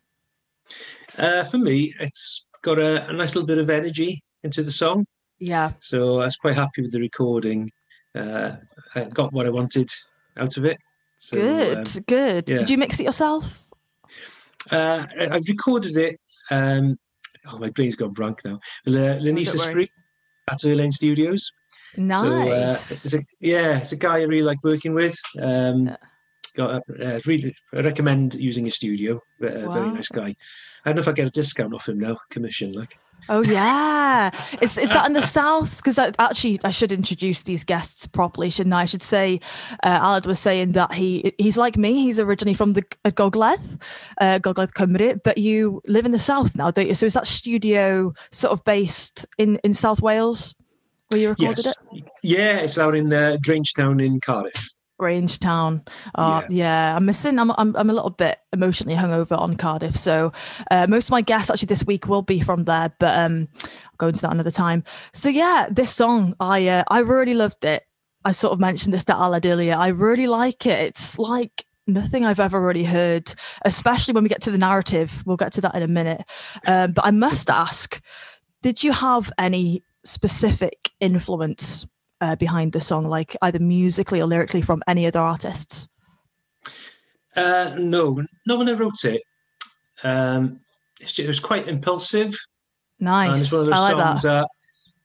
Uh, 1.17 1.45
for 1.45 1.57
me, 1.57 1.95
it's 1.99 2.47
got 2.63 2.79
a, 2.79 3.09
a 3.09 3.13
nice 3.13 3.35
little 3.35 3.47
bit 3.47 3.59
of 3.59 3.71
energy 3.71 4.23
into 4.43 4.63
the 4.63 4.71
song. 4.71 5.07
Yeah, 5.39 5.73
So 5.81 6.21
I 6.21 6.27
was 6.27 6.37
quite 6.37 6.55
happy 6.55 6.83
with 6.83 6.93
the 6.93 7.01
recording. 7.01 7.71
Uh, 8.15 8.57
I 8.95 9.05
got 9.05 9.33
what 9.33 9.47
I 9.47 9.51
wanted 9.51 9.91
out 10.37 10.57
of 10.57 10.65
it. 10.65 10.79
So, 11.19 11.37
good, 11.37 11.79
um, 11.79 12.03
good. 12.07 12.49
yeah. 12.49 12.59
Did 12.59 12.71
you 12.71 12.79
mix 12.79 13.01
it 13.01 13.05
yourself? 13.05 13.69
uh, 14.71 15.05
I've 15.19 15.47
recorded 15.49 15.97
it. 15.97 16.21
Um, 16.51 16.97
oh, 17.49 17.59
my 17.59 17.71
brain's 17.71 17.97
gone 17.97 18.13
blank 18.13 18.41
now. 18.45 18.61
Le, 18.87 19.19
Lenise 19.21 19.53
don't. 19.53 19.61
Spree 19.61 19.91
at 20.51 20.59
Erlane 20.59 20.93
Studios. 20.93 21.51
Nice. 21.97 22.21
So, 22.21 22.29
uh, 22.37 22.71
it's 22.71 23.15
a, 23.15 23.21
yeah, 23.41 23.79
it's 23.79 23.93
a 23.93 23.97
guy 23.97 24.19
I 24.19 24.23
really 24.23 24.43
like 24.43 24.63
working 24.63 24.95
with. 24.95 25.19
Um, 25.41 25.87
Yeah. 25.89 25.97
got 26.57 26.83
uh, 27.01 27.21
really 27.27 27.55
I 27.75 27.81
recommend 27.81 28.35
using 28.35 28.65
his 28.65 28.75
studio. 28.75 29.17
Uh, 29.43 29.49
wow. 29.67 29.71
Very 29.71 29.91
nice 29.93 30.09
guy. 30.09 30.35
I 30.85 30.91
don't 30.91 30.97
know 30.97 31.03
if 31.03 31.09
I 31.09 31.13
get 31.13 31.27
a 31.27 31.31
discount 31.31 31.75
off 31.75 31.89
him 31.89 31.99
now, 31.99 32.19
commission 32.31 32.73
like. 32.73 32.97
Oh 33.29 33.43
yeah, 33.43 34.31
is 34.61 34.77
is 34.77 34.93
that 34.93 35.07
in 35.07 35.13
the 35.13 35.23
south? 35.23 35.77
Because 35.77 35.99
actually, 35.99 36.59
I 36.65 36.71
should 36.71 36.91
introduce 36.91 37.45
these 37.45 37.63
guests 37.63 38.07
properly, 38.07 38.51
shouldn't 38.51 38.75
I? 38.75 38.83
I 38.83 38.85
should 38.85 39.03
say, 39.03 39.41
uh, 39.85 40.01
Aled 40.01 40.27
was 40.27 40.41
saying 40.41 40.73
that 40.73 40.93
he 40.93 41.33
he's 41.39 41.57
like 41.57 41.77
me. 41.77 42.03
He's 42.03 42.19
originally 42.19 42.55
from 42.55 42.73
the 42.73 42.85
uh, 43.05 43.11
Gogledd, 43.11 43.81
uh, 44.21 44.41
Gogledd 44.41 44.73
Cymru, 44.73 45.23
but 45.23 45.39
you 45.39 45.81
live 45.87 46.05
in 46.05 46.13
the 46.13 46.19
south 46.19 46.57
now, 46.57 46.71
don't 46.73 46.89
you? 46.89 46.95
So 46.95 47.07
is 47.07 47.15
that 47.15 47.29
studio 47.29 48.13
sort 48.33 48.53
of 48.53 48.65
based 48.65 49.25
in 49.39 49.57
in 49.63 49.73
South 49.73 50.03
Wales 50.03 50.55
where 51.11 51.21
you 51.21 51.29
recorded 51.29 51.65
yes. 51.65 51.75
it? 51.93 52.05
Yeah, 52.25 52.59
it's 52.59 52.79
out 52.79 52.97
in 52.97 53.13
uh, 53.13 53.37
Grangetown 53.47 54.05
in 54.05 54.21
Cardiff. 54.21 54.72
Grangetown. 55.03 55.87
Uh, 56.15 56.43
yeah. 56.49 56.65
yeah. 56.65 56.97
I'm 56.97 57.05
missing. 57.05 57.38
I'm, 57.38 57.51
I'm 57.53 57.75
I'm 57.77 57.91
a 57.91 57.93
little 57.93 58.11
bit 58.11 58.38
emotionally 58.53 58.97
hungover 58.97 59.38
on 59.38 59.57
Cardiff. 59.57 59.97
So 59.97 60.33
uh, 60.71 60.87
most 60.88 61.09
of 61.09 61.12
my 61.12 61.23
guests 61.23 61.51
actually 61.51 61.67
this 61.67 61.85
week 61.85 62.07
will 62.07 62.23
be 62.23 62.41
from 62.41 62.65
there, 62.65 62.95
but 63.01 63.19
um, 63.19 63.49
I'll 63.62 63.99
go 63.99 64.09
into 64.09 64.21
that 64.23 64.33
another 64.33 64.51
time. 64.51 64.85
So 65.12 65.29
yeah, 65.29 65.67
this 65.71 65.93
song 65.93 66.35
I 66.38 66.69
uh, 66.69 66.85
I 66.88 67.01
really 67.01 67.35
loved 67.35 67.65
it. 67.65 67.85
I 68.25 68.33
sort 68.33 68.53
of 68.53 68.61
mentioned 68.61 68.95
this 68.95 69.05
to 69.07 69.15
Aled 69.15 69.45
earlier. 69.45 69.75
I 69.75 69.88
really 69.88 70.29
like 70.29 70.65
it. 70.67 70.79
It's 70.79 71.19
like 71.19 71.67
nothing 71.88 72.25
I've 72.25 72.38
ever 72.38 72.61
really 72.61 72.85
heard, 72.85 73.35
especially 73.65 74.15
when 74.15 74.23
we 74.23 74.29
get 74.29 74.43
to 74.43 74.53
the 74.53 74.59
narrative. 74.59 75.25
We'll 75.27 75.37
get 75.37 75.53
to 75.55 75.61
that 75.62 75.75
in 75.75 75.83
a 75.83 75.88
minute. 75.88 76.23
Um, 76.67 76.93
but 76.93 77.05
I 77.05 77.11
must 77.11 77.51
ask, 77.51 78.01
did 78.62 78.85
you 78.85 78.93
have 78.93 79.33
any 79.38 79.83
specific 80.05 80.91
influence 81.01 81.85
uh, 82.23 82.37
behind 82.37 82.73
the 82.73 82.81
song, 82.81 83.07
like 83.07 83.37
either 83.43 83.59
musically 83.59 84.21
or 84.21 84.27
lyrically 84.27 84.63
from 84.63 84.83
any 84.87 85.07
other 85.07 85.21
artists? 85.21 85.89
Uh, 87.35 87.75
no, 87.77 88.23
no 88.47 88.57
one 88.57 88.69
ever 88.69 88.85
wrote 88.85 89.05
it. 89.05 89.23
Um, 90.05 90.61
it 91.01 91.27
was 91.27 91.41
quite 91.41 91.67
impulsive. 91.67 92.35
Nice. 93.01 93.29
And 93.29 93.39
it's 93.39 93.53
one 93.53 93.61
of 93.63 93.67
those 93.67 93.75
I 93.75 93.93
like 93.93 94.07
songs 94.07 94.23
that. 94.23 94.49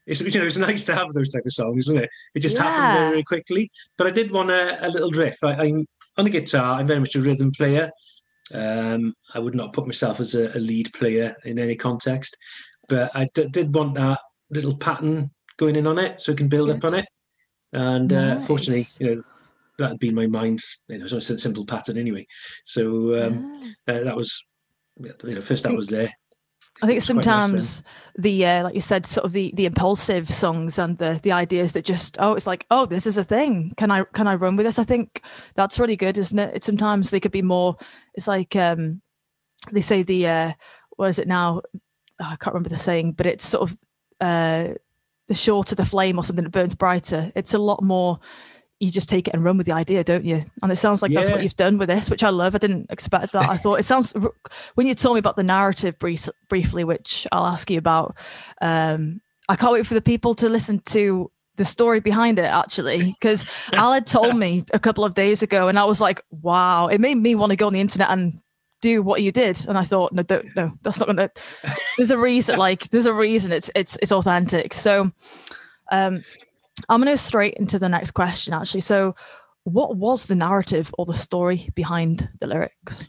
it's 0.05 0.21
you 0.21 0.39
know 0.39 0.45
it's 0.45 0.57
nice 0.69 0.85
to 0.85 0.93
have 0.93 1.11
those 1.13 1.31
type 1.31 1.45
of 1.45 1.51
songs, 1.51 1.87
isn't 1.87 2.03
it? 2.03 2.09
It 2.35 2.39
just 2.41 2.55
yeah. 2.55 2.63
happened 2.63 2.97
very, 2.97 3.09
very 3.09 3.23
quickly. 3.23 3.71
But 3.97 4.07
I 4.07 4.11
did 4.11 4.31
want 4.31 4.51
a, 4.51 4.87
a 4.87 4.89
little 4.89 5.11
riff. 5.11 5.43
I, 5.43 5.65
am 5.65 5.85
on 6.17 6.27
a 6.27 6.29
guitar. 6.29 6.79
I'm 6.79 6.87
very 6.87 6.99
much 6.99 7.15
a 7.15 7.21
rhythm 7.21 7.51
player. 7.51 7.89
Um, 8.53 9.13
I 9.33 9.39
would 9.39 9.55
not 9.55 9.73
put 9.73 9.87
myself 9.87 10.19
as 10.19 10.35
a, 10.35 10.55
a 10.55 10.59
lead 10.59 10.93
player 10.93 11.35
in 11.45 11.57
any 11.57 11.75
context, 11.75 12.37
but 12.87 13.11
I 13.15 13.27
d- 13.33 13.49
did 13.49 13.73
want 13.73 13.95
that 13.95 14.19
little 14.51 14.77
pattern 14.77 15.31
going 15.57 15.75
in 15.75 15.87
on 15.87 15.99
it 15.99 16.21
so 16.21 16.31
we 16.31 16.37
can 16.37 16.47
build 16.47 16.67
Good. 16.67 16.77
up 16.77 16.83
on 16.85 16.99
it. 16.99 17.05
And 17.73 18.13
uh, 18.13 18.35
nice. 18.35 18.47
fortunately, 18.47 18.83
you 18.99 19.15
know, 19.15 19.23
that 19.79 19.89
had 19.89 19.99
been 19.99 20.15
my 20.15 20.27
mind, 20.27 20.61
you 20.87 20.97
know, 20.97 21.05
it's 21.05 21.29
a 21.29 21.39
simple 21.39 21.65
pattern 21.65 21.97
anyway. 21.97 22.25
So 22.65 23.25
um, 23.25 23.53
yeah. 23.87 23.95
uh, 23.95 24.03
that 24.03 24.15
was, 24.15 24.41
you 24.99 25.13
know, 25.23 25.41
first 25.41 25.63
that 25.63 25.73
was 25.75 25.89
there. 25.89 26.11
I 26.81 26.85
think 26.85 27.01
sometimes 27.01 27.53
nice 27.53 27.83
the 28.17 28.45
uh, 28.45 28.63
like 28.63 28.75
you 28.75 28.81
said, 28.81 29.05
sort 29.05 29.25
of 29.25 29.31
the 29.31 29.51
the 29.55 29.65
impulsive 29.65 30.29
songs 30.29 30.79
and 30.79 30.97
the 30.97 31.19
the 31.23 31.31
ideas 31.31 31.73
that 31.73 31.85
just 31.85 32.17
oh, 32.19 32.33
it's 32.33 32.47
like 32.47 32.65
oh, 32.71 32.85
this 32.85 33.05
is 33.07 33.17
a 33.17 33.23
thing. 33.23 33.73
Can 33.77 33.91
I 33.91 34.03
can 34.13 34.27
I 34.27 34.35
run 34.35 34.55
with 34.55 34.65
this? 34.65 34.79
I 34.79 34.83
think 34.83 35.21
that's 35.55 35.79
really 35.79 35.95
good, 35.95 36.17
isn't 36.17 36.37
it? 36.37 36.55
It's 36.55 36.65
sometimes 36.65 37.09
they 37.09 37.19
could 37.19 37.31
be 37.31 37.41
more. 37.41 37.77
It's 38.15 38.27
like 38.27 38.55
um, 38.55 39.01
they 39.71 39.81
say 39.81 40.03
the 40.03 40.27
uh, 40.27 40.51
what 40.97 41.09
is 41.09 41.19
it 41.19 41.27
now? 41.27 41.61
Oh, 42.19 42.25
I 42.25 42.35
can't 42.37 42.53
remember 42.53 42.69
the 42.69 42.77
saying, 42.77 43.13
but 43.13 43.27
it's 43.27 43.45
sort 43.45 43.69
of 43.69 43.77
uh, 44.19 44.73
the 45.27 45.35
shorter 45.35 45.75
the 45.75 45.85
flame 45.85 46.17
or 46.17 46.23
something 46.23 46.43
that 46.43 46.51
burns 46.51 46.75
brighter. 46.75 47.31
It's 47.35 47.53
a 47.53 47.59
lot 47.59 47.83
more. 47.83 48.19
You 48.79 48.91
just 48.91 49.09
take 49.09 49.27
it 49.27 49.33
and 49.33 49.43
run 49.43 49.57
with 49.57 49.65
the 49.65 49.73
idea, 49.73 50.03
don't 50.03 50.23
you? 50.23 50.45
And 50.61 50.71
it 50.71 50.75
sounds 50.75 51.01
like 51.01 51.11
yeah. 51.11 51.21
that's 51.21 51.31
what 51.31 51.41
you've 51.41 51.55
done 51.55 51.77
with 51.77 51.89
this, 51.89 52.09
which 52.09 52.23
I 52.23 52.29
love. 52.29 52.53
I 52.53 52.59
didn't 52.59 52.87
expect 52.91 53.33
that. 53.33 53.49
I 53.49 53.57
thought 53.57 53.79
it 53.79 53.83
sounds 53.83 54.13
when 54.75 54.87
you 54.87 54.93
told 54.93 55.15
me 55.15 55.19
about 55.19 55.35
the 55.35 55.43
narrative 55.43 55.97
brief, 55.97 56.29
briefly, 56.47 56.83
which 56.83 57.25
I'll 57.31 57.45
ask 57.45 57.69
you 57.71 57.79
about. 57.79 58.15
Um, 58.61 59.21
I 59.49 59.55
can't 59.55 59.73
wait 59.73 59.87
for 59.87 59.93
the 59.93 60.01
people 60.01 60.35
to 60.35 60.49
listen 60.49 60.79
to 60.87 61.31
the 61.55 61.65
story 61.65 61.99
behind 61.99 62.37
it 62.37 62.43
actually 62.43 63.15
because 63.19 63.43
al 63.73 63.91
had 63.91 64.05
told 64.05 64.35
me 64.35 64.63
a 64.73 64.79
couple 64.79 65.03
of 65.03 65.15
days 65.15 65.41
ago 65.41 65.67
and 65.67 65.79
I 65.79 65.85
was 65.85 65.99
like 65.99 66.23
wow 66.29 66.85
it 66.85 67.01
made 67.01 67.15
me 67.15 67.33
want 67.33 67.49
to 67.51 67.55
go 67.55 67.65
on 67.65 67.73
the 67.73 67.81
internet 67.81 68.11
and 68.11 68.39
do 68.81 69.01
what 69.01 69.21
you 69.21 69.31
did. 69.31 69.65
And 69.67 69.77
i 69.77 69.83
thought 69.83 70.13
no 70.13 70.23
don't 70.23 70.55
no 70.55 70.71
that's 70.81 70.99
not 70.99 71.07
gonna 71.07 71.29
there's 71.97 72.11
a 72.11 72.17
reason 72.17 72.57
like 72.67 72.89
there's 72.89 73.05
a 73.05 73.13
reason 73.13 73.51
it's 73.51 73.71
it's 73.75 73.97
it's 74.01 74.11
authentic. 74.11 74.73
So 74.73 75.11
um 75.91 76.23
i'm 76.89 77.01
gonna 77.01 77.11
go 77.11 77.15
straight 77.15 77.55
into 77.55 77.79
the 77.79 77.89
next 77.89 78.11
question 78.11 78.53
actually. 78.53 78.81
So 78.81 79.15
what 79.63 79.97
was 79.97 80.25
the 80.25 80.35
narrative 80.35 80.93
or 80.97 81.05
the 81.05 81.13
story 81.13 81.69
behind 81.75 82.29
the 82.39 82.47
lyrics? 82.47 83.07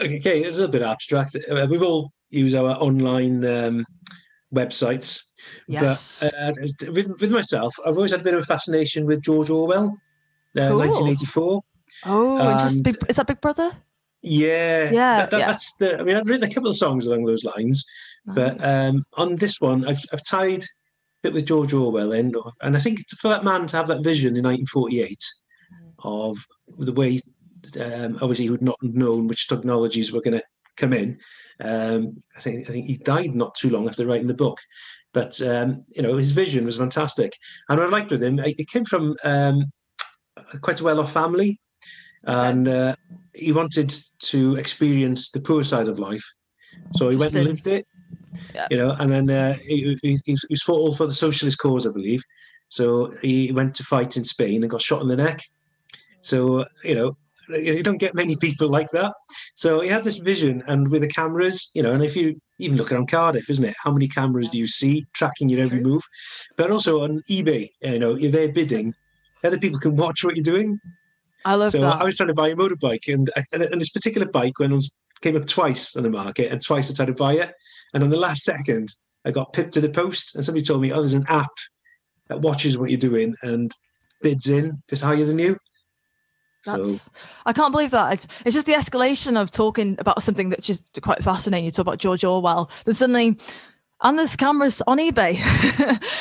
Okay 0.00 0.42
it's 0.42 0.58
a 0.58 0.60
little 0.60 0.72
bit 0.72 0.82
abstract. 0.82 1.36
Uh, 1.50 1.66
we've 1.68 1.82
all 1.82 2.12
used 2.30 2.56
our 2.56 2.70
online 2.76 3.44
um, 3.44 3.86
websites. 4.54 5.22
Yes. 5.68 6.24
but 6.32 6.34
uh, 6.40 6.92
with, 6.92 7.08
with 7.20 7.30
myself 7.30 7.74
i've 7.84 7.94
always 7.94 8.10
had 8.10 8.20
a 8.20 8.24
bit 8.24 8.34
of 8.34 8.42
a 8.42 8.46
fascination 8.46 9.06
with 9.06 9.22
george 9.22 9.48
orwell 9.48 9.96
uh, 10.56 10.68
cool. 10.68 10.78
1984 10.78 11.62
oh 12.06 12.50
interesting. 12.50 12.96
Is 13.08 13.16
that 13.16 13.26
big 13.26 13.40
brother 13.40 13.70
yeah, 14.26 14.90
yeah, 14.90 15.16
that, 15.18 15.30
that, 15.30 15.38
yeah. 15.38 15.46
That's 15.46 15.74
the. 15.76 16.00
I 16.00 16.02
mean, 16.02 16.16
I've 16.16 16.28
written 16.28 16.48
a 16.48 16.52
couple 16.52 16.68
of 16.68 16.76
songs 16.76 17.06
along 17.06 17.24
those 17.24 17.44
lines, 17.44 17.84
nice. 18.26 18.34
but 18.34 18.64
um, 18.64 19.04
on 19.14 19.36
this 19.36 19.60
one, 19.60 19.86
I've 19.86 20.04
I've 20.12 20.24
tied 20.24 20.64
a 20.64 20.66
bit 21.22 21.32
with 21.32 21.46
George 21.46 21.72
Orwell 21.72 22.12
in, 22.12 22.34
and 22.60 22.76
I 22.76 22.80
think 22.80 23.08
for 23.18 23.28
that 23.28 23.44
man 23.44 23.66
to 23.68 23.76
have 23.76 23.86
that 23.86 24.02
vision 24.02 24.36
in 24.36 24.44
1948 24.44 25.18
mm. 25.72 25.92
of 26.04 26.36
the 26.78 26.92
way, 26.92 27.20
um, 27.80 28.18
obviously, 28.20 28.46
he 28.46 28.50
would 28.50 28.62
not 28.62 28.78
have 28.82 28.94
known 28.94 29.28
which 29.28 29.48
technologies 29.48 30.12
were 30.12 30.22
going 30.22 30.38
to 30.38 30.44
come 30.76 30.92
in. 30.92 31.18
Um, 31.60 32.22
I 32.36 32.40
think 32.40 32.68
I 32.68 32.72
think 32.72 32.86
he 32.86 32.96
died 32.96 33.34
not 33.34 33.54
too 33.54 33.70
long 33.70 33.88
after 33.88 34.04
writing 34.06 34.26
the 34.26 34.34
book, 34.34 34.58
but 35.12 35.40
um, 35.42 35.84
you 35.90 36.02
know 36.02 36.16
his 36.16 36.32
vision 36.32 36.64
was 36.64 36.78
fantastic, 36.78 37.32
and 37.68 37.78
what 37.78 37.88
I 37.88 37.90
liked 37.90 38.10
with 38.10 38.24
him, 38.24 38.40
it 38.40 38.68
came 38.68 38.84
from 38.84 39.16
um, 39.22 39.72
quite 40.62 40.80
a 40.80 40.84
well-off 40.84 41.12
family 41.12 41.60
and 42.26 42.68
uh, 42.68 42.96
he 43.34 43.52
wanted 43.52 43.94
to 44.18 44.56
experience 44.56 45.30
the 45.30 45.40
poor 45.40 45.64
side 45.64 45.88
of 45.88 45.98
life. 45.98 46.24
So 46.94 47.08
he 47.08 47.16
went 47.16 47.34
and 47.34 47.46
lived 47.46 47.66
it, 47.66 47.86
yeah. 48.54 48.66
you 48.70 48.76
know, 48.76 48.94
and 48.98 49.10
then 49.10 49.30
uh, 49.30 49.54
he, 49.54 49.98
he, 50.02 50.18
he 50.24 50.36
was 50.50 50.62
fought 50.62 50.78
all 50.78 50.94
for 50.94 51.06
the 51.06 51.14
socialist 51.14 51.58
cause, 51.58 51.86
I 51.86 51.92
believe. 51.92 52.22
So 52.68 53.14
he 53.22 53.52
went 53.52 53.74
to 53.76 53.84
fight 53.84 54.16
in 54.16 54.24
Spain 54.24 54.62
and 54.62 54.70
got 54.70 54.82
shot 54.82 55.02
in 55.02 55.08
the 55.08 55.16
neck. 55.16 55.40
So 56.20 56.64
you 56.84 56.94
know, 56.94 57.16
you 57.48 57.82
don't 57.82 57.98
get 57.98 58.14
many 58.14 58.36
people 58.36 58.68
like 58.68 58.90
that. 58.90 59.12
So 59.54 59.80
he 59.80 59.88
had 59.88 60.04
this 60.04 60.18
vision, 60.18 60.62
and 60.66 60.88
with 60.90 61.02
the 61.02 61.08
cameras, 61.08 61.70
you 61.74 61.82
know, 61.82 61.92
and 61.92 62.04
if 62.04 62.16
you 62.16 62.40
even 62.58 62.76
look 62.76 62.90
around 62.90 63.08
Cardiff, 63.08 63.48
isn't 63.50 63.64
it? 63.64 63.76
How 63.82 63.92
many 63.92 64.08
cameras 64.08 64.48
do 64.48 64.58
you 64.58 64.66
see 64.66 65.04
tracking 65.12 65.48
your 65.48 65.60
every 65.60 65.80
move? 65.80 66.02
But 66.56 66.70
also 66.70 67.04
on 67.04 67.20
eBay, 67.30 67.70
you 67.82 67.98
know, 67.98 68.16
if 68.16 68.32
they're 68.32 68.52
bidding, 68.52 68.94
other 69.44 69.58
people 69.58 69.78
can 69.78 69.96
watch 69.96 70.24
what 70.24 70.36
you're 70.36 70.42
doing. 70.42 70.80
I 71.46 71.54
love 71.54 71.70
so 71.70 71.80
that. 71.80 72.00
I 72.00 72.04
was 72.04 72.16
trying 72.16 72.26
to 72.26 72.34
buy 72.34 72.48
a 72.48 72.56
motorbike, 72.56 73.06
and, 73.06 73.30
and 73.52 73.80
this 73.80 73.90
particular 73.90 74.26
bike 74.26 74.58
went 74.58 74.72
on, 74.72 74.80
came 75.20 75.36
up 75.36 75.46
twice 75.46 75.94
on 75.94 76.02
the 76.02 76.10
market, 76.10 76.50
and 76.50 76.60
twice 76.60 76.90
I 76.90 76.94
tried 76.94 77.06
to 77.06 77.14
buy 77.14 77.34
it. 77.34 77.54
And 77.94 78.02
on 78.02 78.10
the 78.10 78.16
last 78.16 78.42
second, 78.42 78.88
I 79.24 79.30
got 79.30 79.52
pipped 79.52 79.72
to 79.74 79.80
the 79.80 79.88
post, 79.88 80.34
and 80.34 80.44
somebody 80.44 80.64
told 80.64 80.82
me, 80.82 80.92
"Oh, 80.92 80.96
there's 80.96 81.14
an 81.14 81.26
app 81.28 81.52
that 82.28 82.40
watches 82.40 82.76
what 82.76 82.90
you're 82.90 82.98
doing 82.98 83.36
and 83.42 83.70
bids 84.22 84.48
in 84.48 84.82
just 84.90 85.04
higher 85.04 85.24
than 85.24 85.38
you." 85.38 85.56
That's 86.64 87.02
so. 87.02 87.12
I 87.46 87.52
can't 87.52 87.70
believe 87.70 87.92
that. 87.92 88.12
It's, 88.12 88.26
it's, 88.44 88.54
just 88.54 88.66
the 88.66 88.72
escalation 88.72 89.40
of 89.40 89.52
talking 89.52 89.94
about 90.00 90.24
something 90.24 90.48
that's 90.48 90.66
just 90.66 91.00
quite 91.00 91.22
fascinating. 91.22 91.66
You 91.66 91.70
talk 91.70 91.84
about 91.84 91.98
George 91.98 92.24
Orwell. 92.24 92.70
Then 92.84 92.94
suddenly 92.94 93.38
and 94.02 94.18
there's 94.18 94.36
cameras 94.36 94.82
on 94.86 94.98
eBay, 94.98 95.38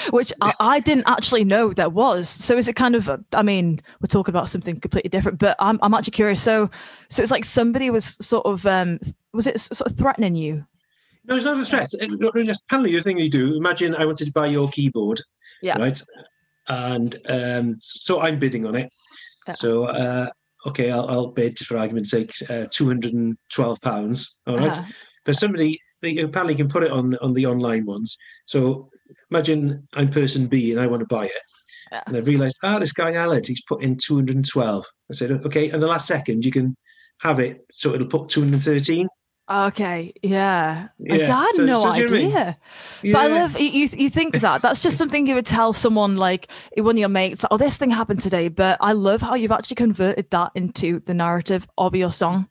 which 0.11 0.31
I, 0.41 0.53
I, 0.59 0.79
didn't 0.79 1.07
actually 1.07 1.43
know 1.43 1.73
there 1.73 1.89
was. 1.89 2.29
So 2.29 2.55
is 2.57 2.67
it 2.67 2.75
kind 2.75 2.95
of? 2.95 3.09
I 3.33 3.43
mean, 3.43 3.81
we're 4.01 4.07
talking 4.07 4.31
about 4.31 4.49
something 4.49 4.79
completely 4.79 5.09
different, 5.09 5.39
but 5.39 5.55
I'm 5.59 5.77
I'm 5.81 5.93
actually 5.93 6.11
curious. 6.11 6.41
So 6.41 6.69
so 7.09 7.21
it's 7.21 7.31
like 7.31 7.43
somebody 7.43 7.89
was 7.89 8.17
sort 8.25 8.45
of 8.45 8.65
um 8.65 8.99
was 9.33 9.47
it 9.47 9.59
sort 9.59 9.91
of 9.91 9.97
threatening 9.97 10.35
you? 10.35 10.65
No, 11.25 11.35
it's 11.35 11.45
not 11.45 11.59
a 11.59 11.65
threat. 11.65 11.89
It's 11.91 11.93
apparently, 11.95 12.95
the 12.95 13.01
thing 13.01 13.17
you 13.17 13.29
do. 13.29 13.55
Imagine 13.55 13.95
I 13.95 14.05
wanted 14.05 14.25
to 14.25 14.31
buy 14.31 14.45
your 14.47 14.69
keyboard, 14.69 15.21
yeah, 15.61 15.77
right, 15.77 15.99
and 16.67 17.15
um, 17.27 17.77
so 17.79 18.21
I'm 18.21 18.39
bidding 18.39 18.65
on 18.65 18.75
it. 18.75 18.93
Yeah. 19.47 19.53
So 19.53 19.85
uh, 19.85 20.29
okay, 20.67 20.91
I'll, 20.91 21.09
I'll 21.09 21.27
bid 21.27 21.57
for 21.59 21.77
argument's 21.77 22.11
sake, 22.11 22.31
uh, 22.49 22.67
two 22.69 22.87
hundred 22.87 23.13
and 23.13 23.37
twelve 23.49 23.81
pounds. 23.81 24.35
All 24.47 24.57
right? 24.57 24.71
uh-huh. 24.71 24.91
but 25.25 25.35
somebody 25.35 25.79
apparently 26.19 26.55
can 26.55 26.67
put 26.67 26.83
it 26.83 26.91
on 26.91 27.15
on 27.21 27.33
the 27.33 27.45
online 27.45 27.85
ones. 27.85 28.17
So 28.45 28.89
imagine 29.31 29.87
I'm 29.93 30.09
person 30.09 30.47
B 30.47 30.71
and 30.71 30.79
I 30.79 30.87
want 30.87 31.01
to 31.01 31.07
buy 31.07 31.25
it. 31.25 31.31
Yeah. 31.91 32.03
And 32.07 32.17
I 32.17 32.19
realized, 32.19 32.57
ah, 32.63 32.79
this 32.79 32.93
guy 32.93 33.11
Aled, 33.11 33.47
he's 33.47 33.61
put 33.61 33.83
in 33.83 33.95
212. 33.95 34.85
I 35.09 35.13
said, 35.13 35.31
okay, 35.31 35.69
and 35.69 35.81
the 35.81 35.87
last 35.87 36.07
second 36.07 36.43
you 36.43 36.51
can 36.51 36.75
have 37.19 37.39
it, 37.39 37.65
so 37.71 37.93
it'll 37.93 38.07
put 38.07 38.29
213. 38.29 39.07
Okay, 39.47 40.11
yeah. 40.23 40.87
yeah. 40.97 41.13
I 41.13 41.43
had 41.43 41.51
so, 41.53 41.65
no 41.65 41.79
so 41.81 41.89
idea. 41.89 42.57
Yeah. 43.03 43.13
But 43.13 43.15
I 43.15 43.27
love 43.27 43.59
you. 43.59 43.87
You 43.93 44.09
think 44.09 44.39
that 44.39 44.63
that's 44.63 44.81
just 44.81 44.97
something 44.97 45.27
you 45.27 45.35
would 45.35 45.45
tell 45.45 45.71
someone 45.71 46.17
like 46.17 46.49
one 46.75 46.95
of 46.95 46.99
your 46.99 47.09
mates. 47.09 47.45
Oh, 47.51 47.57
this 47.57 47.77
thing 47.77 47.91
happened 47.91 48.21
today. 48.21 48.47
But 48.47 48.79
I 48.81 48.93
love 48.93 49.21
how 49.21 49.35
you've 49.35 49.51
actually 49.51 49.75
converted 49.75 50.31
that 50.31 50.51
into 50.55 50.99
the 51.01 51.13
narrative 51.13 51.67
of 51.77 51.95
your 51.95 52.11
song. 52.11 52.49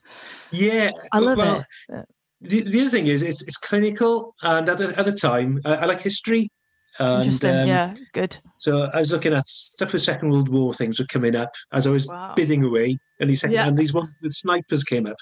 Yeah, 0.52 0.92
I 1.12 1.18
love 1.18 1.38
well, 1.38 1.66
it. 1.88 2.06
The, 2.40 2.62
the 2.62 2.80
other 2.82 2.90
thing 2.90 3.06
is, 3.06 3.22
it's 3.22 3.42
it's 3.42 3.56
clinical, 3.56 4.34
and 4.42 4.68
at 4.68 4.78
the, 4.78 4.98
at 4.98 5.04
the 5.04 5.12
time, 5.12 5.60
I, 5.64 5.76
I 5.76 5.84
like 5.86 6.00
history. 6.00 6.50
And, 6.98 7.24
Interesting. 7.24 7.50
Um, 7.50 7.66
yeah, 7.66 7.94
good. 8.12 8.38
So 8.58 8.82
I 8.94 9.00
was 9.00 9.12
looking 9.12 9.34
at 9.34 9.44
stuff 9.46 9.92
with 9.92 10.02
Second 10.02 10.30
World 10.30 10.48
War 10.48 10.72
things 10.72 11.00
were 11.00 11.06
coming 11.06 11.34
up 11.34 11.52
as 11.72 11.86
I 11.86 11.90
was 11.90 12.06
wow. 12.06 12.34
bidding 12.36 12.62
away, 12.62 12.98
and 13.20 13.28
these 13.28 13.40
second, 13.40 13.54
yeah. 13.54 13.66
and 13.66 13.76
these 13.76 13.92
one 13.92 14.14
the 14.22 14.30
snipers 14.30 14.84
came 14.84 15.06
up, 15.06 15.16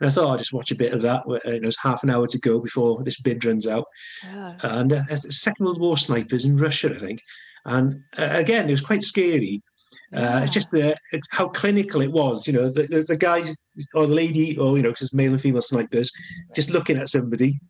and 0.00 0.08
I 0.08 0.12
thought 0.12 0.28
I'll 0.28 0.38
just 0.38 0.52
watch 0.52 0.70
a 0.70 0.76
bit 0.76 0.92
of 0.94 1.02
that. 1.02 1.22
It 1.44 1.62
was 1.62 1.76
half 1.82 2.02
an 2.02 2.10
hour 2.10 2.26
to 2.26 2.38
go 2.38 2.58
before 2.58 3.02
this 3.04 3.20
bid 3.20 3.44
runs 3.44 3.66
out. 3.66 3.84
Yeah. 4.24 4.54
And 4.62 4.92
uh, 4.92 5.16
Second 5.16 5.66
World 5.66 5.80
War 5.80 5.96
snipers 5.96 6.46
in 6.46 6.56
Russia, 6.56 6.90
I 6.90 6.98
think. 6.98 7.20
And 7.66 8.02
uh, 8.18 8.28
again, 8.30 8.68
it 8.68 8.72
was 8.72 8.80
quite 8.80 9.02
scary. 9.02 9.62
Uh, 10.14 10.40
it's 10.42 10.52
just 10.52 10.70
the 10.70 10.96
how 11.30 11.48
clinical 11.48 12.00
it 12.00 12.12
was. 12.12 12.46
You 12.46 12.52
know, 12.52 12.70
the, 12.70 12.82
the, 12.84 13.02
the 13.02 13.16
guy 13.16 13.42
or 13.94 14.06
the 14.06 14.14
lady, 14.14 14.56
or 14.58 14.76
you 14.76 14.82
know, 14.82 14.90
because 14.90 15.02
it's 15.02 15.14
male 15.14 15.32
and 15.32 15.40
female 15.40 15.62
snipers, 15.62 16.12
just 16.54 16.70
looking 16.70 16.98
at 16.98 17.08
somebody, 17.08 17.60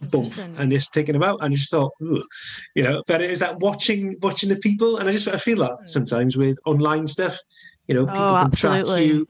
bump, 0.00 0.28
and 0.58 0.70
just 0.70 0.92
taking 0.92 1.14
them 1.14 1.22
out. 1.22 1.40
And 1.42 1.52
I 1.52 1.56
just 1.56 1.70
thought, 1.70 1.92
you 2.00 2.82
know, 2.82 3.02
but 3.06 3.22
it 3.22 3.30
is 3.30 3.40
that 3.40 3.60
watching 3.60 4.16
watching 4.22 4.48
the 4.48 4.56
people, 4.56 4.98
and 4.98 5.08
I 5.08 5.12
just 5.12 5.28
I 5.28 5.36
feel 5.36 5.58
that 5.58 5.76
hmm. 5.80 5.86
sometimes 5.86 6.36
with 6.36 6.58
online 6.66 7.06
stuff. 7.06 7.38
You 7.86 7.94
know, 7.94 8.06
people 8.06 8.20
oh, 8.20 8.42
can 8.42 8.50
track 8.50 8.86
you 9.00 9.28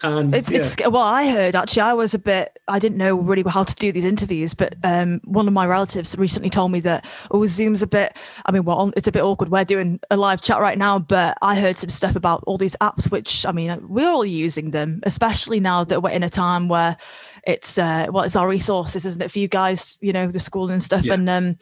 and 0.00 0.34
it's, 0.34 0.50
yeah. 0.50 0.58
it's 0.58 0.76
well, 0.80 1.02
I 1.02 1.28
heard 1.28 1.56
actually, 1.56 1.82
I 1.82 1.92
was 1.94 2.14
a 2.14 2.18
bit, 2.18 2.56
I 2.68 2.78
didn't 2.78 2.98
know 2.98 3.16
really 3.16 3.42
how 3.48 3.64
to 3.64 3.74
do 3.74 3.90
these 3.90 4.04
interviews, 4.04 4.54
but 4.54 4.74
um, 4.84 5.20
one 5.24 5.48
of 5.48 5.54
my 5.54 5.66
relatives 5.66 6.16
recently 6.16 6.50
told 6.50 6.70
me 6.70 6.80
that 6.80 7.04
oh, 7.32 7.46
Zoom's 7.46 7.82
a 7.82 7.86
bit. 7.86 8.16
I 8.46 8.52
mean, 8.52 8.64
well, 8.64 8.92
it's 8.96 9.08
a 9.08 9.12
bit 9.12 9.22
awkward. 9.22 9.50
We're 9.50 9.64
doing 9.64 9.98
a 10.10 10.16
live 10.16 10.40
chat 10.40 10.60
right 10.60 10.78
now, 10.78 11.00
but 11.00 11.36
I 11.42 11.58
heard 11.58 11.76
some 11.76 11.90
stuff 11.90 12.14
about 12.14 12.44
all 12.46 12.58
these 12.58 12.76
apps, 12.80 13.10
which 13.10 13.44
I 13.44 13.50
mean, 13.50 13.76
we're 13.88 14.10
all 14.10 14.24
using 14.24 14.70
them, 14.70 15.00
especially 15.02 15.58
now 15.58 15.82
that 15.84 16.00
we're 16.00 16.10
in 16.10 16.22
a 16.22 16.30
time 16.30 16.68
where 16.68 16.96
it's 17.44 17.78
uh, 17.78 18.06
well, 18.10 18.24
it's 18.24 18.36
our 18.36 18.48
resources, 18.48 19.04
isn't 19.04 19.22
it, 19.22 19.32
for 19.32 19.40
you 19.40 19.48
guys? 19.48 19.98
You 20.00 20.12
know, 20.12 20.28
the 20.28 20.40
school 20.40 20.70
and 20.70 20.82
stuff, 20.82 21.06
yeah. 21.06 21.14
and 21.14 21.28
um, 21.28 21.58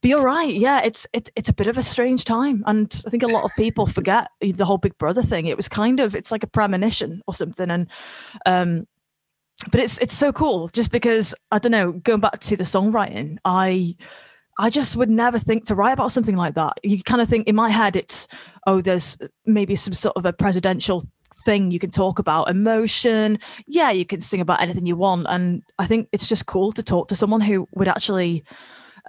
but 0.00 0.08
you're 0.08 0.22
right. 0.22 0.52
Yeah, 0.52 0.80
it's 0.82 1.06
it, 1.12 1.28
it's 1.36 1.48
a 1.48 1.54
bit 1.54 1.66
of 1.66 1.76
a 1.76 1.82
strange 1.82 2.24
time, 2.24 2.64
and 2.66 3.02
I 3.06 3.10
think 3.10 3.22
a 3.22 3.28
lot 3.28 3.44
of 3.44 3.50
people 3.56 3.86
forget 3.98 4.28
the 4.40 4.64
whole 4.64 4.78
Big 4.78 4.96
Brother 4.98 5.22
thing. 5.22 5.46
It 5.46 5.56
was 5.56 5.68
kind 5.68 6.00
of 6.00 6.14
it's 6.14 6.32
like 6.32 6.42
a 6.42 6.48
premonition 6.48 7.22
or 7.26 7.34
something, 7.34 7.70
and 7.70 7.88
um, 8.46 8.86
but 9.70 9.80
it's 9.80 9.98
it's 9.98 10.14
so 10.14 10.32
cool 10.32 10.68
just 10.68 10.90
because 10.90 11.34
I 11.50 11.58
don't 11.58 11.72
know. 11.72 11.92
Going 11.92 12.20
back 12.20 12.38
to 12.40 12.56
the 12.56 12.64
songwriting, 12.64 13.36
I 13.44 13.94
I 14.58 14.70
just 14.70 14.96
would 14.96 15.10
never 15.10 15.38
think 15.38 15.64
to 15.66 15.74
write 15.74 15.92
about 15.92 16.12
something 16.12 16.36
like 16.36 16.54
that. 16.54 16.74
You 16.82 17.02
kind 17.02 17.20
of 17.20 17.28
think 17.28 17.46
in 17.46 17.54
my 17.56 17.68
head, 17.68 17.94
it's 17.94 18.26
oh, 18.66 18.80
there's 18.80 19.18
maybe 19.44 19.76
some 19.76 19.94
sort 19.94 20.16
of 20.16 20.24
a 20.24 20.32
presidential 20.32 21.04
thing 21.44 21.70
you 21.70 21.78
can 21.78 21.90
talk 21.90 22.18
about 22.18 22.50
emotion 22.50 23.38
yeah 23.66 23.90
you 23.90 24.04
can 24.04 24.20
sing 24.20 24.42
about 24.42 24.60
anything 24.60 24.84
you 24.84 24.94
want 24.94 25.26
and 25.30 25.62
i 25.78 25.86
think 25.86 26.06
it's 26.12 26.28
just 26.28 26.44
cool 26.44 26.70
to 26.70 26.82
talk 26.82 27.08
to 27.08 27.16
someone 27.16 27.40
who 27.40 27.66
would 27.72 27.88
actually 27.88 28.44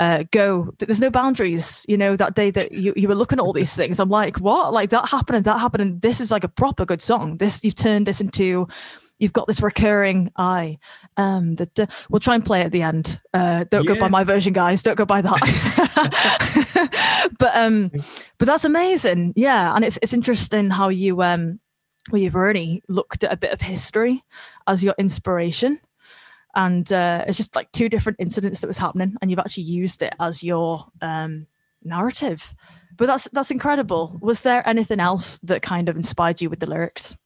uh, 0.01 0.23
go. 0.31 0.73
There's 0.79 0.99
no 0.99 1.11
boundaries. 1.11 1.85
You 1.87 1.95
know, 1.95 2.15
that 2.15 2.33
day 2.33 2.49
that 2.51 2.71
you, 2.71 2.91
you 2.95 3.07
were 3.07 3.15
looking 3.15 3.37
at 3.37 3.43
all 3.43 3.53
these 3.53 3.75
things, 3.75 3.99
I'm 3.99 4.09
like, 4.09 4.37
what? 4.37 4.73
Like 4.73 4.89
that 4.89 5.07
happened 5.07 5.37
and 5.37 5.45
that 5.45 5.59
happened. 5.59 5.81
And 5.81 6.01
this 6.01 6.19
is 6.19 6.31
like 6.31 6.43
a 6.43 6.49
proper 6.49 6.85
good 6.85 7.03
song. 7.03 7.37
This, 7.37 7.63
you've 7.63 7.75
turned 7.75 8.07
this 8.07 8.19
into, 8.19 8.67
you've 9.19 9.31
got 9.31 9.45
this 9.45 9.61
recurring 9.61 10.31
I. 10.35 10.79
Um, 11.17 11.53
that 11.55 11.79
uh, 11.79 11.85
we'll 12.09 12.19
try 12.19 12.33
and 12.33 12.43
play 12.43 12.61
at 12.61 12.71
the 12.71 12.81
end. 12.81 13.21
Uh, 13.31 13.63
don't 13.69 13.83
yeah. 13.83 13.93
go 13.93 13.99
by 13.99 14.07
my 14.07 14.23
version, 14.23 14.53
guys. 14.53 14.81
Don't 14.81 14.97
go 14.97 15.05
by 15.05 15.21
that. 15.21 17.29
but 17.37 17.55
um, 17.55 17.91
but 18.39 18.47
that's 18.47 18.65
amazing. 18.65 19.33
Yeah, 19.35 19.75
and 19.75 19.85
it's 19.85 19.99
it's 20.01 20.13
interesting 20.13 20.71
how 20.71 20.89
you 20.89 21.21
um, 21.21 21.59
well, 22.09 22.21
you've 22.21 22.35
already 22.35 22.81
looked 22.87 23.23
at 23.23 23.33
a 23.33 23.37
bit 23.37 23.51
of 23.51 23.61
history 23.61 24.23
as 24.67 24.83
your 24.83 24.95
inspiration 24.97 25.79
and 26.55 26.91
uh, 26.91 27.23
it's 27.27 27.37
just 27.37 27.55
like 27.55 27.71
two 27.71 27.89
different 27.89 28.19
incidents 28.19 28.59
that 28.59 28.67
was 28.67 28.77
happening 28.77 29.15
and 29.21 29.29
you've 29.29 29.39
actually 29.39 29.63
used 29.63 30.01
it 30.01 30.13
as 30.19 30.43
your 30.43 30.85
um, 31.01 31.47
narrative. 31.83 32.53
But 32.97 33.07
that's 33.07 33.29
that's 33.31 33.51
incredible. 33.51 34.17
Was 34.21 34.41
there 34.41 34.67
anything 34.67 34.99
else 34.99 35.37
that 35.39 35.61
kind 35.61 35.89
of 35.89 35.95
inspired 35.95 36.41
you 36.41 36.49
with 36.49 36.59
the 36.59 36.69
lyrics? 36.69 37.17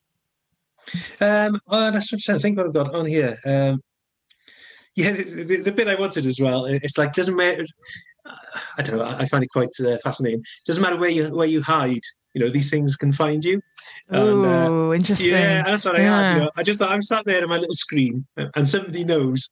Um 1.19 1.59
that's 1.69 2.11
what 2.11 2.21
trying 2.21 2.39
think 2.39 2.57
what 2.57 2.67
i've 2.67 2.73
got 2.73 2.93
on 2.93 3.05
here 3.05 3.39
um 3.45 3.82
yeah 4.95 5.11
the, 5.11 5.43
the, 5.43 5.61
the 5.63 5.71
bit 5.71 5.88
i 5.88 5.95
wanted 5.95 6.26
as 6.26 6.39
well 6.39 6.65
it's 6.65 6.97
like 6.97 7.13
doesn't 7.13 7.36
matter 7.36 7.65
i 8.78 8.82
don't 8.82 8.97
know 8.97 9.05
i 9.05 9.26
find 9.26 9.43
it 9.43 9.49
quite 9.49 9.69
uh, 9.86 9.97
fascinating. 10.03 10.43
Doesn't 10.65 10.82
matter 10.84 10.97
where 10.97 11.09
you 11.09 11.34
where 11.36 11.47
you 11.47 11.61
hide 11.61 12.03
you 12.36 12.43
know 12.43 12.49
these 12.51 12.69
things 12.69 12.95
can 12.95 13.11
find 13.13 13.43
you. 13.43 13.61
Oh, 14.11 14.43
uh, 14.43 14.93
interesting. 14.93 15.31
Yeah, 15.31 15.63
that's 15.63 15.86
what 15.86 15.95
I 15.95 16.01
yeah. 16.01 16.21
had. 16.21 16.33
You 16.33 16.43
know, 16.43 16.51
I 16.55 16.63
just 16.63 16.79
thought 16.79 16.91
I'm 16.91 17.01
sat 17.01 17.25
there 17.25 17.41
on 17.41 17.49
my 17.49 17.57
little 17.57 17.73
screen, 17.73 18.27
and 18.38 18.67
somebody 18.67 19.05
knows, 19.05 19.49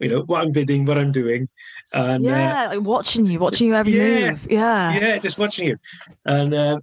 you 0.00 0.08
know, 0.08 0.22
what 0.22 0.40
I'm 0.40 0.50
bidding, 0.50 0.86
what 0.86 0.98
I'm 0.98 1.12
doing, 1.12 1.48
and 1.92 2.26
uh, 2.26 2.28
yeah, 2.30 2.64
uh, 2.64 2.76
like 2.76 2.80
watching 2.80 3.26
you, 3.26 3.38
watching 3.38 3.68
you 3.68 3.74
every 3.74 3.92
yeah, 3.92 4.30
move. 4.30 4.46
Yeah, 4.50 4.98
yeah, 4.98 5.18
just 5.18 5.38
watching 5.38 5.68
you, 5.68 5.76
and. 6.24 6.54
Uh, 6.54 6.80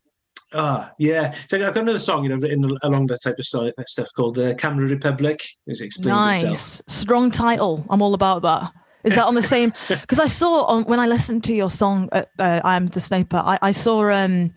Ah, 0.51 0.91
yeah. 0.97 1.35
So 1.47 1.57
I've 1.57 1.75
got 1.75 1.83
another 1.83 1.99
song, 1.99 2.23
you 2.23 2.29
know, 2.29 2.37
written 2.37 2.67
along 2.81 3.05
that 3.07 3.21
type 3.21 3.37
of 3.37 3.45
stuff 3.45 4.07
called 4.15 4.33
the 4.33 4.51
uh, 4.51 4.55
Camera 4.55 4.87
Republic. 4.87 5.43
It 5.67 5.79
explains 5.79 6.25
nice. 6.25 6.43
itself. 6.43 6.89
Strong 6.89 7.29
title. 7.29 7.85
I'm 7.87 8.01
all 8.01 8.15
about 8.15 8.41
that. 8.41 8.73
Is 9.03 9.15
that 9.15 9.25
on 9.25 9.35
the 9.35 9.41
same? 9.41 9.73
Because 9.87 10.19
I 10.19 10.27
saw 10.27 10.65
on 10.65 10.83
when 10.83 10.99
I 10.99 11.07
listened 11.07 11.43
to 11.45 11.53
your 11.53 11.69
song, 11.69 12.09
uh, 12.11 12.23
uh, 12.37 12.61
"I 12.63 12.75
Am 12.75 12.87
the 12.87 12.99
Sniper," 12.99 13.37
I, 13.37 13.59
I 13.61 13.71
saw 13.71 14.11
um, 14.11 14.53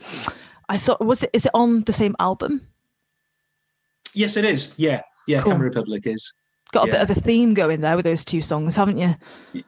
I 0.69 0.77
saw 0.77 0.97
was 1.01 1.23
it 1.23 1.31
is 1.33 1.47
it 1.47 1.53
on 1.55 1.83
the 1.83 1.93
same 1.93 2.17
album? 2.19 2.67
Yes, 4.15 4.37
it 4.37 4.45
is. 4.45 4.75
Yeah, 4.77 5.01
yeah. 5.27 5.43
Cool. 5.43 5.53
Camera 5.53 5.69
Republic 5.69 6.07
is 6.07 6.33
got 6.73 6.85
a 6.85 6.87
yeah. 6.87 6.93
bit 6.93 7.11
of 7.11 7.17
a 7.17 7.21
theme 7.21 7.55
going 7.55 7.81
there 7.81 7.97
with 7.97 8.05
those 8.05 8.25
two 8.25 8.43
songs, 8.43 8.77
haven't 8.77 8.99
you? 8.99 9.15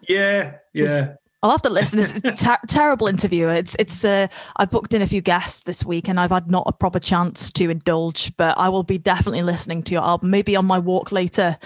Yeah, 0.09 0.57
yeah. 0.72 1.14
I'll 1.45 1.51
have 1.51 1.62
to 1.62 1.70
listen. 1.70 1.99
It's 1.99 2.16
a 2.16 2.32
ter- 2.32 2.66
terrible 2.68 3.07
interview. 3.07 3.49
It's 3.49 3.76
it's. 3.78 4.03
Uh, 4.03 4.28
I've 4.57 4.70
booked 4.70 4.95
in 4.95 5.03
a 5.03 5.07
few 5.07 5.20
guests 5.20 5.64
this 5.64 5.84
week, 5.84 6.09
and 6.09 6.18
I've 6.18 6.30
had 6.30 6.51
not 6.51 6.64
a 6.66 6.72
proper 6.72 6.99
chance 6.99 7.53
to 7.53 7.68
indulge. 7.68 8.34
But 8.38 8.57
I 8.57 8.70
will 8.70 8.82
be 8.82 8.97
definitely 8.97 9.42
listening 9.42 9.82
to 9.82 9.92
your 9.92 10.03
album, 10.03 10.30
maybe 10.30 10.57
on 10.57 10.64
my 10.64 10.78
walk 10.78 11.12
later 11.12 11.59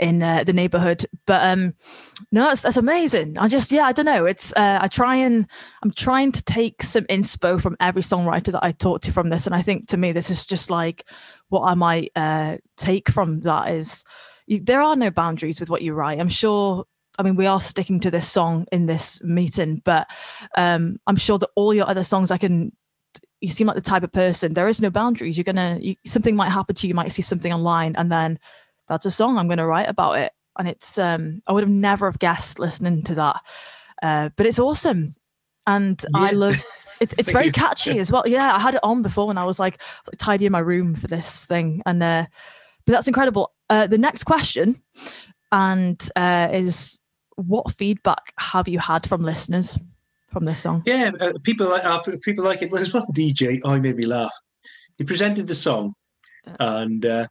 in 0.00 0.22
uh, 0.22 0.44
the 0.44 0.54
neighborhood. 0.54 1.04
But 1.26 1.44
um, 1.44 1.74
no, 2.32 2.44
that's, 2.44 2.62
that's 2.62 2.78
amazing. 2.78 3.36
I 3.36 3.48
just 3.48 3.70
yeah, 3.70 3.82
I 3.82 3.92
don't 3.92 4.06
know. 4.06 4.24
It's 4.24 4.54
uh, 4.54 4.78
I 4.80 4.88
try 4.88 5.16
and 5.16 5.46
I'm 5.82 5.90
trying 5.90 6.32
to 6.32 6.42
take 6.42 6.82
some 6.82 7.04
inspo 7.04 7.60
from 7.60 7.76
every 7.80 8.00
songwriter 8.00 8.52
that 8.52 8.64
I 8.64 8.72
talk 8.72 9.02
to 9.02 9.12
from 9.12 9.28
this, 9.28 9.44
and 9.44 9.54
I 9.54 9.60
think 9.60 9.88
to 9.88 9.98
me 9.98 10.12
this 10.12 10.30
is 10.30 10.46
just 10.46 10.70
like 10.70 11.04
what 11.50 11.64
I 11.64 11.74
might 11.74 12.12
uh, 12.16 12.56
take 12.78 13.10
from 13.10 13.40
that 13.40 13.68
is. 13.72 14.04
You, 14.46 14.60
there 14.60 14.80
are 14.80 14.96
no 14.96 15.10
boundaries 15.10 15.60
with 15.60 15.68
what 15.68 15.82
you 15.82 15.92
write. 15.92 16.18
I'm 16.18 16.30
sure 16.30 16.86
I 17.18 17.24
mean, 17.24 17.34
we 17.34 17.46
are 17.46 17.60
sticking 17.60 17.98
to 18.00 18.10
this 18.10 18.30
song 18.30 18.66
in 18.70 18.86
this 18.86 19.22
meeting, 19.24 19.82
but 19.84 20.08
um, 20.56 20.98
I'm 21.06 21.16
sure 21.16 21.36
that 21.38 21.50
all 21.56 21.74
your 21.74 21.88
other 21.88 22.04
songs, 22.04 22.30
I 22.30 22.38
can. 22.38 22.72
You 23.40 23.50
seem 23.50 23.66
like 23.68 23.76
the 23.76 23.82
type 23.82 24.02
of 24.02 24.12
person. 24.12 24.54
There 24.54 24.68
is 24.68 24.80
no 24.80 24.90
boundaries. 24.90 25.36
You're 25.36 25.44
gonna 25.44 25.78
you, 25.80 25.94
something 26.06 26.34
might 26.34 26.50
happen 26.50 26.74
to 26.74 26.86
you. 26.86 26.88
You 26.88 26.94
might 26.94 27.12
see 27.12 27.22
something 27.22 27.52
online, 27.52 27.94
and 27.96 28.10
then 28.10 28.38
that's 28.88 29.06
a 29.06 29.10
song. 29.10 29.36
I'm 29.36 29.48
gonna 29.48 29.66
write 29.66 29.88
about 29.88 30.18
it, 30.18 30.32
and 30.58 30.68
it's. 30.68 30.98
Um, 30.98 31.42
I 31.46 31.52
would 31.52 31.62
have 31.62 31.70
never 31.70 32.08
have 32.08 32.18
guessed 32.18 32.58
listening 32.58 33.02
to 33.04 33.14
that, 33.16 33.36
uh, 34.02 34.30
but 34.36 34.46
it's 34.46 34.58
awesome, 34.58 35.12
and 35.66 36.04
yeah. 36.14 36.20
I 36.20 36.30
love. 36.30 36.56
It's 37.00 37.14
it's 37.18 37.30
very 37.30 37.50
catchy 37.50 37.98
as 37.98 38.10
well. 38.10 38.24
Yeah, 38.26 38.54
I 38.54 38.58
had 38.58 38.74
it 38.74 38.80
on 38.82 39.02
before 39.02 39.26
when 39.28 39.38
I 39.38 39.44
was 39.44 39.58
like, 39.60 39.80
like 40.06 40.18
tidying 40.18 40.52
my 40.52 40.58
room 40.60 40.94
for 40.94 41.06
this 41.06 41.46
thing, 41.46 41.82
and 41.86 42.02
uh, 42.02 42.26
but 42.86 42.92
that's 42.92 43.08
incredible. 43.08 43.52
Uh, 43.70 43.86
the 43.86 43.98
next 43.98 44.24
question, 44.24 44.76
and 45.52 46.08
uh, 46.16 46.48
is 46.52 47.00
what 47.38 47.72
feedback 47.72 48.32
have 48.38 48.68
you 48.68 48.78
had 48.78 49.08
from 49.08 49.22
listeners 49.22 49.78
from 50.30 50.44
this 50.44 50.60
song? 50.60 50.82
Yeah, 50.84 51.12
uh, 51.20 51.32
people 51.42 51.68
like 51.68 51.84
uh, 51.84 52.00
people 52.22 52.44
like 52.44 52.62
it. 52.62 52.70
Well, 52.70 52.80
there's 52.80 52.92
one 52.92 53.04
DJ. 53.14 53.60
Oh, 53.64 53.74
he 53.74 53.80
made 53.80 53.96
me 53.96 54.06
laugh. 54.06 54.32
He 54.98 55.04
presented 55.04 55.46
the 55.46 55.54
song, 55.54 55.94
and 56.58 57.06
uh, 57.06 57.28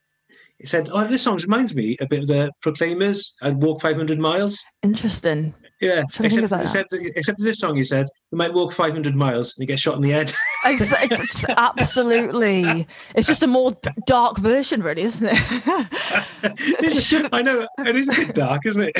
he 0.58 0.66
said, 0.66 0.88
"Oh, 0.90 1.04
this 1.04 1.22
song 1.22 1.36
reminds 1.36 1.74
me 1.74 1.96
a 2.00 2.06
bit 2.06 2.20
of 2.20 2.26
the 2.28 2.50
Proclaimers 2.62 3.34
and 3.42 3.62
Walk 3.62 3.82
500 3.82 4.18
Miles." 4.18 4.64
Interesting. 4.82 5.54
Yeah, 5.80 6.02
except, 6.20 6.52
except, 6.52 6.92
except 6.92 7.40
this 7.40 7.60
song, 7.60 7.76
he 7.76 7.84
said, 7.84 8.08
we 8.32 8.36
might 8.36 8.52
walk 8.52 8.72
500 8.72 9.14
miles 9.14 9.56
and 9.56 9.68
get 9.68 9.78
shot 9.78 9.94
in 9.94 10.02
the 10.02 10.10
head. 10.10 10.34
it's, 10.64 11.44
absolutely. 11.48 12.88
It's 13.14 13.28
just 13.28 13.44
a 13.44 13.46
more 13.46 13.76
dark 14.04 14.38
version, 14.38 14.82
really, 14.82 15.02
isn't 15.02 15.28
it? 15.30 16.92
sugar- 17.00 17.28
I 17.32 17.42
know. 17.42 17.68
It 17.78 17.94
is 17.94 18.08
a 18.08 18.12
bit 18.12 18.34
dark, 18.34 18.66
isn't 18.66 18.82
it? 18.82 18.96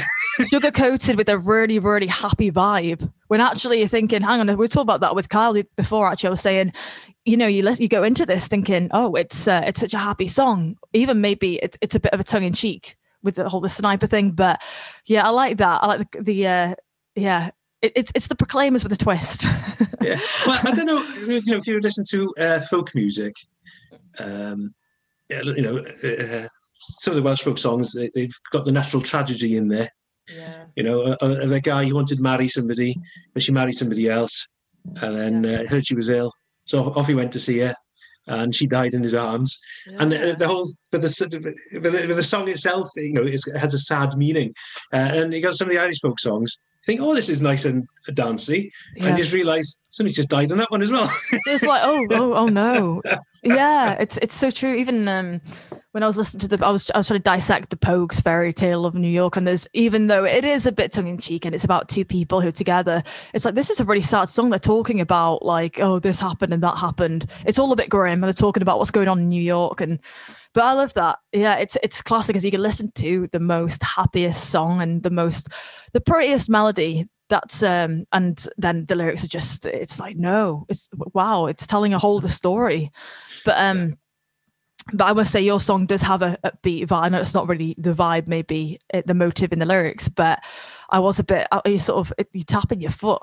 Sugar 0.46 0.70
coated 0.70 1.16
with 1.16 1.28
a 1.28 1.38
really, 1.38 1.78
really 1.78 2.06
happy 2.06 2.50
vibe. 2.50 3.10
When 3.28 3.40
actually 3.40 3.80
you're 3.80 3.88
thinking, 3.88 4.22
hang 4.22 4.40
on, 4.40 4.56
we 4.56 4.68
talking 4.68 4.82
about 4.82 5.00
that 5.00 5.14
with 5.14 5.28
Kyle 5.28 5.54
before, 5.76 6.08
actually. 6.08 6.28
I 6.28 6.30
was 6.30 6.40
saying, 6.40 6.72
you 7.24 7.36
know, 7.36 7.46
you 7.46 7.62
let, 7.62 7.80
you 7.80 7.88
go 7.88 8.02
into 8.02 8.24
this 8.24 8.48
thinking, 8.48 8.88
oh, 8.92 9.14
it's 9.14 9.46
uh, 9.46 9.62
it's 9.66 9.80
such 9.80 9.94
a 9.94 9.98
happy 9.98 10.28
song. 10.28 10.76
Even 10.92 11.20
maybe 11.20 11.56
it, 11.56 11.76
it's 11.80 11.94
a 11.94 12.00
bit 12.00 12.12
of 12.12 12.20
a 12.20 12.24
tongue 12.24 12.44
in 12.44 12.52
cheek 12.52 12.96
with 13.22 13.34
the 13.34 13.48
whole 13.48 13.60
the 13.60 13.68
sniper 13.68 14.06
thing. 14.06 14.30
But 14.30 14.60
yeah, 15.06 15.26
I 15.26 15.30
like 15.30 15.58
that. 15.58 15.82
I 15.82 15.86
like 15.86 16.10
the 16.12 16.22
the 16.22 16.46
uh, 16.46 16.74
yeah. 17.14 17.50
It, 17.80 17.92
it's 17.94 18.12
it's 18.14 18.28
the 18.28 18.34
Proclaimers 18.34 18.82
with 18.82 18.92
a 18.92 18.96
twist. 18.96 19.44
yeah, 20.00 20.18
well, 20.46 20.60
I 20.64 20.72
don't 20.72 20.86
know. 20.86 21.00
You 21.26 21.40
know, 21.46 21.58
if 21.58 21.66
you 21.66 21.78
listen 21.80 22.04
to 22.10 22.34
uh, 22.36 22.60
folk 22.62 22.92
music, 22.92 23.36
um, 24.18 24.74
you 25.28 25.62
know, 25.62 25.78
uh, 25.78 26.48
some 26.98 27.12
of 27.12 27.16
the 27.16 27.22
Welsh 27.22 27.42
folk 27.42 27.58
songs 27.58 27.92
they, 27.92 28.10
have 28.16 28.30
got 28.50 28.64
the 28.64 28.72
natural 28.72 29.02
tragedy 29.02 29.56
in 29.56 29.68
there. 29.68 29.90
Yeah. 30.34 30.64
You 30.76 30.82
know, 30.82 31.02
uh, 31.02 31.16
uh, 31.20 31.46
the 31.46 31.60
guy 31.60 31.84
who 31.86 31.94
wanted 31.94 32.16
to 32.16 32.22
marry 32.22 32.48
somebody, 32.48 32.96
but 33.32 33.42
she 33.42 33.52
married 33.52 33.76
somebody 33.76 34.08
else, 34.08 34.46
and 34.96 35.16
then 35.16 35.44
yeah. 35.44 35.60
uh, 35.60 35.66
heard 35.66 35.86
she 35.86 35.94
was 35.94 36.08
ill, 36.08 36.32
so 36.64 36.92
off 36.94 37.06
he 37.06 37.14
went 37.14 37.32
to 37.32 37.40
see 37.40 37.58
her, 37.58 37.74
and 38.26 38.54
she 38.54 38.66
died 38.66 38.94
in 38.94 39.02
his 39.02 39.14
arms. 39.14 39.58
Yeah. 39.86 39.96
And 40.00 40.12
the, 40.12 40.36
the, 40.38 40.46
whole, 40.46 40.68
but 40.92 41.02
the, 41.02 41.54
but 41.80 41.92
the, 41.92 42.14
the 42.14 42.22
song 42.22 42.48
itself, 42.48 42.88
you 42.96 43.14
know, 43.14 43.22
it 43.22 43.40
has 43.56 43.74
a 43.74 43.78
sad 43.78 44.16
meaning. 44.16 44.52
Uh, 44.92 45.10
and 45.12 45.32
you 45.32 45.40
got 45.40 45.54
some 45.54 45.68
of 45.68 45.72
the 45.72 45.80
Irish 45.80 46.00
folk 46.00 46.20
songs. 46.20 46.56
Think, 46.84 47.00
oh, 47.00 47.14
this 47.14 47.28
is 47.28 47.42
nice 47.42 47.64
and 47.64 47.86
dancey, 48.14 48.72
yeah. 48.96 49.08
and 49.08 49.16
just 49.16 49.32
realise 49.32 49.78
somebody 49.90 50.14
just 50.14 50.30
died 50.30 50.50
on 50.52 50.58
that 50.58 50.70
one 50.70 50.80
as 50.80 50.90
well. 50.90 51.12
it's 51.46 51.64
like, 51.64 51.82
oh, 51.84 52.06
oh, 52.12 52.34
oh 52.34 52.46
no, 52.46 53.02
yeah, 53.42 53.96
it's 54.00 54.16
it's 54.18 54.34
so 54.34 54.50
true. 54.50 54.74
Even 54.74 55.06
um, 55.08 55.40
when 55.92 56.02
I 56.02 56.06
was 56.06 56.16
listening 56.16 56.40
to 56.40 56.56
the, 56.56 56.66
I 56.66 56.70
was 56.70 56.90
I 56.94 56.98
was 56.98 57.08
trying 57.08 57.20
to 57.20 57.24
dissect 57.24 57.70
the 57.70 57.76
Pogues 57.76 58.22
fairy 58.22 58.52
tale 58.52 58.86
of 58.86 58.94
New 58.94 59.08
York, 59.08 59.36
and 59.36 59.46
there's 59.46 59.66
even 59.74 60.06
though 60.06 60.24
it 60.24 60.44
is 60.44 60.66
a 60.66 60.72
bit 60.72 60.92
tongue 60.92 61.08
in 61.08 61.18
cheek 61.18 61.44
and 61.44 61.54
it's 61.54 61.64
about 61.64 61.88
two 61.88 62.04
people 62.04 62.40
who 62.40 62.48
are 62.48 62.52
together, 62.52 63.02
it's 63.34 63.44
like 63.44 63.54
this 63.54 63.70
is 63.70 63.80
a 63.80 63.84
really 63.84 64.02
sad 64.02 64.28
song. 64.28 64.50
They're 64.50 64.58
talking 64.58 65.00
about 65.00 65.44
like, 65.44 65.80
oh, 65.80 65.98
this 65.98 66.20
happened 66.20 66.52
and 66.52 66.62
that 66.62 66.78
happened. 66.78 67.26
It's 67.44 67.58
all 67.58 67.72
a 67.72 67.76
bit 67.76 67.88
grim, 67.88 68.14
and 68.14 68.24
they're 68.24 68.32
talking 68.32 68.62
about 68.62 68.78
what's 68.78 68.90
going 68.90 69.08
on 69.08 69.18
in 69.18 69.28
New 69.28 69.42
York, 69.42 69.80
and 69.80 69.98
but 70.54 70.64
I 70.64 70.72
love 70.74 70.94
that. 70.94 71.18
Yeah, 71.32 71.56
it's 71.56 71.76
it's 71.82 72.02
classic 72.02 72.36
as 72.36 72.44
you 72.44 72.50
can 72.50 72.62
listen 72.62 72.90
to 72.96 73.28
the 73.32 73.40
most 73.40 73.82
happiest 73.82 74.50
song 74.50 74.80
and 74.82 75.02
the 75.02 75.10
most 75.10 75.48
the 75.92 76.00
prettiest 76.00 76.48
melody 76.48 77.06
that's 77.28 77.62
um 77.62 78.04
and 78.12 78.46
then 78.56 78.86
the 78.86 78.94
lyrics 78.94 79.22
are 79.22 79.28
just 79.28 79.66
it's 79.66 80.00
like 80.00 80.16
no 80.16 80.64
it's 80.70 80.88
wow 81.12 81.44
it's 81.44 81.66
telling 81.66 81.92
a 81.92 81.98
whole 81.98 82.20
the 82.20 82.28
story 82.30 82.90
but 83.44 83.58
um 83.58 83.94
but 84.92 85.04
I 85.04 85.12
must 85.12 85.32
say 85.32 85.40
your 85.40 85.60
song 85.60 85.86
does 85.86 86.02
have 86.02 86.22
a, 86.22 86.38
a 86.44 86.52
beat 86.62 86.88
vibe. 86.88 87.02
I 87.02 87.08
know 87.10 87.20
it's 87.20 87.34
not 87.34 87.48
really 87.48 87.74
the 87.78 87.92
vibe, 87.92 88.28
maybe 88.28 88.78
it, 88.92 89.06
the 89.06 89.14
motive 89.14 89.52
in 89.52 89.58
the 89.58 89.66
lyrics, 89.66 90.08
but 90.08 90.40
I 90.90 90.98
was 91.00 91.18
a 91.18 91.24
bit 91.24 91.46
you 91.66 91.78
sort 91.78 91.98
of 91.98 92.12
you 92.32 92.44
tapping 92.44 92.80
your 92.80 92.90
foot, 92.90 93.22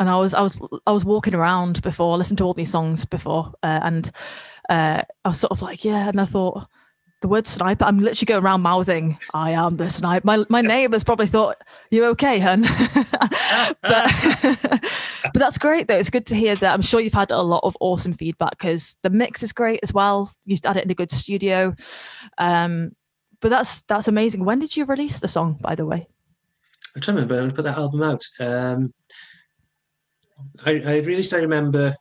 and 0.00 0.10
I 0.10 0.16
was 0.16 0.34
I 0.34 0.42
was 0.42 0.60
I 0.86 0.92
was 0.92 1.04
walking 1.04 1.34
around 1.34 1.82
before, 1.82 2.16
listening 2.16 2.38
to 2.38 2.44
all 2.44 2.54
these 2.54 2.72
songs 2.72 3.04
before, 3.04 3.52
uh, 3.62 3.80
and 3.82 4.10
uh, 4.68 5.02
I 5.24 5.28
was 5.28 5.40
sort 5.40 5.52
of 5.52 5.62
like 5.62 5.84
yeah, 5.84 6.08
and 6.08 6.20
I 6.20 6.24
thought 6.24 6.66
the 7.22 7.28
word 7.28 7.46
sniper. 7.46 7.84
I'm 7.84 7.98
literally 7.98 8.26
going 8.26 8.44
around 8.44 8.62
mouthing, 8.62 9.18
I 9.32 9.52
am 9.52 9.76
the 9.76 9.88
sniper. 9.88 10.26
My, 10.26 10.44
my 10.48 10.60
neighbors 10.60 11.04
probably 11.04 11.26
thought, 11.26 11.56
you 11.90 12.04
okay, 12.06 12.38
hun? 12.38 12.62
but, 13.82 14.12
but 15.24 15.34
that's 15.34 15.58
great 15.58 15.88
though. 15.88 15.96
It's 15.96 16.10
good 16.10 16.26
to 16.26 16.36
hear 16.36 16.56
that. 16.56 16.74
I'm 16.74 16.82
sure 16.82 17.00
you've 17.00 17.12
had 17.12 17.30
a 17.30 17.42
lot 17.42 17.64
of 17.64 17.76
awesome 17.80 18.12
feedback 18.12 18.50
because 18.50 18.96
the 19.02 19.10
mix 19.10 19.42
is 19.42 19.52
great 19.52 19.80
as 19.82 19.92
well. 19.92 20.32
You've 20.44 20.60
had 20.64 20.76
it 20.76 20.84
in 20.84 20.90
a 20.90 20.94
good 20.94 21.10
studio. 21.10 21.74
Um, 22.38 22.92
but 23.40 23.48
that's, 23.48 23.82
that's 23.82 24.08
amazing. 24.08 24.44
When 24.44 24.60
did 24.60 24.76
you 24.76 24.84
release 24.84 25.18
the 25.18 25.28
song, 25.28 25.58
by 25.60 25.74
the 25.74 25.86
way? 25.86 26.06
I'm 26.94 27.02
trying 27.02 27.16
to 27.16 27.22
remember 27.22 27.42
when 27.42 27.50
I 27.50 27.54
put 27.54 27.64
that 27.64 27.78
album 27.78 28.02
out. 28.02 28.24
Um, 28.40 28.94
I, 30.64 30.82
I 30.84 30.96
released, 30.98 31.34
I 31.34 31.38
remember, 31.38 31.96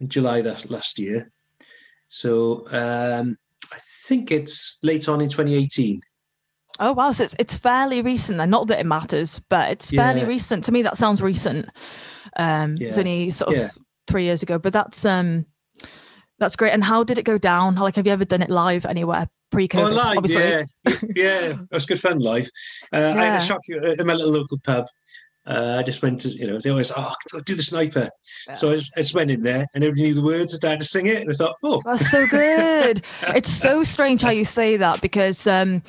in 0.00 0.08
July 0.08 0.40
that 0.42 0.70
last 0.70 0.98
year. 0.98 1.30
So 2.08 2.66
um, 2.70 3.36
I 3.72 3.78
think 4.06 4.30
it's 4.30 4.78
late 4.82 5.08
on 5.08 5.20
in 5.20 5.28
2018. 5.28 6.00
Oh 6.78 6.92
wow, 6.92 7.12
so 7.12 7.24
it's 7.24 7.34
it's 7.38 7.56
fairly 7.56 8.02
recent. 8.02 8.40
And 8.40 8.50
not 8.50 8.68
that 8.68 8.80
it 8.80 8.86
matters, 8.86 9.40
but 9.48 9.70
it's 9.70 9.90
fairly 9.90 10.20
yeah. 10.20 10.26
recent. 10.26 10.64
To 10.64 10.72
me, 10.72 10.82
that 10.82 10.96
sounds 10.96 11.22
recent. 11.22 11.68
Um, 12.36 12.74
yeah. 12.78 12.88
It's 12.88 12.98
only 12.98 13.30
sort 13.30 13.54
of 13.54 13.60
yeah. 13.60 13.68
three 14.06 14.24
years 14.24 14.42
ago, 14.42 14.58
but 14.58 14.72
that's 14.72 15.04
um, 15.04 15.46
that's 16.38 16.56
great. 16.56 16.72
And 16.72 16.84
how 16.84 17.02
did 17.02 17.18
it 17.18 17.24
go 17.24 17.38
down? 17.38 17.76
Like, 17.76 17.96
have 17.96 18.06
you 18.06 18.12
ever 18.12 18.24
done 18.24 18.42
it 18.42 18.50
live 18.50 18.84
anywhere 18.84 19.28
pre-COVID? 19.50 19.90
Oh, 19.90 19.94
live, 19.94 20.18
obviously? 20.18 20.42
yeah, 20.42 20.64
yeah, 21.14 21.54
it 21.62 21.70
was 21.70 21.86
good 21.86 22.00
fun 22.00 22.18
live. 22.18 22.48
Uh, 22.92 23.14
I 23.16 23.24
had 23.24 23.42
a 23.42 23.44
shock 23.44 23.62
in 23.68 24.06
my 24.06 24.14
little 24.14 24.32
local 24.32 24.58
pub. 24.58 24.86
Uh, 25.46 25.76
I 25.78 25.82
just 25.82 26.02
went 26.02 26.20
to, 26.22 26.28
you 26.28 26.46
know, 26.46 26.58
they 26.58 26.70
always, 26.70 26.92
oh, 26.96 27.14
do 27.44 27.54
the 27.54 27.62
sniper. 27.62 28.10
Yeah. 28.48 28.54
So 28.54 28.72
I 28.72 28.76
just, 28.76 28.92
I 28.96 29.00
just, 29.00 29.14
went 29.14 29.30
in 29.30 29.42
there 29.42 29.66
and 29.74 29.84
everybody 29.84 30.02
knew 30.02 30.14
the 30.14 30.22
words. 30.22 30.52
I 30.54 30.56
started 30.56 30.80
to 30.80 30.86
sing 30.86 31.06
it 31.06 31.22
and 31.22 31.30
I 31.30 31.34
thought, 31.34 31.56
oh. 31.62 31.80
That's 31.84 32.10
so 32.10 32.26
good. 32.26 33.02
it's 33.28 33.50
so 33.50 33.84
strange 33.84 34.22
how 34.22 34.30
you 34.30 34.44
say 34.44 34.76
that 34.76 35.00
because 35.00 35.46
um, 35.46 35.82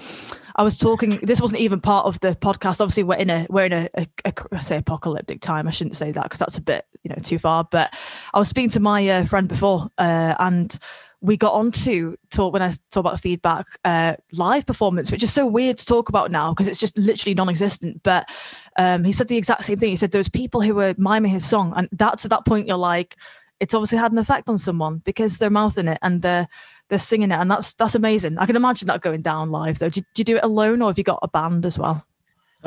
I 0.56 0.64
was 0.64 0.78
talking, 0.78 1.20
this 1.24 1.42
wasn't 1.42 1.62
even 1.62 1.82
part 1.82 2.06
of 2.06 2.20
the 2.20 2.36
podcast. 2.36 2.82
Obviously, 2.82 3.04
we're 3.04 3.16
in 3.18 3.32
a, 3.32 3.48
we're 3.50 3.66
in 3.66 3.74
a, 3.74 3.90
a, 3.96 4.08
a 4.26 4.34
I 4.52 4.60
say 4.60 4.78
apocalyptic 4.78 5.42
time. 5.42 5.68
I 5.68 5.72
shouldn't 5.72 5.96
say 5.96 6.12
that 6.12 6.24
because 6.24 6.40
that's 6.40 6.58
a 6.58 6.62
bit, 6.62 6.86
you 7.04 7.10
know, 7.10 7.18
too 7.22 7.40
far. 7.40 7.64
But 7.64 7.96
I 8.34 8.40
was 8.40 8.50
speaking 8.50 8.70
to 8.72 8.80
my 8.80 9.08
uh, 9.08 9.26
friend 9.26 9.48
before 9.48 9.90
uh, 9.98 10.36
and 10.40 10.78
we 11.22 11.36
got 11.36 11.54
on 11.54 11.72
to 11.72 12.16
talk 12.30 12.54
when 12.54 12.62
I 12.62 12.72
talk 12.92 13.02
about 13.02 13.20
feedback 13.20 13.66
uh, 13.84 14.16
live 14.34 14.66
performance, 14.66 15.12
which 15.12 15.24
is 15.24 15.34
so 15.34 15.46
weird 15.46 15.78
to 15.80 15.86
talk 15.86 16.10
about 16.10 16.32
now 16.32 16.52
because 16.52 16.68
it's 16.68 16.80
just 16.80 16.98
literally 16.98 17.34
non-existent. 17.34 18.04
But 18.04 18.30
um, 18.78 19.04
he 19.04 19.12
said 19.12 19.28
the 19.28 19.38
exact 19.38 19.66
same 19.66 19.78
thing. 19.78 19.90
He 19.90 19.98
said 19.98 20.12
there 20.12 20.20
was 20.20 20.30
people 20.30 20.62
who 20.62 20.76
were 20.76 20.94
miming 20.98 21.32
his 21.32 21.46
song, 21.46 21.74
and 21.76 21.90
that's 21.92 22.26
at 22.26 22.32
that 22.32 22.46
point 22.46 22.68
you're 22.68 22.78
like, 22.78 23.16
it's 23.60 23.74
obviously 23.74 23.98
had 23.98 24.12
an 24.12 24.20
effect 24.20 24.48
on 24.50 24.58
someone 24.58 25.02
because 25.04 25.38
they're 25.38 25.50
mouthing 25.50 25.88
it 25.88 26.00
and 26.02 26.22
they're 26.22 26.48
they're 26.90 27.00
singing 27.00 27.32
it, 27.32 27.36
and 27.40 27.52
that's 27.52 27.74
that's 27.74 27.96
amazing. 27.96 28.38
I 28.38 28.46
can 28.46 28.56
imagine 28.56 28.88
that 28.88 29.02
going 29.02 29.22
down 29.22 29.50
live 29.50 29.80
though. 29.80 29.90
Do, 29.90 30.02
do 30.02 30.20
you 30.20 30.24
do 30.24 30.38
it 30.38 30.44
alone 30.44 30.82
or 30.82 30.90
have 30.90 30.98
you 30.98 31.04
got 31.04 31.20
a 31.22 31.28
band 31.28 31.66
as 31.66 31.78
well? 31.78 32.07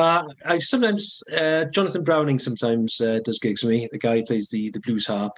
Uh, 0.00 0.24
I 0.46 0.58
sometimes 0.58 1.22
uh, 1.36 1.66
Jonathan 1.66 2.02
Browning 2.02 2.38
sometimes 2.38 3.00
uh, 3.02 3.20
does 3.22 3.38
gigs 3.38 3.62
with 3.62 3.72
me. 3.72 3.88
The 3.92 3.98
guy 3.98 4.16
who 4.16 4.24
plays 4.24 4.48
the 4.48 4.70
the 4.70 4.80
blues 4.80 5.06
harp. 5.06 5.32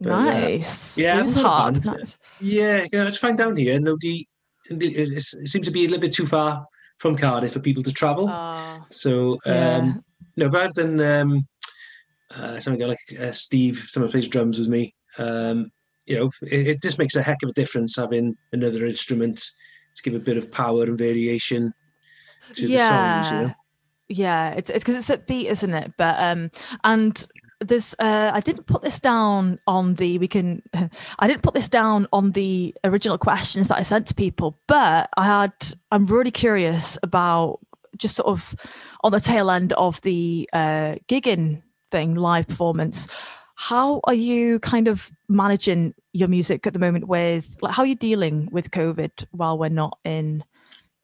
But, 0.00 0.12
uh, 0.12 0.24
nice. 0.24 0.98
yeah, 0.98 1.16
blues 1.16 1.36
harp. 1.36 1.84
Nice. 1.84 2.18
Yeah, 2.40 2.86
you 2.90 2.98
know, 2.98 3.06
it's 3.06 3.18
fine 3.18 3.36
down 3.36 3.56
here. 3.56 3.78
Nobody. 3.78 4.26
It 4.70 5.22
seems 5.22 5.66
to 5.66 5.70
be 5.72 5.84
a 5.84 5.88
little 5.88 6.00
bit 6.00 6.12
too 6.12 6.26
far 6.26 6.66
from 6.98 7.14
Cardiff 7.14 7.52
for 7.52 7.60
people 7.60 7.82
to 7.82 7.92
travel. 7.92 8.26
Ah, 8.30 8.86
so 8.90 9.32
um, 9.32 9.38
yeah. 9.46 9.94
no, 10.36 10.48
but 10.48 10.62
I've 10.62 10.74
done 10.74 10.98
um, 11.00 11.46
uh, 12.34 12.58
something 12.58 12.88
like 12.88 12.98
uh, 13.20 13.32
Steve. 13.32 13.76
Someone 13.88 14.10
plays 14.10 14.28
drums 14.28 14.58
with 14.58 14.68
me. 14.68 14.94
Um, 15.18 15.70
you 16.06 16.16
know, 16.18 16.30
it, 16.42 16.66
it 16.68 16.82
just 16.82 16.98
makes 16.98 17.16
a 17.16 17.22
heck 17.22 17.42
of 17.42 17.50
a 17.50 17.52
difference 17.52 17.96
having 17.96 18.34
another 18.52 18.86
instrument 18.86 19.46
to 19.94 20.02
give 20.02 20.14
a 20.14 20.24
bit 20.24 20.38
of 20.38 20.50
power 20.50 20.84
and 20.84 20.96
variation 20.96 21.72
to 22.54 22.66
yeah. 22.66 22.78
the 22.78 23.24
songs. 23.24 23.30
You 23.30 23.48
know? 23.48 23.54
Yeah 24.08 24.50
it's 24.50 24.70
it's 24.70 24.84
because 24.84 24.96
it's 24.96 25.10
a 25.10 25.18
beat 25.18 25.48
isn't 25.48 25.74
it 25.74 25.92
but 25.96 26.16
um 26.18 26.50
and 26.84 27.26
this 27.60 27.94
uh 27.98 28.30
i 28.32 28.40
didn't 28.40 28.66
put 28.66 28.82
this 28.82 29.00
down 29.00 29.58
on 29.66 29.94
the 29.94 30.18
we 30.18 30.28
can 30.28 30.62
i 31.18 31.26
didn't 31.26 31.42
put 31.42 31.54
this 31.54 31.68
down 31.68 32.06
on 32.12 32.32
the 32.32 32.74
original 32.84 33.18
questions 33.18 33.68
that 33.68 33.78
i 33.78 33.82
sent 33.82 34.06
to 34.06 34.14
people 34.14 34.58
but 34.66 35.08
i 35.16 35.24
had 35.24 35.52
i'm 35.90 36.06
really 36.06 36.30
curious 36.30 36.98
about 37.02 37.58
just 37.96 38.16
sort 38.16 38.28
of 38.28 38.54
on 39.02 39.12
the 39.12 39.20
tail 39.20 39.50
end 39.50 39.72
of 39.74 40.00
the 40.02 40.48
uh 40.52 40.94
gigging 41.08 41.62
thing 41.90 42.14
live 42.14 42.46
performance 42.46 43.08
how 43.54 44.00
are 44.04 44.14
you 44.14 44.60
kind 44.60 44.86
of 44.86 45.10
managing 45.28 45.94
your 46.12 46.28
music 46.28 46.66
at 46.66 46.74
the 46.74 46.78
moment 46.78 47.08
with 47.08 47.56
like 47.62 47.72
how 47.74 47.82
are 47.82 47.86
you 47.86 47.94
dealing 47.94 48.48
with 48.52 48.70
covid 48.70 49.24
while 49.30 49.56
we're 49.56 49.70
not 49.70 49.98
in 50.04 50.44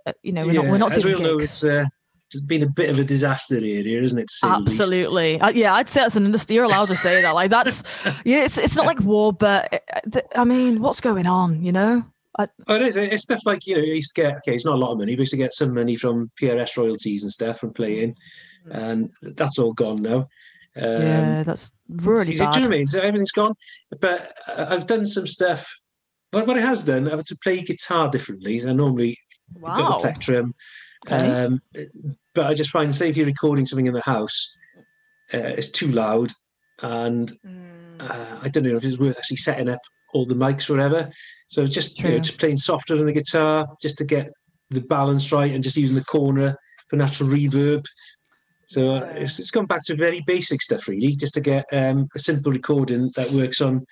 uh, 0.07 0.12
you 0.22 0.32
know 0.32 0.46
we're 0.46 0.53
yeah, 0.53 0.62
not 0.62 0.70
we're 0.70 0.78
not 0.78 0.94
doing 0.94 1.16
gigs. 1.16 1.64
Know, 1.64 1.86
it's 2.34 2.44
been 2.44 2.62
a 2.62 2.68
bit 2.68 2.90
of 2.90 2.98
a 2.98 3.04
disaster 3.04 3.56
area, 3.56 4.02
isn't 4.02 4.18
it? 4.18 4.30
Absolutely. 4.42 5.40
Uh, 5.40 5.50
yeah, 5.50 5.74
I'd 5.74 5.88
say 5.88 6.00
that's 6.00 6.16
an 6.16 6.24
industry. 6.24 6.56
You're 6.56 6.64
allowed 6.64 6.88
to 6.88 6.96
say 6.96 7.22
that. 7.22 7.34
Like 7.34 7.50
that's 7.50 7.82
yeah, 8.24 8.44
it's 8.44 8.58
it's 8.58 8.76
not 8.76 8.86
like 8.86 9.00
war, 9.00 9.32
but 9.32 9.72
uh, 9.72 10.20
I 10.36 10.44
mean, 10.44 10.80
what's 10.80 11.00
going 11.00 11.26
on? 11.26 11.62
You 11.62 11.72
know. 11.72 12.04
I, 12.38 12.48
oh, 12.66 12.76
it 12.76 12.82
is. 12.82 12.96
It's 12.96 13.24
stuff 13.24 13.40
like 13.44 13.66
you 13.66 13.76
know, 13.76 13.82
you 13.82 13.94
used 13.94 14.14
to 14.14 14.22
get 14.22 14.36
okay. 14.38 14.54
It's 14.54 14.64
not 14.64 14.76
a 14.76 14.78
lot 14.78 14.92
of 14.92 14.98
money. 14.98 15.14
We 15.14 15.20
used 15.20 15.32
to 15.32 15.36
get 15.36 15.52
some 15.52 15.74
money 15.74 15.96
from 15.96 16.30
PRS 16.40 16.76
royalties 16.78 17.24
and 17.24 17.32
stuff 17.32 17.58
from 17.58 17.74
playing, 17.74 18.16
mm. 18.66 18.70
and 18.70 19.10
that's 19.36 19.58
all 19.58 19.74
gone 19.74 20.00
now. 20.00 20.28
Um, 20.74 21.02
yeah, 21.02 21.42
that's 21.42 21.72
really 21.88 22.38
bad. 22.38 22.52
Do 22.52 22.60
you 22.60 22.62
know 22.62 22.68
what 22.68 22.74
I 22.74 22.78
mean? 22.78 22.88
So 22.88 23.00
everything's 23.00 23.32
gone. 23.32 23.54
But 24.00 24.26
uh, 24.48 24.66
I've 24.70 24.86
done 24.86 25.04
some 25.04 25.26
stuff. 25.26 25.70
But 26.30 26.46
what 26.46 26.56
I 26.56 26.62
has 26.62 26.82
done, 26.82 27.06
I've 27.06 27.18
had 27.18 27.26
to 27.26 27.38
play 27.42 27.60
guitar 27.60 28.08
differently. 28.08 28.66
I 28.66 28.72
normally 28.72 29.18
wow. 29.60 29.76
got 29.76 29.96
a 29.96 30.00
plectrum. 30.00 30.54
Okay. 31.07 31.44
Um, 31.44 31.62
but 32.34 32.46
I 32.46 32.55
just 32.55 32.70
find, 32.70 32.94
say, 32.94 33.09
if 33.09 33.16
you're 33.16 33.26
recording 33.26 33.66
something 33.66 33.86
in 33.86 33.94
the 33.94 34.03
house, 34.03 34.57
uh, 35.34 35.38
it's 35.38 35.70
too 35.70 35.88
loud, 35.88 36.32
and 36.82 37.32
mm. 37.44 38.00
uh, 38.00 38.38
I 38.42 38.48
don't 38.48 38.64
know 38.64 38.76
if 38.76 38.84
it's 38.84 38.98
worth 38.98 39.18
actually 39.18 39.38
setting 39.38 39.68
up 39.68 39.80
all 40.14 40.26
the 40.26 40.34
mics 40.34 40.68
or 40.68 40.74
whatever. 40.74 41.11
So 41.48 41.66
just 41.66 41.98
you 41.98 42.11
know, 42.11 42.18
just 42.18 42.38
playing 42.38 42.59
softer 42.59 42.94
on 42.94 43.07
the 43.07 43.12
guitar, 43.12 43.66
just 43.80 43.98
to 43.98 44.05
get 44.05 44.30
the 44.70 44.80
balance 44.80 45.32
right, 45.32 45.53
and 45.53 45.62
just 45.62 45.76
using 45.76 45.96
the 45.96 46.05
corner 46.05 46.57
for 46.88 46.96
natural 46.96 47.30
reverb. 47.30 47.84
So 48.66 48.94
uh, 48.94 49.12
it's, 49.16 49.38
it's 49.38 49.50
gone 49.50 49.66
back 49.66 49.84
to 49.86 49.96
very 49.96 50.22
basic 50.26 50.62
stuff, 50.62 50.88
really, 50.88 51.14
just 51.16 51.34
to 51.34 51.40
get 51.40 51.64
um, 51.72 52.09
a 52.14 52.18
simple 52.18 52.53
recording 52.53 53.11
that 53.16 53.30
works 53.32 53.61
on 53.61 53.84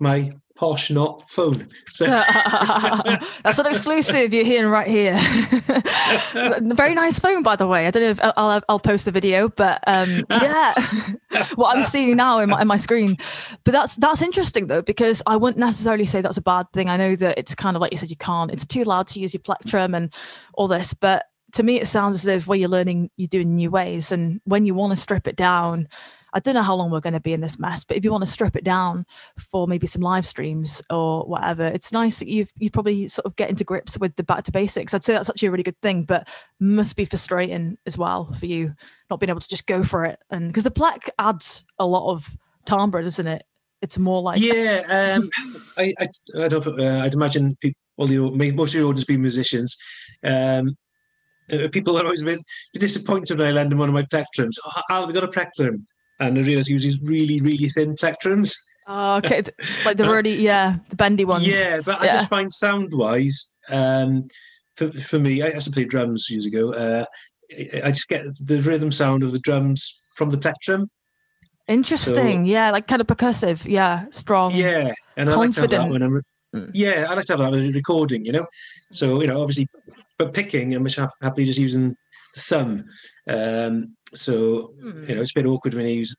my 0.00 0.32
posh 0.56 0.90
not 0.90 1.28
phone. 1.28 1.68
So 1.88 2.06
that's 3.42 3.58
an 3.58 3.66
exclusive 3.66 4.34
you're 4.34 4.44
hearing 4.44 4.70
right 4.70 4.88
here. 4.88 5.16
Very 6.74 6.94
nice 6.94 7.18
phone, 7.20 7.42
by 7.42 7.56
the 7.56 7.66
way. 7.66 7.86
I 7.86 7.90
don't 7.90 8.02
know 8.02 8.10
if 8.10 8.20
I'll 8.36 8.62
I'll, 8.68 8.80
post 8.80 9.04
the 9.04 9.10
video, 9.12 9.48
but 9.48 9.82
um, 9.86 10.24
yeah, 10.30 10.74
what 11.54 11.76
I'm 11.76 11.82
seeing 11.82 12.16
now 12.16 12.38
in 12.40 12.50
my, 12.50 12.62
in 12.62 12.68
my 12.68 12.76
screen. 12.76 13.16
But 13.64 13.72
that's 13.72 13.96
that's 13.96 14.22
interesting 14.22 14.66
though 14.66 14.82
because 14.82 15.22
I 15.26 15.36
wouldn't 15.36 15.58
necessarily 15.58 16.06
say 16.06 16.20
that's 16.20 16.38
a 16.38 16.42
bad 16.42 16.66
thing. 16.72 16.88
I 16.88 16.96
know 16.96 17.16
that 17.16 17.38
it's 17.38 17.54
kind 17.54 17.76
of 17.76 17.80
like 17.80 17.92
you 17.92 17.98
said, 17.98 18.10
you 18.10 18.16
can't. 18.16 18.50
It's 18.50 18.66
too 18.66 18.84
loud 18.84 19.06
to 19.08 19.20
use 19.20 19.34
your 19.34 19.42
plectrum 19.42 19.94
and 19.94 20.12
all 20.54 20.68
this, 20.68 20.94
but 20.94 21.26
to 21.52 21.62
me 21.62 21.80
it 21.80 21.86
sounds 21.86 22.16
as 22.16 22.26
if 22.26 22.46
where 22.46 22.58
you're 22.58 22.68
learning 22.68 23.08
you're 23.16 23.28
doing 23.28 23.54
new 23.54 23.70
ways 23.70 24.10
and 24.10 24.40
when 24.44 24.64
you 24.64 24.74
want 24.74 24.90
to 24.90 24.96
strip 24.96 25.28
it 25.28 25.36
down 25.36 25.88
I 26.36 26.38
don't 26.38 26.54
know 26.54 26.62
how 26.62 26.74
long 26.74 26.90
we're 26.90 27.00
going 27.00 27.14
to 27.14 27.20
be 27.20 27.32
in 27.32 27.40
this 27.40 27.58
mess, 27.58 27.82
but 27.82 27.96
if 27.96 28.04
you 28.04 28.12
want 28.12 28.22
to 28.22 28.30
strip 28.30 28.56
it 28.56 28.62
down 28.62 29.06
for 29.38 29.66
maybe 29.66 29.86
some 29.86 30.02
live 30.02 30.26
streams 30.26 30.82
or 30.90 31.24
whatever, 31.24 31.64
it's 31.64 31.92
nice 31.92 32.18
that 32.18 32.28
you've 32.28 32.52
you 32.58 32.70
probably 32.70 33.08
sort 33.08 33.24
of 33.24 33.36
get 33.36 33.48
into 33.48 33.64
grips 33.64 33.98
with 33.98 34.14
the 34.16 34.22
back 34.22 34.44
to 34.44 34.52
basics. 34.52 34.92
I'd 34.92 35.02
say 35.02 35.14
that's 35.14 35.30
actually 35.30 35.48
a 35.48 35.50
really 35.50 35.62
good 35.62 35.80
thing, 35.80 36.04
but 36.04 36.28
must 36.60 36.94
be 36.94 37.06
frustrating 37.06 37.78
as 37.86 37.96
well 37.96 38.30
for 38.34 38.44
you 38.44 38.74
not 39.08 39.18
being 39.18 39.30
able 39.30 39.40
to 39.40 39.48
just 39.48 39.66
go 39.66 39.82
for 39.82 40.04
it. 40.04 40.18
And 40.30 40.48
because 40.48 40.64
the 40.64 40.70
plaque 40.70 41.08
adds 41.18 41.64
a 41.78 41.86
lot 41.86 42.12
of 42.12 42.36
timbre, 42.66 43.02
doesn't 43.02 43.26
it? 43.26 43.44
It's 43.80 43.96
more 43.96 44.20
like 44.20 44.38
yeah. 44.38 44.82
Um, 45.16 45.30
I, 45.78 45.94
I 45.98 46.08
I 46.38 46.48
don't. 46.48 46.66
Uh, 46.66 47.00
I'd 47.02 47.14
imagine 47.14 47.56
people. 47.62 47.80
Well, 47.96 48.10
you 48.10 48.30
most 48.30 48.74
of 48.74 48.80
your 48.80 48.90
audience 48.90 49.06
being 49.06 49.22
musicians. 49.22 49.74
Um, 50.22 50.76
uh, 51.50 51.68
people 51.72 51.96
are 51.96 52.04
always 52.04 52.20
a 52.20 52.26
bit 52.26 52.40
disappointed 52.74 53.38
when 53.38 53.48
I 53.48 53.52
lend 53.52 53.72
them 53.72 53.78
one 53.78 53.88
of 53.88 53.94
my 53.94 54.02
plectrums. 54.02 54.56
Oh, 54.66 54.82
I've 54.90 55.14
got 55.14 55.24
a 55.24 55.28
plectrum 55.28 55.86
and 56.20 56.38
I 56.38 56.42
realised 56.42 56.68
he 56.68 56.74
uses 56.74 57.00
really, 57.02 57.40
really 57.40 57.68
thin 57.68 57.94
plectrums. 57.94 58.54
Oh, 58.88 59.16
okay. 59.16 59.42
like 59.84 59.96
the 59.96 60.04
really, 60.10 60.34
yeah, 60.34 60.76
the 60.88 60.96
bendy 60.96 61.24
ones. 61.24 61.46
Yeah, 61.46 61.80
but 61.84 62.02
yeah. 62.02 62.14
I 62.14 62.16
just 62.18 62.30
find 62.30 62.52
sound 62.52 62.92
wise, 62.94 63.54
um, 63.68 64.28
for, 64.76 64.90
for 64.92 65.18
me, 65.18 65.42
I 65.42 65.48
used 65.48 65.66
to 65.66 65.72
play 65.72 65.84
drums 65.84 66.28
years 66.30 66.46
ago. 66.46 66.72
Uh, 66.72 67.04
I 67.82 67.90
just 67.90 68.08
get 68.08 68.24
the 68.44 68.60
rhythm 68.60 68.92
sound 68.92 69.22
of 69.22 69.32
the 69.32 69.38
drums 69.38 70.00
from 70.14 70.30
the 70.30 70.38
plectrum. 70.38 70.88
Interesting. 71.68 72.46
So, 72.46 72.52
yeah, 72.52 72.70
like 72.70 72.86
kind 72.86 73.00
of 73.00 73.06
percussive. 73.06 73.66
Yeah, 73.68 74.04
strong. 74.10 74.54
Yeah, 74.54 74.92
and 75.16 75.28
confident. 75.30 75.72
I 75.72 75.82
like 75.82 75.92
when 75.92 76.02
I'm. 76.02 76.22
Mm. 76.54 76.70
Yeah, 76.74 77.06
I 77.08 77.14
like 77.14 77.24
to 77.26 77.32
have 77.32 77.40
that 77.40 77.50
when 77.50 77.72
recording. 77.72 78.24
You 78.24 78.32
know, 78.32 78.46
so 78.92 79.20
you 79.20 79.26
know, 79.26 79.40
obviously, 79.40 79.68
but 80.18 80.32
picking, 80.32 80.74
I'm 80.74 80.84
much 80.84 80.96
happily 80.96 81.44
just 81.44 81.58
using 81.58 81.96
the 82.34 82.40
thumb. 82.40 82.84
Um, 83.26 83.96
so 84.14 84.72
you 84.82 85.14
know, 85.14 85.20
it's 85.20 85.32
a 85.32 85.40
bit 85.40 85.46
awkward 85.46 85.74
when 85.74 85.86
you 85.86 85.94
use 85.94 86.14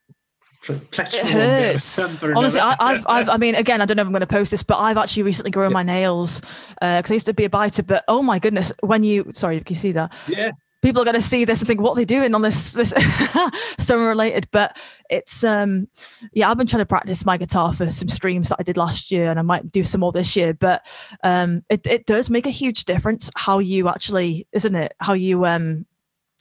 it 0.69 1.25
hurts. 1.25 1.99
Honestly, 2.23 2.59
I, 2.59 2.75
have 2.79 3.05
I've, 3.07 3.29
I 3.29 3.37
mean, 3.37 3.55
again, 3.55 3.81
I 3.81 3.85
don't 3.85 3.97
know 3.97 4.01
if 4.01 4.07
I'm 4.07 4.13
going 4.13 4.21
to 4.21 4.27
post 4.27 4.51
this, 4.51 4.63
but 4.63 4.77
I've 4.77 4.97
actually 4.97 5.23
recently 5.23 5.51
grown 5.51 5.71
yeah. 5.71 5.75
my 5.75 5.83
nails 5.83 6.41
because 6.41 7.11
uh, 7.11 7.13
I 7.13 7.13
used 7.13 7.25
to 7.27 7.33
be 7.33 7.45
a 7.45 7.49
biter. 7.49 7.83
But 7.83 8.03
oh 8.07 8.21
my 8.21 8.39
goodness, 8.39 8.71
when 8.81 9.03
you, 9.03 9.31
sorry, 9.33 9.59
can 9.61 9.73
you 9.73 9.79
see 9.79 9.91
that? 9.93 10.13
Yeah. 10.27 10.51
People 10.83 11.01
are 11.01 11.05
going 11.05 11.15
to 11.15 11.21
see 11.23 11.43
this 11.43 11.59
and 11.59 11.67
think, 11.67 11.81
what 11.81 11.93
are 11.93 11.95
they 11.95 12.05
doing 12.05 12.35
on 12.35 12.43
this? 12.43 12.73
This 12.73 12.93
summer 13.79 14.07
related, 14.07 14.47
but 14.51 14.77
it's 15.09 15.43
um, 15.43 15.87
yeah. 16.33 16.51
I've 16.51 16.57
been 16.57 16.67
trying 16.67 16.81
to 16.81 16.85
practice 16.85 17.25
my 17.25 17.35
guitar 17.35 17.73
for 17.73 17.89
some 17.89 18.07
streams 18.07 18.49
that 18.49 18.57
I 18.59 18.63
did 18.63 18.77
last 18.77 19.11
year, 19.11 19.31
and 19.31 19.39
I 19.39 19.41
might 19.41 19.71
do 19.71 19.83
some 19.83 20.01
more 20.01 20.11
this 20.11 20.35
year. 20.35 20.53
But 20.53 20.85
um, 21.23 21.63
it 21.67 21.85
it 21.87 22.05
does 22.05 22.29
make 22.29 22.45
a 22.45 22.51
huge 22.51 22.85
difference 22.85 23.31
how 23.35 23.57
you 23.57 23.89
actually, 23.89 24.47
isn't 24.53 24.75
it? 24.75 24.93
How 24.99 25.13
you 25.13 25.45
um 25.47 25.86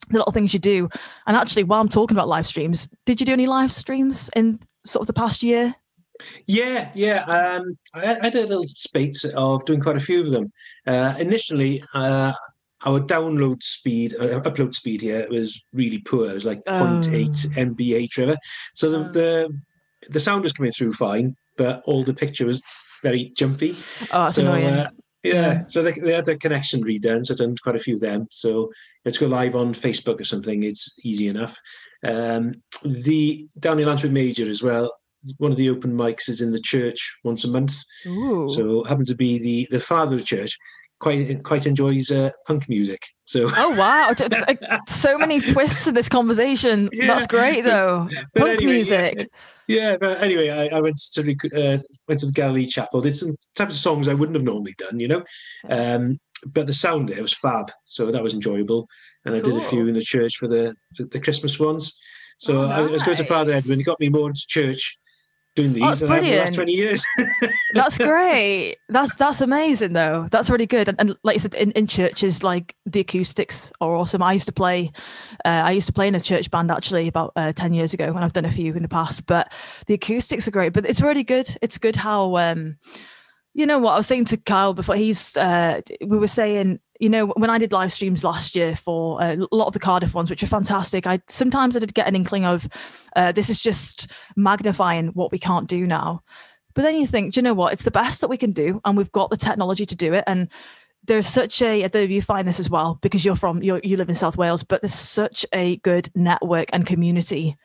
the 0.09 0.19
little 0.19 0.33
things 0.33 0.53
you 0.53 0.61
do. 0.61 0.89
And 1.27 1.37
actually, 1.37 1.65
while 1.65 1.81
I'm 1.81 1.89
talking 1.89 2.17
about 2.17 2.29
live 2.29 2.47
streams, 2.47 2.89
did 3.05 3.21
you 3.21 3.27
do 3.27 3.33
any 3.33 3.47
live 3.47 3.73
streams 3.73 4.31
in 4.37 4.61
sort 4.85 5.03
of 5.03 5.07
the 5.07 5.13
past 5.13 5.43
year? 5.43 5.75
Yeah, 6.47 6.91
yeah. 6.95 7.25
Um, 7.25 7.77
I, 7.95 8.19
I, 8.23 8.31
did 8.31 8.45
a 8.45 8.49
little 8.49 8.65
spate 8.65 9.23
of 9.35 9.65
doing 9.67 9.81
quite 9.81 9.97
a 9.97 10.01
few 10.01 10.21
of 10.21 10.31
them. 10.31 10.51
Uh, 10.87 11.15
initially, 11.19 11.83
uh, 11.93 12.33
our 12.87 13.01
download 13.01 13.63
speed, 13.63 14.15
uh, 14.15 14.41
upload 14.41 14.73
speed 14.73 15.03
here 15.03 15.27
was 15.29 15.63
really 15.73 15.99
poor. 15.99 16.31
It 16.31 16.35
was 16.35 16.47
like 16.47 16.63
oh. 16.69 17.01
0.8 17.03 17.75
MB 17.75 18.19
ever. 18.19 18.37
So 18.73 18.91
the, 18.91 18.99
oh. 18.99 19.13
the 19.13 19.61
the 20.09 20.21
sound 20.21 20.45
was 20.45 20.53
coming 20.53 20.73
through 20.73 20.93
fine, 20.93 21.37
but 21.57 21.83
all 21.85 22.03
the 22.03 22.15
picture 22.15 22.47
was 22.47 22.63
very 23.03 23.33
jumpy. 23.37 23.75
Oh, 24.13 24.23
that's 24.23 24.37
so, 24.37 24.43
annoying. 24.43 24.87
Yeah, 25.35 25.67
so 25.69 25.83
they, 25.83 25.93
they 25.93 26.13
had 26.13 26.25
the 26.25 26.37
connection 26.37 26.85
redone, 26.85 27.25
so 27.25 27.35
I've 27.35 27.39
done 27.39 27.57
quite 27.63 27.77
a 27.77 27.81
few 27.81 27.95
of 27.95 28.01
them. 28.01 28.27
So 28.31 28.71
let's 29.05 29.19
go 29.19 29.27
live 29.27 29.57
on 29.57 29.75
Facebook 29.75 30.21
or 30.21 30.25
something. 30.25 30.63
It's 30.63 30.99
easy 31.05 31.29
enough. 31.29 31.59
Um, 32.05 32.55
the 32.83 33.49
Downey 33.59 33.85
Llantwit 33.85 34.13
Major 34.13 34.49
as 34.49 34.63
well. 34.63 34.93
One 35.39 35.51
of 35.51 35.57
the 35.57 35.71
open 35.71 35.97
mics 35.97 36.29
is 36.29 36.41
in 36.41 36.53
the 36.53 36.61
church 36.61 37.19
once 37.25 37.45
a 37.45 37.49
month. 37.49 37.77
Ooh. 38.07 38.49
So 38.49 38.85
happens 38.85 39.09
to 39.09 39.17
be 39.17 39.39
the 39.39 39.67
the 39.71 39.81
father 39.81 40.15
of 40.15 40.21
the 40.21 40.27
church. 40.27 40.57
Quite 40.99 41.43
quite 41.43 41.67
enjoys 41.67 42.11
uh, 42.11 42.31
punk 42.47 42.69
music. 42.69 43.03
So 43.25 43.49
oh 43.55 43.77
wow, 43.77 44.13
so 44.87 45.19
many 45.19 45.41
twists 45.53 45.87
in 45.87 45.95
this 45.95 46.09
conversation. 46.09 46.89
Yeah. 46.93 47.09
That's 47.09 47.27
great 47.27 47.65
though. 47.65 48.09
But 48.35 48.41
punk 48.41 48.53
anyway, 48.59 48.73
music. 48.73 49.15
Yeah, 49.19 49.25
yeah, 49.69 49.97
but 49.99 50.23
anyway, 50.23 50.49
I, 50.49 50.77
I 50.77 50.81
went 50.81 50.97
to 51.15 51.21
uh, 51.55 51.79
went 52.09 52.21
to 52.21 52.27
the 52.27 52.33
Galilee 52.33 52.67
Chapel. 52.67 53.01
Did 53.01 53.17
some 53.17 53.37
types 53.55 53.75
of 53.75 53.81
songs 53.81 54.09
I 54.09 54.15
wouldn't 54.15 54.37
have 54.37 54.45
normally 54.45 54.75
done, 54.79 55.01
you 55.01 55.09
know. 55.09 55.25
Um, 55.69 56.19
but 56.47 56.67
the 56.67 56.73
sound 56.73 57.09
there 57.09 57.23
was 57.23 57.35
fab, 57.35 57.71
so 57.85 58.11
that 58.11 58.23
was 58.23 58.35
enjoyable. 58.35 58.89
And 59.25 59.35
I 59.35 59.41
did 59.41 59.57
a 59.57 59.61
few 59.61 59.89
in 59.89 59.95
the 59.95 60.01
church 60.01 60.37
for 60.37 60.49
the 60.49 60.75
the, 60.97 61.05
the 61.05 61.21
Christmas 61.21 61.59
ones. 61.59 61.99
So 62.39 62.63
oh, 62.63 62.69
nice. 62.69 62.79
I, 62.79 62.83
I 62.83 62.87
was 62.87 63.03
going 63.03 63.17
to 63.17 63.25
Father 63.25 63.53
Edwin. 63.53 63.79
He 63.79 63.85
got 63.85 64.01
me 64.01 64.09
more 64.09 64.29
into 64.29 64.45
church 64.47 64.99
doing 65.57 65.73
these 65.73 65.83
oh, 65.83 65.87
that's 65.87 66.05
brilliant. 66.05 66.33
the 66.33 66.39
last 66.39 66.55
20 66.55 66.73
years. 66.73 67.05
that's 67.73 67.99
great. 67.99 68.77
That's 68.89 69.17
that's 69.17 69.41
amazing 69.41 69.95
though. 69.95 70.29
That's 70.31 70.49
really 70.49 70.67
good. 70.67 70.89
And, 70.89 71.01
and 71.01 71.17
like 71.25 71.35
you 71.35 71.41
said, 71.41 71.55
in, 71.55 71.73
in 71.73 71.89
churches, 71.89 72.45
like 72.45 72.77
the 72.85 73.01
acoustics 73.01 73.73
are 73.81 73.97
awesome. 73.97 74.23
I 74.23 74.35
used 74.35 74.47
to 74.47 74.53
play, 74.53 74.93
uh, 75.45 75.65
I 75.65 75.73
used 75.73 75.89
to 75.89 75.93
play 75.93 76.07
in 76.07 76.15
a 76.15 76.21
church 76.21 76.51
band 76.51 76.71
actually 76.71 77.09
about 77.09 77.33
uh, 77.35 77.53
10 77.53 77.73
years 77.73 77.93
ago 77.93 78.05
and 78.15 78.19
I've 78.19 78.35
done 78.35 78.45
a 78.45 78.53
few 78.53 78.75
in 78.75 78.83
the 78.83 78.89
past, 78.89 79.27
but 79.27 79.53
the 79.87 79.95
acoustics 79.95 80.47
are 80.47 80.53
great, 80.53 80.73
but 80.73 80.87
it's 80.87 81.01
really 81.01 81.25
good. 81.25 81.57
It's 81.63 81.79
good 81.79 81.97
how, 81.97 82.37
um, 82.37 82.77
you 83.57 83.65
know 83.65 83.79
what? 83.79 83.95
I 83.95 83.97
was 83.97 84.07
saying 84.07 84.27
to 84.27 84.37
Kyle 84.37 84.75
before 84.75 84.97
he's 84.97 85.35
uh, 85.35 85.81
we 86.07 86.19
were 86.19 86.29
saying 86.29 86.79
you 87.01 87.09
know 87.09 87.29
when 87.29 87.49
I 87.49 87.57
did 87.57 87.73
live 87.73 87.91
streams 87.91 88.23
last 88.23 88.55
year 88.55 88.77
for 88.77 89.21
uh, 89.21 89.35
a 89.35 89.57
lot 89.57 89.67
of 89.67 89.73
the 89.73 89.79
Cardiff 89.79 90.13
ones 90.13 90.29
which 90.29 90.43
are 90.43 90.47
fantastic 90.47 91.07
I 91.07 91.21
sometimes 91.29 91.75
I 91.75 91.81
did 91.81 91.95
get 91.95 92.07
an 92.07 92.15
inkling 92.15 92.45
of 92.45 92.69
uh, 93.17 93.33
this 93.33 93.49
is 93.49 93.63
just 93.63 94.13
magnifying 94.37 95.09
what 95.09 95.33
we 95.33 95.39
can't 95.39 95.69
do 95.69 95.87
now. 95.87 96.23
But 96.75 96.83
then 96.83 96.97
you 96.97 97.07
think 97.07 97.33
do 97.33 97.39
you 97.39 97.43
know 97.43 97.55
what? 97.55 97.73
It's 97.73 97.85
the 97.85 97.91
best 97.91 98.21
that 98.21 98.29
we 98.29 98.37
can 98.37 98.53
do 98.53 98.79
and 98.85 98.95
we've 98.95 99.13
got 99.13 99.31
the 99.31 99.39
technology 99.39 99.87
to 99.87 99.97
do 99.97 100.13
it 100.13 100.25
and 100.27 100.49
there's 101.05 101.27
such 101.27 101.63
a 101.63 101.83
I 101.83 101.91
if 101.91 102.11
you 102.11 102.21
find 102.21 102.47
this 102.47 102.61
as 102.61 102.69
well 102.69 102.99
because 103.01 103.25
you're 103.25 103.37
from 103.37 103.63
you 103.63 103.81
you 103.83 103.97
live 103.97 104.11
in 104.11 104.17
South 104.17 104.37
Wales 104.37 104.65
but 104.65 104.83
there's 104.83 104.93
such 104.93 105.47
a 105.55 105.79
good 105.79 106.11
network 106.15 106.69
and 106.75 106.87
community 106.87 107.57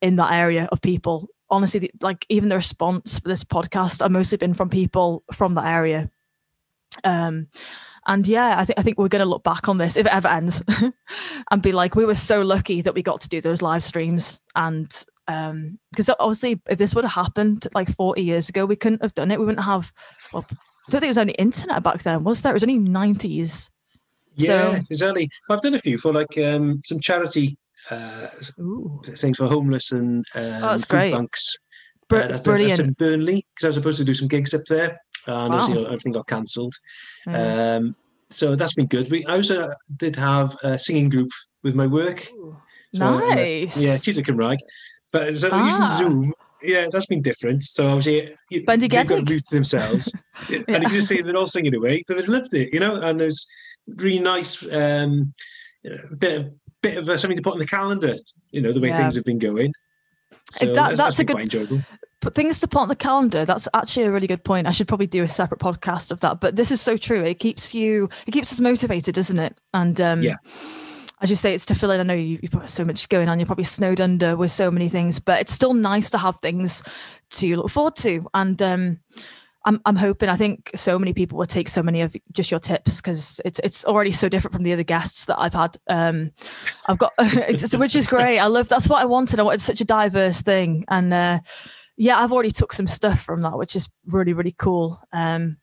in 0.00 0.16
that 0.16 0.32
area 0.32 0.66
of 0.72 0.80
people 0.80 1.28
honestly, 1.50 1.80
the, 1.80 1.90
like 2.00 2.26
even 2.28 2.48
the 2.48 2.56
response 2.56 3.18
for 3.18 3.28
this 3.28 3.44
podcast, 3.44 4.02
I've 4.02 4.10
mostly 4.10 4.38
been 4.38 4.54
from 4.54 4.68
people 4.68 5.24
from 5.32 5.54
that 5.54 5.66
area. 5.66 6.10
Um, 7.04 7.48
and 8.06 8.26
yeah, 8.26 8.56
I 8.58 8.64
think 8.64 8.78
I 8.78 8.82
think 8.82 8.98
we're 8.98 9.08
going 9.08 9.24
to 9.24 9.28
look 9.28 9.42
back 9.42 9.68
on 9.68 9.78
this 9.78 9.96
if 9.96 10.06
it 10.06 10.14
ever 10.14 10.28
ends, 10.28 10.62
and 11.50 11.62
be 11.62 11.72
like, 11.72 11.94
we 11.94 12.04
were 12.04 12.14
so 12.14 12.42
lucky 12.42 12.80
that 12.82 12.94
we 12.94 13.02
got 13.02 13.20
to 13.22 13.28
do 13.28 13.40
those 13.40 13.62
live 13.62 13.82
streams, 13.82 14.40
and 14.54 15.04
um, 15.28 15.78
because 15.90 16.08
obviously, 16.20 16.60
if 16.68 16.78
this 16.78 16.94
would 16.94 17.04
have 17.04 17.12
happened 17.12 17.66
like 17.74 17.94
forty 17.94 18.22
years 18.22 18.48
ago, 18.48 18.64
we 18.64 18.76
couldn't 18.76 19.02
have 19.02 19.14
done 19.14 19.30
it. 19.30 19.40
We 19.40 19.46
wouldn't 19.46 19.64
have. 19.64 19.92
Well, 20.32 20.46
I 20.50 20.90
don't 20.90 21.00
think 21.00 21.08
it 21.08 21.08
was 21.08 21.18
only 21.18 21.32
internet 21.34 21.82
back 21.82 22.04
then, 22.04 22.22
was 22.22 22.42
there? 22.42 22.52
It 22.52 22.54
was 22.54 22.62
only 22.62 22.78
nineties. 22.78 23.70
Yeah, 24.36 24.74
so, 24.74 24.80
exactly. 24.88 25.30
I've 25.50 25.62
done 25.62 25.74
a 25.74 25.78
few 25.80 25.98
for 25.98 26.12
like 26.12 26.38
um, 26.38 26.82
some 26.84 27.00
charity 27.00 27.58
uh, 27.90 28.26
things 29.02 29.38
for 29.38 29.46
homeless 29.46 29.92
and 29.92 30.24
um, 30.34 30.44
oh, 30.44 30.70
that's 30.70 30.84
great. 30.84 31.12
banks. 31.12 31.56
Br- 32.08 32.16
uh, 32.16 32.28
that's 32.28 32.42
brilliant. 32.42 32.80
in 32.80 32.92
Burnley 32.92 33.46
because 33.54 33.64
I 33.64 33.68
was 33.68 33.74
supposed 33.76 33.98
to 33.98 34.04
do 34.04 34.14
some 34.14 34.28
gigs 34.28 34.54
up 34.54 34.64
there, 34.68 34.98
and 35.26 35.52
wow. 35.52 35.84
everything 35.84 36.12
got 36.12 36.26
cancelled. 36.26 36.74
Mm. 37.28 37.76
Um, 37.78 37.96
so 38.30 38.56
that's 38.56 38.74
been 38.74 38.86
good. 38.86 39.10
We 39.10 39.24
I 39.26 39.36
also 39.36 39.72
did 39.96 40.16
have 40.16 40.56
a 40.62 40.78
singing 40.78 41.08
group 41.08 41.30
with 41.62 41.74
my 41.74 41.86
work. 41.86 42.20
So, 42.94 43.18
nice. 43.18 43.76
Uh, 43.76 43.80
yeah, 43.80 43.96
Tutor 43.96 44.22
Cymraeg. 44.22 44.58
But 45.12 45.36
so 45.38 45.48
ah. 45.52 45.64
using 45.64 45.88
Zoom, 45.88 46.34
yeah, 46.62 46.88
that's 46.90 47.06
been 47.06 47.22
different. 47.22 47.62
So 47.64 47.88
obviously, 47.88 48.34
you, 48.50 48.64
they've 48.66 48.90
got 48.90 49.08
to 49.08 49.22
mute 49.22 49.46
themselves, 49.50 50.12
yeah. 50.48 50.62
and 50.68 50.82
you 50.82 50.88
can 50.88 50.90
just 50.90 51.08
see 51.08 51.20
they're 51.20 51.36
all 51.36 51.46
singing 51.46 51.74
away, 51.74 52.04
but 52.06 52.16
they 52.16 52.26
loved 52.26 52.54
it, 52.54 52.72
you 52.72 52.80
know. 52.80 52.96
And 52.96 53.20
there's 53.20 53.46
really 53.86 54.18
nice 54.18 54.66
um, 54.72 55.32
bit 56.18 56.40
of 56.40 56.52
bit 56.88 56.98
of 56.98 57.08
a, 57.08 57.18
something 57.18 57.36
to 57.36 57.42
put 57.42 57.52
on 57.52 57.58
the 57.58 57.66
calendar. 57.66 58.16
You 58.50 58.60
know 58.60 58.72
the 58.72 58.80
way 58.80 58.88
yeah. 58.88 58.98
things 58.98 59.16
have 59.16 59.24
been 59.24 59.38
going. 59.38 59.72
So 60.50 60.66
that, 60.66 60.74
that's, 60.74 60.96
that's 60.96 61.18
a 61.18 61.24
good. 61.24 61.40
enjoyable. 61.40 61.82
But 62.20 62.34
things 62.34 62.60
to 62.60 62.68
put 62.68 62.80
on 62.80 62.88
the 62.88 62.96
calendar. 62.96 63.44
That's 63.44 63.68
actually 63.74 64.04
a 64.04 64.12
really 64.12 64.26
good 64.26 64.42
point. 64.42 64.66
I 64.66 64.70
should 64.70 64.88
probably 64.88 65.06
do 65.06 65.22
a 65.22 65.28
separate 65.28 65.60
podcast 65.60 66.10
of 66.10 66.20
that. 66.20 66.40
But 66.40 66.56
this 66.56 66.70
is 66.70 66.80
so 66.80 66.96
true. 66.96 67.22
It 67.22 67.38
keeps 67.38 67.74
you. 67.74 68.08
It 68.26 68.30
keeps 68.30 68.52
us 68.52 68.60
motivated, 68.60 69.14
doesn't 69.14 69.38
it? 69.38 69.58
And 69.74 70.00
um, 70.00 70.22
yeah 70.22 70.36
as 71.22 71.30
you 71.30 71.36
say, 71.36 71.54
it's 71.54 71.66
to 71.66 71.74
fill 71.74 71.90
in. 71.90 72.00
I 72.00 72.02
know 72.02 72.14
you, 72.14 72.38
have 72.42 72.50
got 72.50 72.70
so 72.70 72.84
much 72.84 73.08
going 73.08 73.28
on. 73.28 73.38
You're 73.38 73.46
probably 73.46 73.64
snowed 73.64 74.00
under 74.00 74.36
with 74.36 74.50
so 74.50 74.70
many 74.70 74.88
things, 74.88 75.18
but 75.18 75.40
it's 75.40 75.52
still 75.52 75.72
nice 75.72 76.10
to 76.10 76.18
have 76.18 76.38
things 76.40 76.82
to 77.30 77.56
look 77.56 77.70
forward 77.70 77.96
to. 77.96 78.26
And 78.34 78.60
um, 78.60 79.00
I'm 79.66 79.80
I'm 79.84 79.96
hoping. 79.96 80.28
I 80.28 80.36
think 80.36 80.70
so 80.74 80.98
many 80.98 81.12
people 81.12 81.36
will 81.36 81.46
take 81.46 81.68
so 81.68 81.82
many 81.82 82.00
of 82.00 82.14
just 82.32 82.50
your 82.50 82.60
tips 82.60 82.96
because 82.96 83.40
it's 83.44 83.60
it's 83.64 83.84
already 83.84 84.12
so 84.12 84.28
different 84.28 84.54
from 84.54 84.62
the 84.62 84.72
other 84.72 84.84
guests 84.84 85.26
that 85.26 85.38
I've 85.38 85.52
had. 85.52 85.76
Um, 85.88 86.30
I've 86.88 86.98
got 86.98 87.12
which 87.76 87.96
is 87.96 88.06
great. 88.06 88.38
I 88.38 88.46
love 88.46 88.68
that's 88.68 88.88
what 88.88 89.02
I 89.02 89.04
wanted. 89.04 89.40
I 89.40 89.42
wanted 89.42 89.60
such 89.60 89.80
a 89.80 89.84
diverse 89.84 90.40
thing, 90.40 90.84
and 90.88 91.12
uh, 91.12 91.40
yeah, 91.96 92.18
I've 92.18 92.32
already 92.32 92.52
took 92.52 92.72
some 92.72 92.86
stuff 92.86 93.22
from 93.22 93.42
that, 93.42 93.58
which 93.58 93.74
is 93.74 93.90
really 94.06 94.32
really 94.32 94.54
cool. 94.56 95.00
Um, 95.12 95.56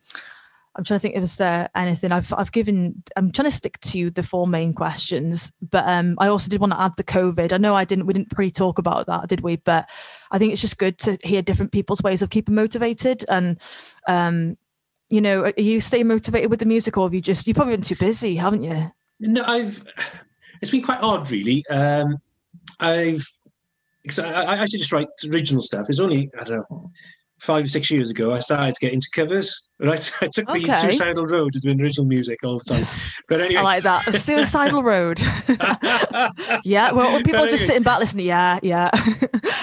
I'm 0.75 0.83
trying 0.83 0.99
to 0.99 1.01
think 1.01 1.15
if 1.15 1.23
is 1.23 1.37
there 1.37 1.69
anything 1.75 2.11
I've 2.11 2.33
I've 2.33 2.51
given. 2.51 3.03
I'm 3.15 3.31
trying 3.31 3.49
to 3.49 3.55
stick 3.55 3.79
to 3.81 4.09
the 4.09 4.23
four 4.23 4.47
main 4.47 4.73
questions, 4.73 5.51
but 5.61 5.87
um, 5.87 6.15
I 6.19 6.27
also 6.27 6.49
did 6.49 6.61
want 6.61 6.73
to 6.73 6.81
add 6.81 6.93
the 6.97 7.03
COVID. 7.03 7.53
I 7.53 7.57
know 7.57 7.75
I 7.75 7.85
didn't 7.85 8.07
we 8.07 8.13
didn't 8.13 8.31
pre-talk 8.31 8.79
about 8.79 9.05
that, 9.05 9.29
did 9.29 9.41
we? 9.41 9.57
But 9.57 9.87
I 10.31 10.39
think 10.39 10.51
it's 10.51 10.61
just 10.61 10.79
good 10.79 10.97
to 10.99 11.17
hear 11.23 11.43
different 11.43 11.71
people's 11.71 12.01
ways 12.01 12.23
of 12.23 12.31
keeping 12.31 12.55
motivated. 12.55 13.23
And 13.29 13.59
um, 14.07 14.57
you 15.09 15.21
know, 15.21 15.43
are 15.43 15.53
you 15.57 15.79
staying 15.79 16.07
motivated 16.07 16.49
with 16.49 16.59
the 16.59 16.65
music, 16.65 16.97
or 16.97 17.05
have 17.05 17.13
you 17.13 17.21
just 17.21 17.45
you've 17.45 17.55
probably 17.55 17.75
been 17.75 17.83
too 17.83 17.95
busy, 17.95 18.35
haven't 18.35 18.63
you? 18.63 18.91
No, 19.19 19.43
I've. 19.43 19.83
It's 20.61 20.71
been 20.71 20.81
quite 20.81 21.01
odd, 21.01 21.29
really. 21.29 21.63
Um, 21.69 22.17
I've 22.79 23.25
because 24.01 24.19
I, 24.19 24.43
I 24.43 24.55
actually 24.57 24.79
just 24.79 24.91
write 24.91 25.07
original 25.31 25.61
stuff. 25.61 25.85
It's 25.89 25.99
only 25.99 26.31
I 26.39 26.43
don't 26.45 26.65
know 26.69 26.91
five 27.43 27.65
or 27.65 27.67
six 27.67 27.91
years 27.91 28.09
ago, 28.09 28.33
I 28.33 28.39
started 28.39 28.73
to 28.75 28.79
get 28.79 28.93
into 28.93 29.07
covers. 29.13 29.69
Right, 29.79 30.11
I 30.21 30.27
took 30.27 30.49
okay. 30.49 30.65
the 30.65 30.71
Suicidal 30.71 31.25
Road 31.25 31.53
to 31.53 31.59
doing 31.59 31.81
original 31.81 32.07
music 32.07 32.39
all 32.43 32.59
the 32.59 32.63
time. 32.63 32.83
But 33.27 33.41
anyway, 33.41 33.59
I 33.59 33.63
like 33.63 33.83
that 33.83 34.15
Suicidal 34.15 34.81
Road. 34.93 35.19
yeah, 36.63 36.91
well, 36.91 37.17
people 37.17 37.35
anyway. 37.35 37.49
just 37.49 37.67
sitting 37.67 37.83
back 37.83 37.99
listening. 37.99 38.27
Yeah, 38.27 38.59
yeah. 38.63 38.89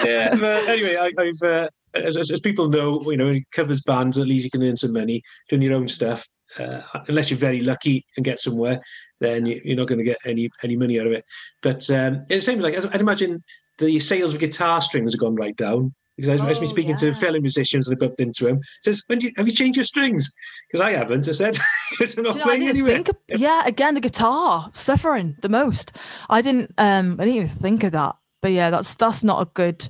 yeah, 0.05 0.35
but 0.35 0.67
anyway, 0.67 0.97
I, 0.97 1.11
have 1.25 1.51
uh, 1.51 1.69
as, 1.95 2.17
as, 2.17 2.39
people 2.41 2.69
know, 2.69 3.09
you 3.09 3.17
know, 3.17 3.35
covers 3.51 3.81
bands. 3.81 4.17
At 4.17 4.27
least 4.27 4.43
you 4.43 4.51
can 4.51 4.63
earn 4.63 4.77
some 4.77 4.93
money 4.93 5.23
doing 5.49 5.63
your 5.63 5.73
own 5.73 5.87
stuff. 5.87 6.27
Uh, 6.59 6.81
unless 7.07 7.31
you're 7.31 7.39
very 7.39 7.61
lucky 7.61 8.05
and 8.17 8.25
get 8.25 8.39
somewhere, 8.39 8.81
then 9.21 9.45
you, 9.45 9.73
are 9.73 9.75
not 9.75 9.87
going 9.87 9.99
to 9.99 10.03
get 10.03 10.17
any 10.25 10.49
any 10.63 10.75
money 10.75 10.99
out 10.99 11.07
of 11.07 11.13
it. 11.13 11.23
But 11.61 11.89
um, 11.89 12.25
it's 12.29 12.45
the 12.45 12.51
same. 12.51 12.59
Like 12.59 12.77
I'd 12.77 13.01
imagine 13.01 13.41
the 13.79 13.99
sales 13.99 14.33
of 14.33 14.39
guitar 14.39 14.81
strings 14.81 15.13
have 15.13 15.19
gone 15.19 15.35
right 15.35 15.55
down 15.55 15.93
because 16.17 16.41
I 16.41 16.45
was 16.45 16.59
oh, 16.59 16.65
speaking 16.65 16.91
yeah. 16.91 16.97
to 16.97 17.15
fellow 17.15 17.39
musicians 17.39 17.87
and 17.87 17.95
I 17.95 17.99
bumped 17.99 18.19
into 18.19 18.47
him. 18.47 18.61
Says, 18.81 19.01
"When 19.07 19.19
do 19.19 19.27
you, 19.27 19.33
have 19.37 19.47
you 19.47 19.53
changed 19.53 19.77
your 19.77 19.85
strings?" 19.85 20.31
Because 20.67 20.85
I 20.85 20.91
haven't. 20.91 21.27
I 21.27 21.31
said, 21.31 21.57
"Because 21.91 22.17
I'm 22.17 22.23
not 22.23 22.35
you 22.35 22.41
playing 22.41 22.67
anywhere." 22.67 22.95
Think, 22.95 23.09
yeah, 23.29 23.63
again, 23.65 23.95
the 23.95 24.01
guitar 24.01 24.69
suffering 24.73 25.35
the 25.41 25.49
most. 25.49 25.97
I 26.29 26.41
didn't. 26.41 26.71
Um, 26.77 27.13
I 27.19 27.25
didn't 27.25 27.37
even 27.37 27.47
think 27.47 27.83
of 27.83 27.93
that. 27.93 28.15
But 28.41 28.51
yeah, 28.51 28.69
that's 28.69 28.95
that's 28.95 29.23
not 29.23 29.41
a 29.41 29.45
good. 29.53 29.87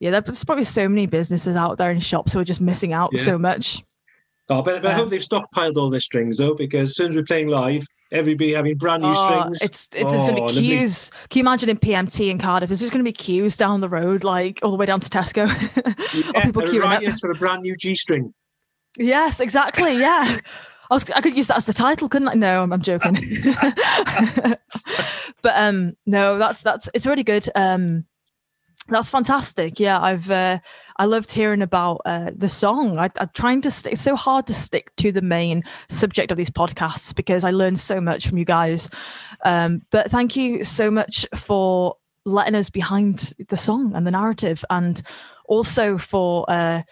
Yeah, 0.00 0.20
there's 0.20 0.44
probably 0.44 0.64
so 0.64 0.88
many 0.88 1.06
businesses 1.06 1.56
out 1.56 1.78
there 1.78 1.90
in 1.90 2.00
shops 2.00 2.32
who 2.32 2.38
are 2.40 2.44
just 2.44 2.60
missing 2.60 2.92
out 2.92 3.10
yeah. 3.12 3.22
so 3.22 3.38
much. 3.38 3.82
Oh, 4.48 4.62
but, 4.62 4.82
but 4.82 4.92
I 4.92 4.94
hope 4.94 5.08
they've 5.08 5.20
stockpiled 5.20 5.76
all 5.76 5.90
their 5.90 6.00
strings 6.00 6.38
though, 6.38 6.54
because 6.54 6.90
as 6.90 6.96
soon 6.96 7.08
as 7.08 7.16
we're 7.16 7.24
playing 7.24 7.48
live, 7.48 7.86
everybody 8.12 8.52
having 8.52 8.76
brand 8.76 9.02
new 9.02 9.10
oh, 9.10 9.12
strings. 9.12 9.62
It's 9.62 9.86
it, 9.86 10.04
there's 10.04 10.28
oh, 10.28 10.34
going 10.34 10.48
to 10.48 10.54
be 10.54 10.60
queues. 10.60 11.10
Can 11.30 11.38
you 11.38 11.42
imagine 11.42 11.68
in 11.68 11.78
PMT 11.78 12.30
in 12.30 12.38
Cardiff? 12.38 12.68
There's 12.68 12.80
just 12.80 12.92
going 12.92 13.04
to 13.04 13.08
be 13.08 13.12
queues 13.12 13.56
down 13.56 13.80
the 13.80 13.88
road, 13.88 14.24
like 14.24 14.60
all 14.62 14.70
the 14.70 14.76
way 14.76 14.86
down 14.86 15.00
to 15.00 15.08
Tesco. 15.08 15.46
yeah, 16.34 16.44
people 16.44 16.62
queuing 16.62 17.08
up 17.08 17.18
for 17.18 17.30
a 17.30 17.34
brand 17.34 17.62
new 17.62 17.76
G 17.76 17.94
string. 17.94 18.32
Yes, 18.98 19.40
exactly. 19.40 19.98
Yeah. 19.98 20.38
I 20.90 20.94
was 20.94 21.10
I 21.10 21.20
could 21.20 21.36
use 21.36 21.48
that 21.48 21.56
as 21.56 21.64
the 21.64 21.72
title, 21.72 22.08
couldn't 22.08 22.28
I? 22.28 22.34
No, 22.34 22.62
I'm, 22.62 22.72
I'm 22.72 22.80
joking. 22.82 23.14
but 25.42 25.52
um 25.56 25.96
no, 26.06 26.38
that's 26.38 26.62
that's 26.62 26.88
it's 26.94 27.06
really 27.06 27.24
good. 27.24 27.48
Um 27.56 28.04
that's 28.88 29.10
fantastic. 29.10 29.80
Yeah, 29.80 30.00
I've 30.00 30.30
uh, 30.30 30.58
I 30.96 31.04
loved 31.04 31.32
hearing 31.32 31.62
about 31.62 32.02
uh, 32.04 32.30
the 32.34 32.48
song. 32.48 32.98
I, 32.98 33.10
am 33.18 33.30
trying 33.34 33.62
to 33.62 33.70
stick. 33.70 33.92
It's 33.92 34.02
so 34.02 34.16
hard 34.16 34.46
to 34.46 34.54
stick 34.54 34.94
to 34.96 35.12
the 35.12 35.22
main 35.22 35.62
subject 35.88 36.30
of 36.30 36.38
these 36.38 36.50
podcasts 36.50 37.14
because 37.14 37.44
I 37.44 37.50
learned 37.50 37.78
so 37.78 38.00
much 38.00 38.28
from 38.28 38.38
you 38.38 38.44
guys. 38.44 38.90
Um, 39.44 39.82
but 39.90 40.10
thank 40.10 40.36
you 40.36 40.64
so 40.64 40.90
much 40.90 41.26
for 41.34 41.96
letting 42.24 42.54
us 42.54 42.70
behind 42.70 43.34
the 43.48 43.56
song 43.56 43.94
and 43.94 44.06
the 44.06 44.10
narrative, 44.10 44.64
and 44.70 45.02
also 45.46 45.98
for 45.98 46.44
uh, 46.48 46.82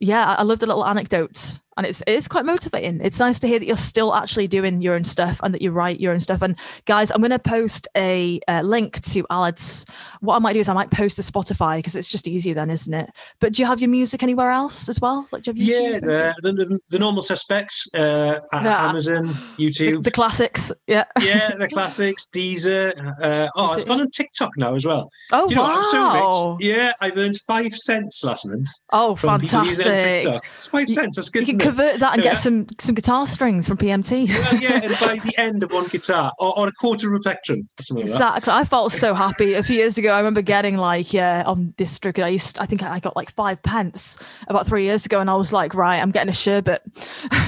yeah, 0.00 0.34
I 0.38 0.42
love 0.42 0.58
the 0.58 0.66
little 0.66 0.84
anecdotes 0.84 1.60
and 1.76 1.86
it's 1.86 2.02
it 2.02 2.12
is 2.12 2.28
quite 2.28 2.44
motivating. 2.44 3.00
It's 3.02 3.18
nice 3.18 3.40
to 3.40 3.48
hear 3.48 3.58
that 3.58 3.66
you're 3.66 3.76
still 3.76 4.14
actually 4.14 4.46
doing 4.46 4.82
your 4.82 4.94
own 4.94 5.04
stuff 5.04 5.40
and 5.42 5.54
that 5.54 5.62
you 5.62 5.70
write 5.70 6.00
your 6.00 6.12
own 6.12 6.20
stuff. 6.20 6.42
And 6.42 6.56
guys, 6.84 7.10
I'm 7.10 7.20
going 7.20 7.30
to 7.30 7.38
post 7.38 7.88
a 7.96 8.40
uh, 8.48 8.62
link 8.62 9.00
to 9.02 9.24
Aled's. 9.30 9.86
What 10.20 10.36
I 10.36 10.38
might 10.38 10.52
do 10.52 10.60
is 10.60 10.68
I 10.68 10.74
might 10.74 10.90
post 10.90 11.16
the 11.16 11.22
Spotify 11.22 11.78
because 11.78 11.96
it's 11.96 12.10
just 12.10 12.28
easier 12.28 12.54
then, 12.54 12.70
isn't 12.70 12.92
it? 12.92 13.10
But 13.40 13.54
do 13.54 13.62
you 13.62 13.66
have 13.66 13.80
your 13.80 13.90
music 13.90 14.22
anywhere 14.22 14.50
else 14.50 14.88
as 14.88 15.00
well? 15.00 15.26
Like, 15.32 15.46
yeah, 15.46 15.98
the, 16.00 16.34
the, 16.42 16.80
the, 16.90 16.98
normal 16.98 17.22
suspects, 17.22 17.88
uh, 17.94 18.40
yeah. 18.52 18.88
Amazon, 18.88 19.26
YouTube, 19.58 19.96
the, 19.96 20.00
the, 20.02 20.10
classics. 20.10 20.72
Yeah, 20.86 21.04
yeah, 21.20 21.54
the 21.56 21.68
classics. 21.68 22.28
Deezer. 22.32 22.92
Uh, 23.20 23.48
oh, 23.56 23.74
it's 23.74 23.84
gone 23.84 24.00
on 24.00 24.10
TikTok 24.10 24.52
now 24.56 24.74
as 24.74 24.86
well. 24.86 25.10
Oh 25.32 25.48
you 25.48 25.56
know 25.56 25.62
wow! 25.62 25.82
So 25.90 26.56
yeah, 26.60 26.92
I've 27.00 27.16
earned 27.16 27.36
five 27.46 27.72
cents 27.72 28.22
last 28.24 28.46
month. 28.46 28.68
Oh, 28.92 29.16
fantastic! 29.16 30.24
It's 30.56 30.66
five 30.66 30.88
cents. 30.88 31.16
That's 31.16 31.28
good 31.28 31.46
convert 31.62 32.00
that 32.00 32.14
and 32.14 32.22
get 32.22 32.36
some 32.38 32.66
some 32.78 32.94
guitar 32.94 33.26
strings 33.26 33.68
from 33.68 33.76
PMT. 33.76 34.28
well, 34.28 34.60
yeah, 34.60 34.80
and 34.82 34.92
by 35.00 35.18
the 35.24 35.34
end 35.38 35.62
of 35.62 35.72
one 35.72 35.86
guitar 35.88 36.32
or, 36.38 36.58
or 36.58 36.68
a 36.68 36.72
quarter 36.72 37.08
of 37.08 37.14
a 37.14 37.20
plectrum. 37.20 37.68
Exactly. 37.78 38.52
I 38.52 38.64
felt 38.64 38.92
so 38.92 39.14
happy 39.14 39.54
a 39.54 39.62
few 39.62 39.76
years 39.76 39.98
ago. 39.98 40.12
I 40.12 40.18
remember 40.18 40.42
getting 40.42 40.76
like 40.76 41.12
yeah 41.12 41.42
on 41.46 41.74
DistroKid. 41.76 42.24
I 42.24 42.28
used 42.28 42.58
I 42.58 42.66
think 42.66 42.82
I 42.82 43.00
got 43.00 43.16
like 43.16 43.30
five 43.30 43.62
pence 43.62 44.18
about 44.48 44.66
three 44.66 44.84
years 44.84 45.06
ago, 45.06 45.20
and 45.20 45.30
I 45.30 45.34
was 45.34 45.52
like, 45.52 45.74
right, 45.74 45.98
I'm 45.98 46.10
getting 46.10 46.30
a 46.30 46.34
sherbet. 46.34 46.82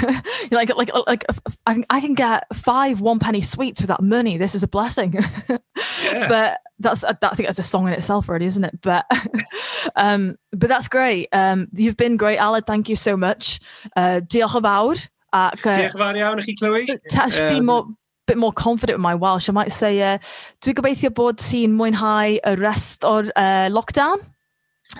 like 0.50 0.74
like 0.76 0.90
like 1.06 1.24
I 1.66 2.00
can 2.00 2.14
get 2.14 2.44
five 2.54 3.00
one 3.00 3.18
penny 3.18 3.42
sweets 3.42 3.80
with 3.80 3.88
that 3.88 4.02
money. 4.02 4.36
This 4.36 4.54
is 4.54 4.62
a 4.62 4.68
blessing. 4.68 5.14
yeah. 6.04 6.28
But 6.28 6.58
that's 6.78 7.04
I 7.04 7.12
think 7.12 7.46
that's 7.46 7.58
a 7.58 7.62
song 7.62 7.86
in 7.88 7.94
itself 7.94 8.28
already, 8.28 8.46
isn't 8.46 8.64
it? 8.64 8.80
But 8.80 9.06
um, 9.96 10.36
but 10.50 10.68
that's 10.68 10.88
great. 10.88 11.28
Um, 11.32 11.68
you've 11.72 11.96
been 11.96 12.16
great, 12.16 12.38
Aled. 12.38 12.66
Thank 12.66 12.88
you 12.88 12.96
so 12.96 13.16
much. 13.16 13.60
Uh, 13.96 14.20
diolch 14.20 14.56
yn 14.58 14.64
fawr. 14.66 15.02
Ac, 15.34 15.66
uh, 15.66 15.76
diolch 15.78 15.94
yn 15.94 16.02
fawr 16.02 16.20
iawn 16.20 16.42
i 16.42 16.46
chi, 16.46 16.56
Chloe. 16.58 16.86
Tash, 17.10 17.38
uh, 17.38 17.48
be 17.48 17.60
um, 17.62 17.66
more, 17.66 17.84
bit 18.26 18.38
more 18.38 18.52
confident 18.52 18.98
with 18.98 19.02
my 19.02 19.14
Welsh. 19.14 19.48
I 19.48 19.52
might 19.52 19.72
say, 19.72 20.00
uh, 20.02 20.18
dwi'n 20.64 20.78
gobeithio 20.80 21.12
bod 21.14 21.42
ti'n 21.42 21.76
mwynhau 21.78 22.38
y 22.38 22.54
rest 22.60 23.06
o'r 23.08 23.30
uh, 23.34 23.68
lockdown. 23.72 24.22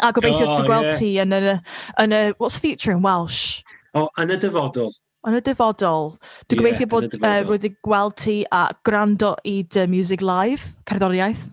A 0.02 0.12
gobeithio 0.14 0.46
oh, 0.48 0.60
gweld 0.66 0.90
yeah. 0.90 0.98
ti 0.98 1.10
yn 1.22 1.34
y, 1.34 1.56
yn 2.02 2.14
y, 2.14 2.22
what's 2.38 2.58
the 2.58 2.62
future 2.62 2.94
in 2.94 3.02
Welsh? 3.02 3.62
O, 3.94 4.06
oh, 4.06 4.22
yn 4.22 4.32
y 4.34 4.38
dyfodol. 4.42 4.94
Yn 5.24 5.38
y 5.38 5.42
dyfodol. 5.44 6.14
Dwi'n 6.46 6.54
yeah, 6.54 6.62
gobeithio 6.62 6.90
bod 6.92 7.18
uh, 7.18 7.36
roedd 7.48 7.66
i 7.68 7.74
gweld 7.84 8.16
ti 8.22 8.38
a 8.52 8.68
gwrando 8.86 9.34
i 9.48 9.60
dy 9.74 9.86
Music 9.90 10.24
Live, 10.24 10.72
cerddoriaeth. 10.88 11.44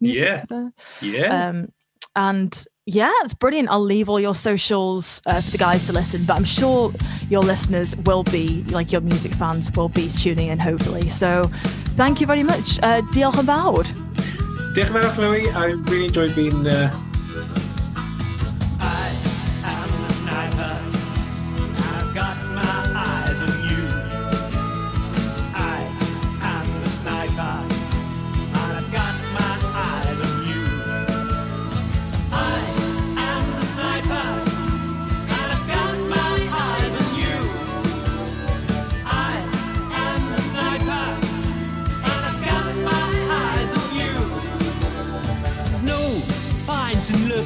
Music, 0.00 0.44
yeah. 0.50 0.68
Yeah. 1.00 1.48
Um, 1.48 1.68
and 2.14 2.64
yeah, 2.86 3.12
it's 3.22 3.34
brilliant. 3.34 3.68
I'll 3.68 3.80
leave 3.80 4.08
all 4.08 4.20
your 4.20 4.34
socials 4.34 5.20
uh, 5.26 5.40
for 5.40 5.50
the 5.50 5.58
guys 5.58 5.86
to 5.86 5.92
listen, 5.92 6.24
but 6.24 6.36
I'm 6.36 6.44
sure 6.44 6.92
your 7.28 7.42
listeners 7.42 7.96
will 7.96 8.22
be, 8.24 8.62
like 8.64 8.92
your 8.92 9.00
music 9.00 9.32
fans, 9.34 9.70
will 9.72 9.88
be 9.88 10.08
tuning 10.10 10.48
in 10.48 10.58
hopefully. 10.58 11.08
So 11.08 11.44
thank 11.96 12.20
you 12.20 12.26
very 12.26 12.42
much. 12.42 12.78
Uh, 12.82 13.02
diolch 13.12 13.38
yn 13.40 13.46
fawr. 13.46 13.84
Diolch 14.76 14.88
yn 14.88 14.96
fawr, 14.96 15.12
Chloe. 15.16 15.50
I 15.50 15.74
really 15.90 16.06
enjoyed 16.06 16.34
being 16.34 16.66
uh, 16.66 16.90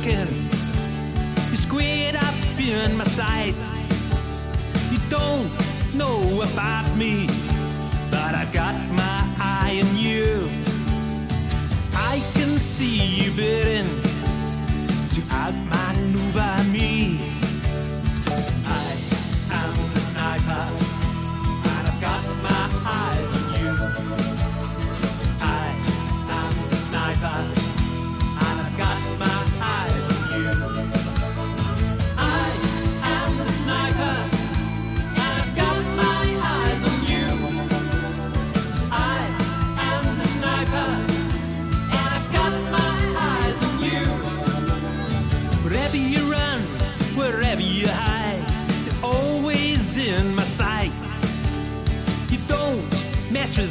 looking. 0.00 0.48
You 1.50 1.56
squared 1.56 2.16
up 2.16 2.34
in 2.58 2.96
my 2.96 3.04
sights. 3.04 4.08
You 4.90 4.98
don't 5.08 5.50
know 5.94 6.42
about 6.42 6.94
me, 6.96 7.26
but 8.10 8.34
I've 8.34 8.52
got 8.52 8.79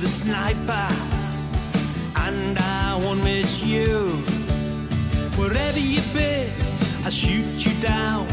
sniper, 0.08 0.88
and 2.16 2.60
I 2.60 3.00
won't 3.02 3.24
miss 3.24 3.60
you. 3.64 4.24
Wherever 5.36 5.80
you 5.80 6.02
be, 6.14 6.48
I'll 7.04 7.10
shoot 7.10 7.66
you 7.66 7.74
down. 7.82 8.28